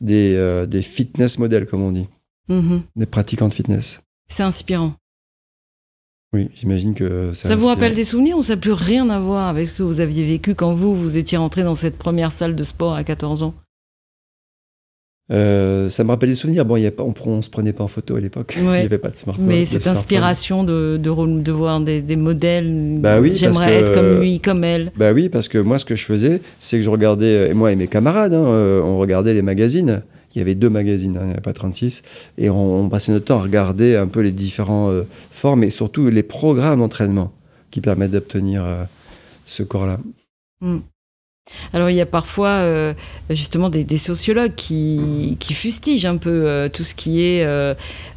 des, 0.00 0.34
euh, 0.36 0.64
des 0.66 0.82
fitness 0.82 1.38
modèles, 1.38 1.66
comme 1.66 1.82
on 1.82 1.92
dit, 1.92 2.08
Mhm. 2.48 2.80
des 2.96 3.06
pratiquants 3.06 3.48
de 3.48 3.54
fitness. 3.54 4.00
C'est 4.28 4.42
inspirant. 4.42 4.94
Oui, 6.32 6.48
j'imagine 6.54 6.94
que 6.94 7.32
ça 7.34 7.48
Ça 7.48 7.56
vous 7.56 7.66
rappelle 7.66 7.94
des 7.94 8.04
souvenirs 8.04 8.38
ou 8.38 8.42
ça 8.42 8.54
n'a 8.54 8.60
plus 8.60 8.72
rien 8.72 9.10
à 9.10 9.18
voir 9.18 9.48
avec 9.48 9.66
ce 9.66 9.72
que 9.74 9.82
vous 9.82 9.98
aviez 10.00 10.24
vécu 10.24 10.54
quand 10.54 10.72
vous, 10.72 10.94
vous 10.94 11.18
étiez 11.18 11.36
rentré 11.38 11.64
dans 11.64 11.74
cette 11.74 11.96
première 11.98 12.30
salle 12.30 12.54
de 12.54 12.62
sport 12.62 12.94
à 12.94 13.02
14 13.02 13.42
ans? 13.42 13.54
Euh, 15.32 15.88
ça 15.88 16.02
me 16.02 16.10
rappelle 16.10 16.28
des 16.28 16.34
souvenirs. 16.34 16.64
Bon, 16.64 16.76
il 16.76 16.82
y 16.82 16.86
a 16.86 16.90
pas, 16.90 17.04
on 17.04 17.36
ne 17.36 17.42
se 17.42 17.50
prenait 17.50 17.72
pas 17.72 17.84
en 17.84 17.88
photo 17.88 18.16
à 18.16 18.20
l'époque. 18.20 18.54
Il 18.60 18.66
Ouais. 18.68 18.80
n'y 18.80 18.86
avait 18.86 18.98
pas 18.98 19.10
de 19.10 19.16
smartphone. 19.16 19.46
Mais 19.46 19.64
cette 19.64 19.86
inspiration 19.86 20.64
de, 20.64 20.98
de, 21.00 21.10
re- 21.10 21.42
de 21.42 21.52
voir 21.52 21.80
des, 21.80 22.00
des 22.02 22.16
modèles, 22.16 22.98
Bah 23.00 23.20
oui, 23.20 23.32
j'aimerais 23.36 23.74
être 23.74 23.94
comme 23.94 24.20
lui, 24.20 24.40
comme 24.40 24.64
elle. 24.64 24.90
Bah 24.96 25.12
oui, 25.12 25.28
parce 25.28 25.48
que 25.48 25.58
moi, 25.58 25.78
ce 25.78 25.84
que 25.84 25.94
je 25.94 26.04
faisais, 26.04 26.40
c'est 26.58 26.78
que 26.78 26.82
je 26.82 26.90
regardais, 26.90 27.50
et 27.50 27.54
moi 27.54 27.70
et 27.70 27.76
mes 27.76 27.86
camarades, 27.88 28.34
hein, 28.34 28.44
euh, 28.44 28.80
on 28.82 28.98
regardait 28.98 29.34
les 29.34 29.42
magazines. 29.42 30.02
Il 30.34 30.38
y 30.38 30.42
avait 30.42 30.54
deux 30.54 30.70
magazines, 30.70 31.16
hein, 31.16 31.22
il 31.22 31.26
n'y 31.26 31.32
avait 31.32 31.40
pas 31.40 31.52
36. 31.52 32.02
Et 32.38 32.50
on, 32.50 32.88
passait 32.88 33.12
notre 33.12 33.26
temps 33.26 33.38
à 33.38 33.42
regarder 33.42 33.96
un 33.96 34.06
peu 34.06 34.20
les 34.20 34.32
différentes 34.32 34.90
euh, 34.90 35.04
formes 35.30 35.64
et 35.64 35.70
surtout 35.70 36.08
les 36.08 36.22
programmes 36.22 36.80
d'entraînement 36.80 37.32
qui 37.70 37.80
permettent 37.80 38.12
d'obtenir 38.12 38.64
euh, 38.64 38.84
ce 39.44 39.62
corps-là. 39.62 39.98
Alors 41.72 41.90
il 41.90 41.96
y 41.96 42.00
a 42.00 42.06
parfois 42.06 42.48
euh, 42.48 42.94
justement 43.28 43.70
des, 43.70 43.98
sociologues 43.98 44.54
qui, 44.54 45.36
qui 45.40 45.52
fustigent 45.52 46.06
un 46.06 46.16
peu 46.16 46.70
tout 46.72 46.84
ce 46.84 46.94
qui 46.94 47.22
est 47.22 47.44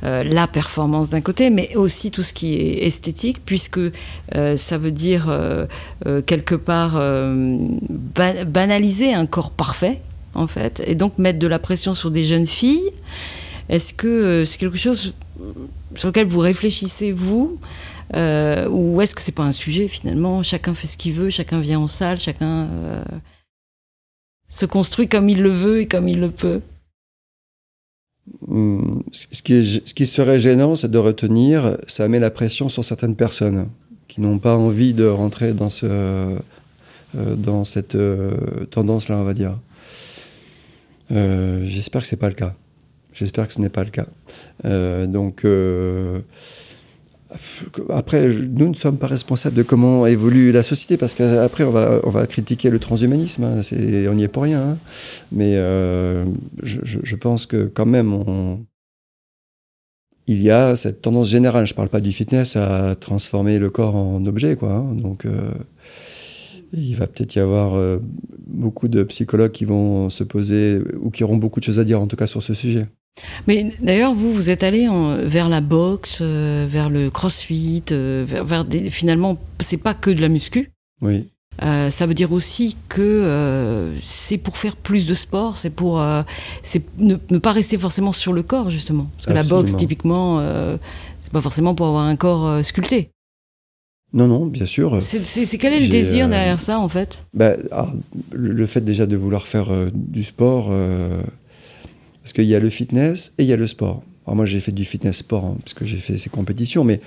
la 0.04 0.48
performance 0.48 1.10
d'un 1.10 1.22
côté, 1.22 1.50
mais 1.50 1.76
aussi 1.76 2.12
tout 2.12 2.22
ce 2.22 2.34
qui 2.34 2.54
est 2.54 2.86
esthétique, 2.86 3.44
puisque 3.44 3.80
ça 4.32 4.78
veut 4.78 4.92
dire 4.92 5.36
quelque 6.28 6.54
part 6.54 6.94
ba- 6.94 8.44
banaliser 8.46 9.14
un 9.14 9.26
corps 9.26 9.52
parfait, 9.52 10.00
en 10.36 10.48
fait, 10.48 10.84
et 10.86 10.96
donc 10.96 11.18
mettre 11.18 11.40
de 11.40 11.48
la 11.48 11.60
pression 11.60 11.94
sur 11.94 12.12
des 12.12 12.24
jeunes 12.24 12.48
filles. 12.48 12.92
Est-ce 13.70 13.94
que 13.94 14.08
euh, 14.08 14.46
c'est 14.46 14.58
quelque 14.58 14.78
chose 14.78 15.14
sur 15.96 16.08
lequel 16.08 16.28
vous 16.28 16.40
réfléchissez, 16.40 17.12
vous 17.12 17.60
euh, 18.14 18.68
ou 18.70 19.02
est-ce 19.02 19.16
que 19.16 19.22
c'est 19.22 19.32
pas 19.32 19.44
un 19.44 19.52
sujet 19.52 19.88
finalement? 19.88 20.44
Chacun 20.44 20.74
fait 20.74 20.88
ce 20.88 20.98
qu'il 20.98 21.14
veut, 21.14 21.30
chacun 21.30 21.60
vient 21.60 21.80
en 21.80 21.88
salle, 21.88 22.20
chacun 22.20 22.68
euh, 22.68 23.04
se 24.50 24.66
construit 24.66 25.08
comme 25.08 25.30
il 25.30 25.42
le 25.42 25.50
veut 25.50 25.82
et 25.82 25.88
comme 25.88 26.08
il 26.08 26.20
le 26.20 26.30
peut. 26.30 26.62
Hum, 28.48 29.04
Ce 29.12 29.42
qui, 29.42 29.64
ce 29.64 29.94
qui 29.94 30.06
serait 30.06 30.40
gênant, 30.40 30.76
c'est 30.76 30.92
de 30.92 30.98
retenir, 30.98 31.78
ça 31.88 32.08
met 32.08 32.20
la 32.20 32.30
pression 32.30 32.70
sur 32.70 32.86
certaines 32.86 33.16
personnes 33.16 33.70
qui 34.08 34.22
n'ont 34.22 34.38
pas 34.38 34.56
envie 34.56 34.94
de 34.94 35.06
rentrer 35.06 35.54
dans, 35.54 35.70
ce, 35.70 36.38
dans 37.16 37.64
cette 37.64 37.98
tendance-là, 38.70 39.18
on 39.18 39.24
va 39.24 39.34
dire. 39.34 39.58
Euh, 41.12 41.66
J'espère 41.66 42.02
que 42.02 42.08
c'est 42.08 42.18
pas 42.18 42.30
le 42.30 42.36
cas. 42.36 42.56
J'espère 43.14 43.48
que 43.48 43.54
ce 43.54 43.62
n'est 43.62 43.70
pas 43.70 43.84
le 43.84 43.92
cas. 43.92 44.08
Euh, 44.66 45.06
donc, 45.06 45.46
euh, 45.46 46.20
après, 47.90 48.28
nous 48.28 48.70
ne 48.70 48.74
sommes 48.74 48.98
pas 48.98 49.08
responsables 49.08 49.56
de 49.56 49.64
comment 49.64 50.08
évolue 50.08 50.52
la 50.52 50.64
société, 50.64 50.98
parce 50.98 51.14
qu'après, 51.14 51.64
on 51.64 51.72
va, 51.72 52.00
on 52.04 52.10
va 52.10 52.26
critiquer 52.26 52.70
le 52.70 52.80
transhumanisme, 52.80 53.44
hein, 53.44 53.62
on 54.10 54.14
n'y 54.16 54.24
est 54.24 54.28
pour 54.28 54.44
rien. 54.44 54.62
Hein. 54.62 54.78
Mais 55.32 55.56
je, 56.64 57.16
pense 57.16 57.46
que 57.46 57.66
quand 57.66 57.86
même, 57.86 58.66
il 60.26 60.42
y 60.42 60.50
a 60.50 60.76
cette 60.76 61.02
tendance 61.02 61.30
générale, 61.30 61.68
je 61.68 61.74
ne 61.74 61.76
parle 61.76 61.90
pas 61.90 62.02
du 62.02 62.12
fitness, 62.12 62.56
à 62.56 62.96
transformer 62.96 63.60
le 63.60 63.70
corps 63.70 63.96
en 63.96 64.26
objet. 64.26 64.56
Quoi, 64.56 64.74
hein. 64.74 64.94
Donc, 64.94 65.28
il 66.74 66.96
va 66.96 67.08
peut-être 67.08 67.36
y 67.36 67.40
avoir 67.40 68.00
beaucoup 68.48 68.88
de 68.88 69.04
psychologues 69.04 69.52
qui 69.52 69.66
vont 69.66 70.10
se 70.10 70.24
poser, 70.24 70.80
ou 71.00 71.10
qui 71.10 71.24
auront 71.24 71.38
beaucoup 71.38 71.60
de 71.60 71.66
choses 71.66 71.80
à 71.80 71.84
dire, 71.84 72.02
en 72.02 72.08
tout 72.08 72.16
cas, 72.16 72.28
sur 72.28 72.42
ce 72.42 72.54
sujet. 72.54 72.88
Mais 73.48 73.72
d'ailleurs, 73.82 74.14
vous, 74.14 74.34
vous 74.34 74.50
êtes 74.50 74.64
allé 74.64 74.88
vers 75.24 75.50
la 75.50 75.62
boxe, 75.62 76.20
euh, 76.22 76.66
vers 76.68 76.90
le 76.90 77.10
crossfit, 77.10 77.84
euh, 77.92 78.26
vers, 78.28 78.66
des, 78.66 78.90
finalement, 78.90 79.38
c'est 79.60 79.78
pas 79.78 79.94
que 79.94 80.10
de 80.10 80.22
la 80.22 80.30
muscu. 80.30 80.72
Oui. 81.02 81.28
Euh, 81.62 81.92
ça 81.92 82.08
veut 82.08 82.16
dire 82.16 82.32
aussi 82.32 82.76
que 82.90 83.94
c'est 84.02 84.40
pour 84.40 84.58
faire 84.58 84.76
plus 84.76 85.06
de 85.06 85.14
sport, 85.14 85.58
c'est 85.58 85.70
pour 85.70 86.04
c'est 86.64 86.82
ne, 86.98 87.16
pas 87.16 87.52
rester 87.52 87.78
forcément 87.78 88.12
sur 88.12 88.34
le 88.34 88.42
corps 88.42 88.72
justement, 88.72 89.08
parce 89.16 89.28
que 89.28 89.34
la 89.34 89.44
boxe 89.44 89.76
typiquement, 89.76 90.44
c'est 91.22 91.32
pas 91.32 91.42
forcément 91.42 91.76
pour 91.76 91.86
avoir 91.86 92.06
un 92.06 92.16
corps 92.16 92.66
sculpté. 92.66 93.12
Non, 94.14 94.28
non, 94.28 94.46
bien 94.46 94.66
sûr. 94.66 95.02
C'est 95.02 95.58
quel 95.58 95.74
est 95.74 95.80
le 95.80 95.88
désir 95.88 96.30
derrière 96.30 96.60
ça 96.60 96.80
en 96.80 96.88
fait? 96.88 97.26
Bah, 97.34 97.56
ah, 97.72 97.92
le, 98.32 98.66
fait 98.66 98.82
déjà 98.82 99.06
de 99.06 99.16
vouloir 99.16 99.48
faire 99.48 99.72
du 99.94 100.24
sport 100.24 100.72
parce 102.24 102.34
qu'il 102.34 102.46
y 102.46 102.56
a 102.56 102.60
le 102.60 102.70
fitness 102.70 103.34
et 103.38 103.44
il 103.44 103.50
y 103.50 103.54
a 103.54 103.58
le 103.58 103.68
sport. 103.68 104.02
Alors 104.26 104.38
moi 104.38 104.46
j'ai 104.46 104.62
fait 104.62 104.72
du 104.72 104.86
fitness 104.86 105.18
sport 105.18 105.44
hein, 105.44 105.58
parce 105.60 105.74
que 105.74 105.84
j'ai 105.84 105.98
fait 105.98 106.18
ces 106.18 106.30
compétitions, 106.30 106.86
mais 106.86 107.02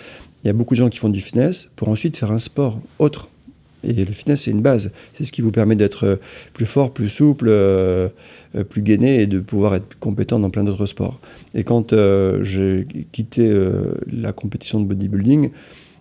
il 0.44 0.46
y 0.46 0.50
a 0.50 0.52
beaucoup 0.52 0.74
de 0.74 0.78
gens 0.78 0.90
qui 0.90 0.98
font 0.98 1.08
du 1.08 1.22
fitness 1.22 1.70
pour 1.74 1.88
ensuite 1.88 2.16
faire 2.16 2.30
un 2.30 2.38
sport 2.38 2.80
autre. 2.98 3.30
Et 3.82 4.04
le 4.04 4.12
fitness 4.12 4.42
c'est 4.42 4.50
une 4.50 4.60
base. 4.60 4.92
C'est 5.14 5.24
ce 5.24 5.32
qui 5.32 5.40
vous 5.40 5.52
permet 5.52 5.76
d'être 5.76 6.04
euh, 6.04 6.16
plus 6.52 6.66
fort, 6.66 6.92
plus 6.92 7.08
souple, 7.08 7.46
euh, 7.48 8.08
euh, 8.54 8.64
plus 8.64 8.82
gainé 8.82 9.22
et 9.22 9.26
de 9.26 9.40
pouvoir 9.40 9.74
être 9.74 9.98
compétent 9.98 10.38
dans 10.38 10.50
plein 10.50 10.64
d'autres 10.64 10.86
sports. 10.86 11.18
Et 11.54 11.64
quand 11.64 11.94
j'ai 12.42 12.86
quitté 13.12 13.50
la 14.12 14.32
compétition 14.32 14.78
de 14.80 14.84
bodybuilding, 14.84 15.50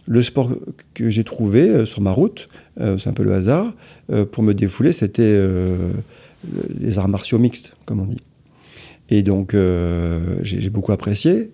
le 0.08 0.22
sport 0.22 0.52
que 0.94 1.10
j'ai 1.10 1.24
trouvé 1.24 1.86
sur 1.86 2.02
ma 2.02 2.12
route, 2.12 2.48
c'est 2.78 3.08
un 3.08 3.14
peu 3.14 3.24
le 3.24 3.34
hasard, 3.34 3.74
pour 4.32 4.44
me 4.44 4.54
défouler, 4.54 4.92
c'était 4.92 5.40
les 6.80 7.00
arts 7.00 7.08
martiaux 7.08 7.40
mixtes, 7.40 7.76
comme 7.86 8.00
on 8.02 8.06
dit. 8.06 8.22
Et 9.10 9.24
donc, 9.24 9.54
euh, 9.54 10.38
j'ai 10.42 10.70
beaucoup 10.70 10.92
apprécié. 10.92 11.52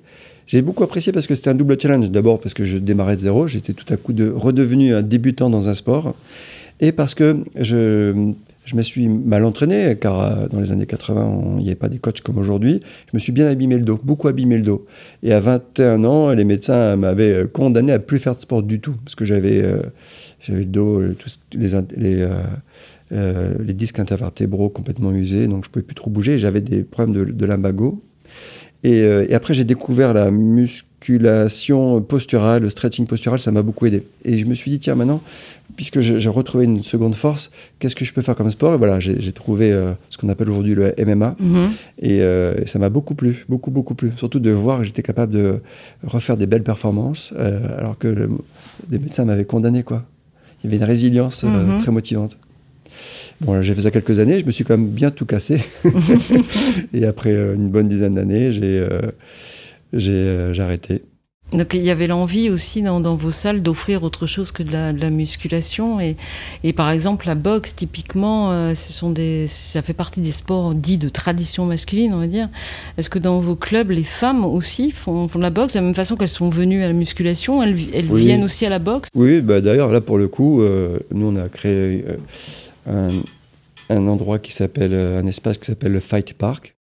J'ai 0.47 0.61
beaucoup 0.61 0.83
apprécié 0.83 1.11
parce 1.11 1.27
que 1.27 1.35
c'était 1.35 1.49
un 1.49 1.55
double 1.55 1.79
challenge. 1.79 2.09
D'abord 2.09 2.39
parce 2.39 2.53
que 2.53 2.63
je 2.63 2.77
démarrais 2.77 3.15
de 3.15 3.21
zéro, 3.21 3.47
j'étais 3.47 3.73
tout 3.73 3.91
à 3.93 3.97
coup 3.97 4.13
de, 4.13 4.29
redevenu 4.29 4.93
un 4.93 5.01
débutant 5.01 5.49
dans 5.49 5.69
un 5.69 5.75
sport. 5.75 6.15
Et 6.79 6.91
parce 6.91 7.13
que 7.13 7.43
je, 7.55 8.33
je 8.65 8.75
me 8.75 8.81
suis 8.81 9.07
mal 9.07 9.43
entraîné, 9.45 9.97
car 9.99 10.19
euh, 10.19 10.47
dans 10.47 10.59
les 10.59 10.71
années 10.71 10.85
80, 10.85 11.55
il 11.57 11.63
n'y 11.63 11.67
avait 11.67 11.75
pas 11.75 11.89
des 11.89 11.97
coachs 11.97 12.21
comme 12.21 12.37
aujourd'hui. 12.37 12.81
Je 13.11 13.17
me 13.17 13.19
suis 13.19 13.31
bien 13.31 13.47
abîmé 13.47 13.77
le 13.77 13.83
dos, 13.83 13.99
beaucoup 14.03 14.27
abîmé 14.27 14.57
le 14.57 14.63
dos. 14.63 14.85
Et 15.23 15.33
à 15.33 15.39
21 15.39 16.03
ans, 16.03 16.31
les 16.31 16.45
médecins 16.45 16.95
m'avaient 16.95 17.43
euh, 17.43 17.47
condamné 17.47 17.91
à 17.91 17.99
plus 17.99 18.19
faire 18.19 18.35
de 18.35 18.41
sport 18.41 18.63
du 18.63 18.79
tout, 18.79 18.95
parce 19.03 19.15
que 19.15 19.25
j'avais 19.25 19.63
j'avais 20.39 20.59
le 20.59 20.65
dos, 20.65 21.01
les, 21.53 21.73
euh, 23.11 23.53
disques 23.73 23.99
intervertébraux 23.99 24.69
complètement 24.69 25.11
usés, 25.11 25.47
donc 25.47 25.65
je 25.65 25.69
pouvais 25.69 25.83
plus 25.83 25.95
trop 25.95 26.09
bouger. 26.09 26.37
J'avais 26.37 26.61
des 26.61 26.83
problèmes 26.83 27.15
de. 27.15 27.43
Euh, 28.85 29.25
et, 29.29 29.33
après, 29.33 29.53
j'ai 29.53 29.63
découvert 29.63 30.13
la 30.13 30.31
posturale, 32.07 32.63
le 32.63 32.69
stretching 32.69 33.05
postural, 33.05 33.39
ça 33.39 33.51
m'a 33.51 33.61
beaucoup 33.61 33.85
aidé. 33.85 34.03
Et 34.23 34.37
je 34.37 34.45
me 34.45 34.53
suis 34.53 34.71
dit, 34.71 34.79
tiens, 34.79 34.95
maintenant, 34.95 35.21
puisque 35.75 36.01
j'ai 36.01 36.29
retrouvé 36.29 36.65
une 36.65 36.83
seconde 36.83 37.15
force, 37.15 37.51
qu'est-ce 37.79 37.95
que 37.95 38.05
je 38.05 38.13
peux 38.13 38.21
faire 38.21 38.35
comme 38.35 38.49
sport? 38.51 38.73
Et 38.73 38.77
voilà, 38.77 38.99
j'ai 38.99 39.31
trouvé 39.31 39.71
euh, 39.71 39.91
ce 40.09 40.17
qu'on 40.17 40.29
appelle 40.29 40.49
aujourd'hui 40.49 40.75
le 40.75 40.93
MMA. 41.03 41.35
Mhm. 41.39 41.69
Et, 42.01 42.21
ça 42.65 42.79
m'a 42.79 42.89
beaucoup 42.89 43.15
plu, 43.15 43.45
beaucoup, 43.49 43.71
beaucoup 43.71 43.95
plu. 43.95 44.11
Surtout 44.15 44.39
de 44.39 44.51
voir 44.51 44.79
que 44.79 44.85
j'étais 44.85 45.03
capable 45.03 45.33
de 45.33 45.61
refaire 46.03 46.37
des 46.37 46.47
belles 46.47 46.63
performances, 46.63 47.33
alors 47.77 47.97
que 47.97 48.29
les 48.89 48.99
médecins 48.99 49.25
m'avaient 49.25 49.45
condamné, 49.45 49.83
quoi. 49.83 50.05
Il 50.63 50.67
y 50.67 50.69
avait 50.69 50.77
une 50.77 50.87
résilience 50.87 51.43
mhm. 51.43 51.79
très 51.79 51.91
motivante. 51.91 52.37
Bon, 53.41 53.59
j'ai 53.63 53.73
fait 53.73 53.81
ça 53.81 53.91
quelques 53.91 54.19
années, 54.19 54.39
je 54.39 54.45
me 54.45 54.51
suis 54.51 54.63
quand 54.63 54.77
même 54.77 54.89
bien 54.89 55.09
tout 55.09 55.25
cassé. 55.25 55.59
et 56.93 57.05
après 57.05 57.31
euh, 57.31 57.55
une 57.55 57.69
bonne 57.69 57.87
dizaine 57.87 58.13
d'années, 58.13 58.51
j'ai 58.51 58.79
euh, 58.79 58.89
euh, 58.91 59.11
j'ai 59.93 60.51
arrêté. 60.59 61.03
Donc 61.53 61.73
il 61.73 61.81
y 61.81 61.89
avait 61.89 62.07
l'envie 62.07 62.49
aussi 62.49 62.81
dans, 62.81 63.01
dans, 63.01 63.13
vos 63.13 63.31
salles 63.31 63.61
d'offrir 63.61 64.03
autre 64.03 64.25
chose 64.25 64.53
que 64.53 64.63
de 64.63 64.71
la, 64.71 64.93
de 64.93 65.01
la 65.01 65.09
musculation 65.09 65.99
et, 65.99 66.15
et, 66.63 66.71
par 66.71 66.89
exemple 66.89 67.27
la 67.27 67.35
boxe 67.35 67.75
typiquement 67.75 68.73
ce 68.73 68.93
sont 68.93 69.09
des 69.09 69.47
ça 69.47 69.81
fait 69.81 69.91
partie 69.91 70.21
des 70.21 70.31
sports 70.31 70.73
dits 70.73 70.97
de 70.97 71.09
tradition 71.09 71.65
masculine 71.65 72.13
on 72.13 72.19
va 72.19 72.27
dire. 72.27 72.47
Est-ce 72.97 73.09
que 73.09 73.19
dans 73.19 73.39
vos 73.39 73.57
clubs 73.57 73.91
les 73.91 74.05
femmes 74.05 74.45
aussi 74.45 74.91
font, 74.91 75.27
font 75.27 75.39
de 75.39 75.43
la 75.43 75.49
boxe 75.49 75.73
de 75.73 75.79
la 75.79 75.83
même 75.83 75.93
façon 75.93 76.15
qu'elles 76.15 76.29
sont 76.29 76.47
venues 76.47 76.85
à 76.85 76.87
la 76.87 76.93
musculation 76.93 77.61
elles, 77.61 77.75
elles 77.93 78.05
viennent 78.05 78.45
aussi 78.45 78.65
à 78.65 78.69
la 78.69 78.79
boxe? 78.79 79.09
Oui 79.13 79.41
bah 79.41 79.59
d'ailleurs 79.59 79.91
là 79.91 79.99
pour 79.99 80.17
le 80.17 80.29
coup 80.29 80.61
nous 80.61 81.27
on 81.27 81.35
a 81.35 81.49
créé 81.49 82.05
un, 83.89 84.07
endroit 84.07 84.39
qui 84.39 84.51
s'appelle, 84.51 84.93
euh, 84.93 85.19
un 85.19 85.25
espace 85.25 85.57
qui 85.57 85.65
s'appelle 85.65 85.91
le 85.91 85.99
Fight 85.99 86.33
Park. 86.33 86.75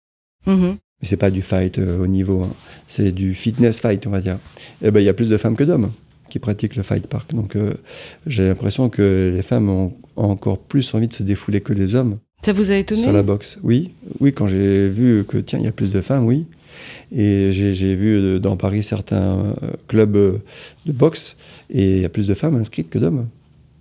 Mm-hmm. 0.47 0.77
Mais 1.01 1.07
c'est 1.07 1.17
pas 1.17 1.31
du 1.31 1.41
fight 1.41 1.79
euh, 1.79 1.99
au 1.99 2.07
niveau, 2.07 2.43
hein. 2.43 2.51
c'est 2.87 3.11
du 3.11 3.33
fitness 3.33 3.79
fight, 3.79 4.05
on 4.07 4.09
va 4.09 4.21
dire. 4.21 4.35
Et 4.81 4.87
eh 4.87 4.91
ben 4.91 4.99
il 4.99 5.05
y 5.05 5.09
a 5.09 5.13
plus 5.13 5.29
de 5.29 5.37
femmes 5.37 5.55
que 5.55 5.63
d'hommes 5.63 5.91
qui 6.29 6.39
pratiquent 6.39 6.75
le 6.75 6.83
fight 6.83 7.07
park. 7.07 7.33
Donc 7.33 7.55
euh, 7.55 7.73
j'ai 8.27 8.47
l'impression 8.47 8.89
que 8.89 9.31
les 9.33 9.41
femmes 9.41 9.69
ont, 9.69 9.93
encore 10.15 10.59
plus 10.59 10.93
envie 10.93 11.07
de 11.07 11.13
se 11.13 11.23
défouler 11.23 11.61
que 11.61 11.73
les 11.73 11.95
hommes. 11.95 12.17
Ça 12.43 12.53
vous 12.53 12.71
a 12.71 12.75
étonné? 12.75 13.01
Sur 13.01 13.13
la 13.13 13.23
boxe, 13.23 13.57
oui. 13.63 13.91
Oui, 14.19 14.33
quand 14.33 14.47
j'ai 14.47 14.89
vu 14.89 15.23
que 15.25 15.37
tiens, 15.37 15.59
il 15.59 15.65
y 15.65 15.67
a 15.67 15.71
plus 15.71 15.91
de 15.91 16.01
femmes, 16.01 16.25
oui. 16.25 16.45
Et 17.11 17.51
j'ai 17.51 17.95
vu 17.95 18.39
dans 18.39 18.55
Paris 18.55 18.83
certains 18.83 19.37
clubs 19.87 20.13
de 20.85 20.91
boxe 20.91 21.35
et 21.69 21.97
il 21.97 22.01
y 22.01 22.05
a 22.05 22.09
plus 22.09 22.27
de 22.27 22.33
femmes 22.33 22.55
inscrites 22.55 22.89
que 22.89 22.99
d'hommes. 22.99 23.27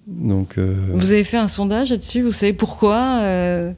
Donc, 0.09 0.57
euh, 0.57 0.75
Vous 0.95 1.13
avez 1.13 1.25
fait 1.25 1.37
un 1.37 1.47
sondage 1.47 1.91
là-dessus? 1.91 2.23
Vous 2.23 2.33
savez 2.33 2.55
pourquoi 2.55 3.21
euh? 3.23 3.73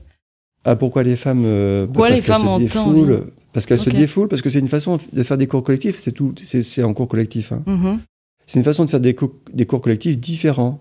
Ah, 0.65 0.77
pourquoi 0.77 1.03
les 1.03 1.17
femmes 1.17 1.45
euh, 1.47 1.87
Pourquoi 1.87 2.11
les 2.11 2.23
femmes 2.23 2.57
se 2.57 2.61
défoulent 2.61 3.27
Parce 3.53 3.67
qu'elles 3.67 3.79
se 3.79 3.91
défoulent, 3.91 4.29
parce 4.29 4.43
que 4.43 4.51
c'est 4.51 4.59
une 4.59 4.69
façon 4.69 4.99
de 5.13 5.23
faire 5.23 5.39
des 5.39 5.47
cours 5.47 5.63
collectifs, 5.63 5.99
c'est 5.99 6.13
tout, 6.13 6.35
c'est 6.43 6.83
en 6.83 6.93
cours 6.93 7.09
collectif. 7.09 7.53
Hein. 7.53 7.63
Mm-hmm. 7.67 7.99
C'est 8.47 8.59
une 8.59 8.65
façon 8.65 8.85
de 8.85 8.91
faire 8.91 9.01
des, 9.01 9.17
des 9.55 9.67
cours 9.67 9.81
collectifs 9.81 10.19
différents 10.19 10.81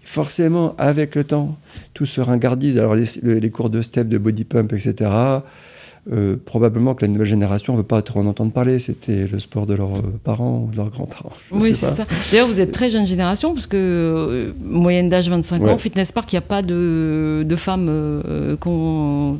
forcément, 0.00 0.74
avec 0.78 1.14
le 1.14 1.24
temps, 1.24 1.58
tout 1.92 2.06
se 2.06 2.20
ringardise. 2.20 2.78
Alors, 2.78 2.94
les, 2.94 3.04
les, 3.22 3.50
cours 3.50 3.70
de 3.70 3.82
step, 3.82 4.08
de 4.08 4.18
body 4.18 4.44
pump, 4.44 4.72
etc., 4.72 5.10
euh, 6.10 6.36
probablement 6.42 6.94
que 6.94 7.04
la 7.04 7.08
nouvelle 7.12 7.26
génération 7.26 7.74
ne 7.74 7.78
veut 7.78 7.84
pas 7.84 8.00
trop 8.00 8.20
en 8.20 8.26
entendre 8.26 8.50
parler. 8.50 8.78
C'était 8.78 9.26
le 9.26 9.38
sport 9.38 9.66
de 9.66 9.74
leurs 9.74 9.96
euh, 9.96 10.18
parents 10.24 10.66
ou 10.66 10.70
de 10.70 10.76
leurs 10.76 10.88
grands-parents. 10.88 11.32
Oui, 11.50 11.74
c'est 11.74 11.86
ça. 11.86 12.06
D'ailleurs, 12.30 12.46
vous 12.46 12.60
êtes 12.60 12.72
très 12.72 12.88
jeune 12.88 13.06
génération, 13.06 13.52
parce 13.52 13.66
que 13.66 13.76
euh, 13.76 14.52
moyenne 14.64 15.10
d'âge 15.10 15.28
25 15.28 15.62
ans, 15.62 15.76
Fitness 15.76 16.12
Park, 16.12 16.32
il 16.32 16.36
n'y 16.36 16.38
a 16.38 16.42
pas 16.42 16.62
de, 16.62 17.44
de 17.46 17.56
femmes 17.56 17.88
ont 18.64 19.36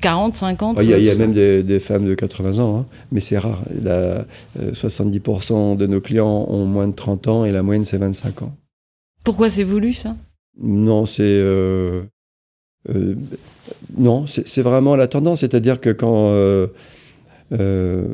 40, 0.00 0.34
50 0.34 0.78
Il 0.80 0.88
y 0.88 1.10
a, 1.10 1.14
même 1.16 1.32
des, 1.32 1.80
femmes 1.80 2.04
de 2.04 2.14
80 2.14 2.58
ans, 2.58 2.78
hein, 2.78 2.86
mais 3.10 3.20
c'est 3.20 3.38
rare. 3.38 3.60
La, 3.82 4.24
70% 4.72 5.76
de 5.76 5.86
nos 5.86 6.00
clients 6.00 6.46
ont 6.48 6.66
moins 6.66 6.86
de 6.86 6.94
30 6.94 7.28
ans 7.28 7.44
et 7.44 7.50
la 7.50 7.62
moyenne, 7.62 7.84
c'est 7.84 7.98
25 7.98 8.42
ans. 8.42 8.54
Pourquoi 9.24 9.50
c'est 9.50 9.64
voulu, 9.64 9.92
ça? 9.92 10.14
Non, 10.62 11.06
c'est 11.06 11.42
euh, 12.88 13.14
non, 13.96 14.26
c'est 14.26 14.62
vraiment 14.62 14.96
la 14.96 15.06
tendance. 15.06 15.40
C'est-à-dire 15.40 15.80
que 15.80 15.90
quand 15.90 16.30
euh, 16.30 16.68
euh, 17.52 18.06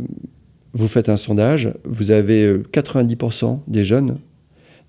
vous 0.73 0.89
faites 0.89 1.09
un 1.09 1.17
sondage, 1.17 1.73
vous 1.85 2.11
avez 2.11 2.59
90% 2.73 3.61
des 3.67 3.85
jeunes, 3.85 4.19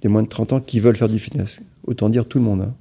des 0.02 0.08
moins 0.08 0.24
de 0.24 0.28
30 0.28 0.54
ans, 0.54 0.60
qui 0.60 0.80
veulent 0.80 0.96
faire 0.96 1.10
du 1.10 1.20
fitness. 1.20 1.62
Autant 1.86 2.10
dire 2.10 2.26
tout 2.26 2.40
le 2.40 2.44
monde. 2.44 2.62
Hein. 2.62 2.76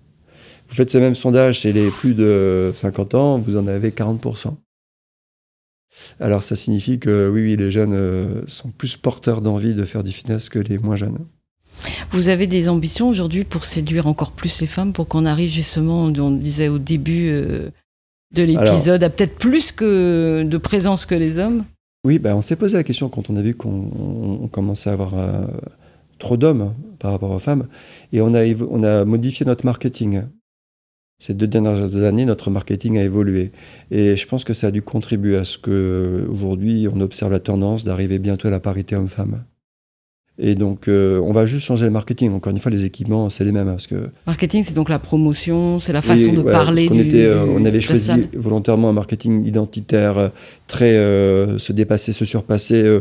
Vous 0.69 0.75
faites 0.75 0.91
ce 0.91 0.99
même 0.99 1.15
sondage 1.15 1.61
chez 1.61 1.73
les 1.73 1.91
plus 1.91 2.15
de 2.15 2.73
50 2.75 3.15
ans, 3.15 3.39
vous 3.39 3.57
en 3.57 3.67
avez 3.67 3.91
40%. 3.91 4.55
Alors 6.19 6.43
ça 6.43 6.57
signifie 6.57 6.99
que 6.99 7.31
oui, 7.33 7.43
oui 7.43 7.57
les 7.57 7.71
jeunes 7.71 8.45
sont 8.49 8.71
plus 8.71 8.97
porteurs 8.97 9.41
d'envie 9.41 9.75
de 9.75 9.85
faire 9.85 10.03
du 10.03 10.11
fitness 10.11 10.49
que 10.49 10.59
les 10.59 10.77
moins 10.79 10.97
jeunes. 10.97 11.19
Vous 12.11 12.29
avez 12.29 12.47
des 12.47 12.69
ambitions 12.69 13.09
aujourd'hui 13.09 13.45
pour 13.45 13.65
séduire 13.65 14.07
encore 14.07 14.33
plus 14.33 14.61
les 14.61 14.67
femmes, 14.67 14.93
pour 14.93 15.09
qu'on 15.09 15.27
arrive 15.27 15.51
justement, 15.51 16.05
on 16.05 16.31
disait 16.31 16.69
au 16.69 16.79
début 16.79 17.29
euh, 17.29 17.71
de 18.35 18.43
l'épisode, 18.43 19.03
à 19.03 19.11
peut-être 19.11 19.37
plus 19.37 19.73
que 19.73 20.45
de 20.45 20.59
présence 20.59 21.07
que 21.07 21.15
les 21.15 21.39
hommes? 21.39 21.65
Oui, 22.05 22.19
ben 22.19 22.35
on 22.35 22.43
s'est 22.43 22.57
posé 22.57 22.77
la 22.77 22.85
question 22.85 23.09
quand 23.09 23.31
on 23.31 23.37
a 23.37 23.43
vu 23.43 23.55
qu'on 23.55 24.49
commençait 24.53 24.91
à 24.91 24.93
avoir 24.93 25.15
euh, 25.15 25.47
trop 26.19 26.37
d'hommes 26.37 26.75
par 26.99 27.13
rapport 27.13 27.31
aux 27.31 27.39
femmes, 27.39 27.67
et 28.13 28.21
on 28.21 28.33
a, 28.35 28.45
on 28.71 28.83
a 28.83 29.05
modifié 29.05 29.45
notre 29.45 29.65
marketing. 29.65 30.23
Ces 31.19 31.33
deux 31.33 31.47
dernières 31.47 31.97
années, 31.97 32.27
notre 32.27 32.51
marketing 32.51 32.99
a 32.99 33.03
évolué. 33.03 33.51
Et 33.91 34.17
je 34.17 34.27
pense 34.27 34.45
que 34.45 34.53
ça 34.53 34.67
a 34.67 34.71
dû 34.71 34.83
contribuer 34.83 35.37
à 35.37 35.45
ce 35.45 35.57
qu'aujourd'hui, 35.57 36.89
on 36.93 37.01
observe 37.01 37.33
la 37.33 37.41
tendance 37.41 37.85
d'arriver 37.85 38.19
bientôt 38.19 38.49
à 38.49 38.51
la 38.51 38.61
parité 38.61 38.97
homme-femme. 38.97 39.45
Et 40.39 40.55
donc, 40.55 40.87
euh, 40.89 41.19
on 41.21 41.33
va 41.33 41.47
juste 41.47 41.65
changer 41.65 41.87
le 41.87 41.91
marketing. 41.93 42.33
Encore 42.33 42.51
une 42.53 42.59
fois, 42.59 42.71
les 42.71 42.85
équipements, 42.85 43.31
c'est 43.31 43.43
les 43.45 43.53
mêmes. 43.53 43.69
Hein, 43.69 43.73
parce 43.73 43.87
que... 43.87 44.11
Marketing, 44.27 44.63
c'est 44.63 44.75
donc 44.75 44.91
la 44.91 44.99
promotion, 44.99 45.81
c'est 45.81 45.95
la 45.95 46.03
façon 46.03 46.33
de 46.35 46.43
ouais, 46.43 46.53
parler. 46.53 46.87
Parce 46.87 47.01
du- 47.01 47.07
était, 47.07 47.25
euh, 47.25 47.47
on 47.47 47.65
avait 47.65 47.81
choisi 47.81 48.05
salle. 48.05 48.29
volontairement 48.35 48.91
un 48.91 48.93
marketing 48.93 49.47
identitaire, 49.47 50.19
euh, 50.19 50.29
très 50.67 50.95
euh, 50.97 51.59
se 51.59 51.73
dépasser, 51.73 52.13
se 52.13 52.27
surpasser, 52.27 52.83
euh, 52.83 53.01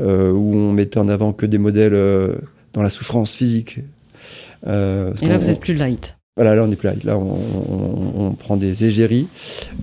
euh, 0.00 0.30
où 0.30 0.54
on 0.54 0.70
mettait 0.72 0.98
en 0.98 1.08
avant 1.08 1.32
que 1.32 1.44
des 1.44 1.58
modèles 1.58 1.94
euh, 1.94 2.36
dans 2.72 2.82
la 2.82 2.90
souffrance 2.90 3.34
physique. 3.34 3.80
Euh, 4.68 5.12
Et 5.22 5.26
là, 5.26 5.38
vous 5.38 5.50
êtes 5.50 5.60
plus 5.60 5.74
light. 5.74 6.16
Voilà, 6.36 6.54
là 6.54 6.64
on 6.64 6.66
n'est 6.66 6.76
plus 6.76 6.88
là. 6.88 6.94
Là, 7.04 7.16
on, 7.18 7.34
on- 7.34 8.26
on 8.26 8.32
prend 8.32 8.58
des 8.58 8.84
égéries 8.84 9.26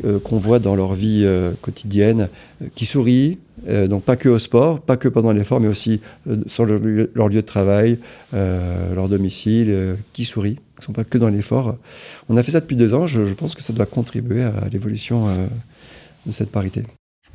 euh, 0.05 0.19
qu'on 0.19 0.37
voit 0.37 0.59
dans 0.59 0.75
leur 0.75 0.93
vie 0.93 1.23
euh, 1.25 1.51
quotidienne, 1.61 2.29
euh, 2.61 2.67
qui 2.75 2.85
sourient, 2.85 3.39
euh, 3.67 3.87
donc 3.87 4.03
pas 4.03 4.15
que 4.15 4.29
au 4.29 4.37
sport, 4.37 4.79
pas 4.79 4.95
que 4.95 5.07
pendant 5.07 5.31
l'effort, 5.31 5.59
mais 5.59 5.67
aussi 5.67 5.99
euh, 6.27 6.37
sur 6.45 6.65
leur, 6.65 6.79
lieu- 6.79 7.11
leur 7.15 7.27
lieu 7.29 7.41
de 7.41 7.47
travail, 7.47 7.97
euh, 8.35 8.93
leur 8.93 9.09
domicile, 9.09 9.67
euh, 9.69 9.95
qui 10.13 10.25
sourient, 10.25 10.55
qui 10.57 10.61
ne 10.81 10.83
sont 10.85 10.93
pas 10.93 11.03
que 11.03 11.17
dans 11.17 11.29
l'effort. 11.29 11.75
On 12.29 12.37
a 12.37 12.43
fait 12.43 12.51
ça 12.51 12.59
depuis 12.59 12.75
deux 12.75 12.93
ans. 12.93 13.07
Je, 13.07 13.25
je 13.25 13.33
pense 13.33 13.55
que 13.55 13.63
ça 13.63 13.73
doit 13.73 13.87
contribuer 13.87 14.43
à 14.43 14.67
l'évolution 14.71 15.29
euh, 15.29 15.47
de 16.27 16.31
cette 16.31 16.51
parité. 16.51 16.83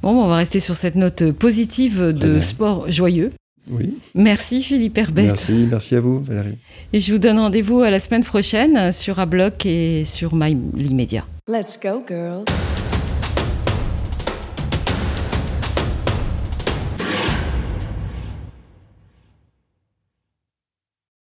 Bon, 0.00 0.10
on 0.10 0.28
va 0.28 0.36
rester 0.36 0.60
sur 0.60 0.76
cette 0.76 0.94
note 0.94 1.32
positive 1.32 2.02
de 2.12 2.38
sport 2.38 2.88
joyeux. 2.88 3.32
Oui. 3.70 3.98
Merci 4.14 4.62
Philippe 4.62 4.98
Herbette. 4.98 5.26
Merci, 5.26 5.66
merci 5.70 5.96
à 5.96 6.00
vous, 6.00 6.20
Valérie. 6.22 6.58
Et 6.92 7.00
je 7.00 7.12
vous 7.12 7.18
donne 7.18 7.38
rendez-vous 7.38 7.80
à 7.80 7.90
la 7.90 8.00
semaine 8.00 8.24
prochaine 8.24 8.92
sur 8.92 9.18
Abloc 9.18 9.66
et 9.66 10.04
sur 10.04 10.34
My 10.34 10.54
Media. 10.54 11.24
Let's 11.46 11.78
go, 11.80 12.02
girls. 12.06 12.44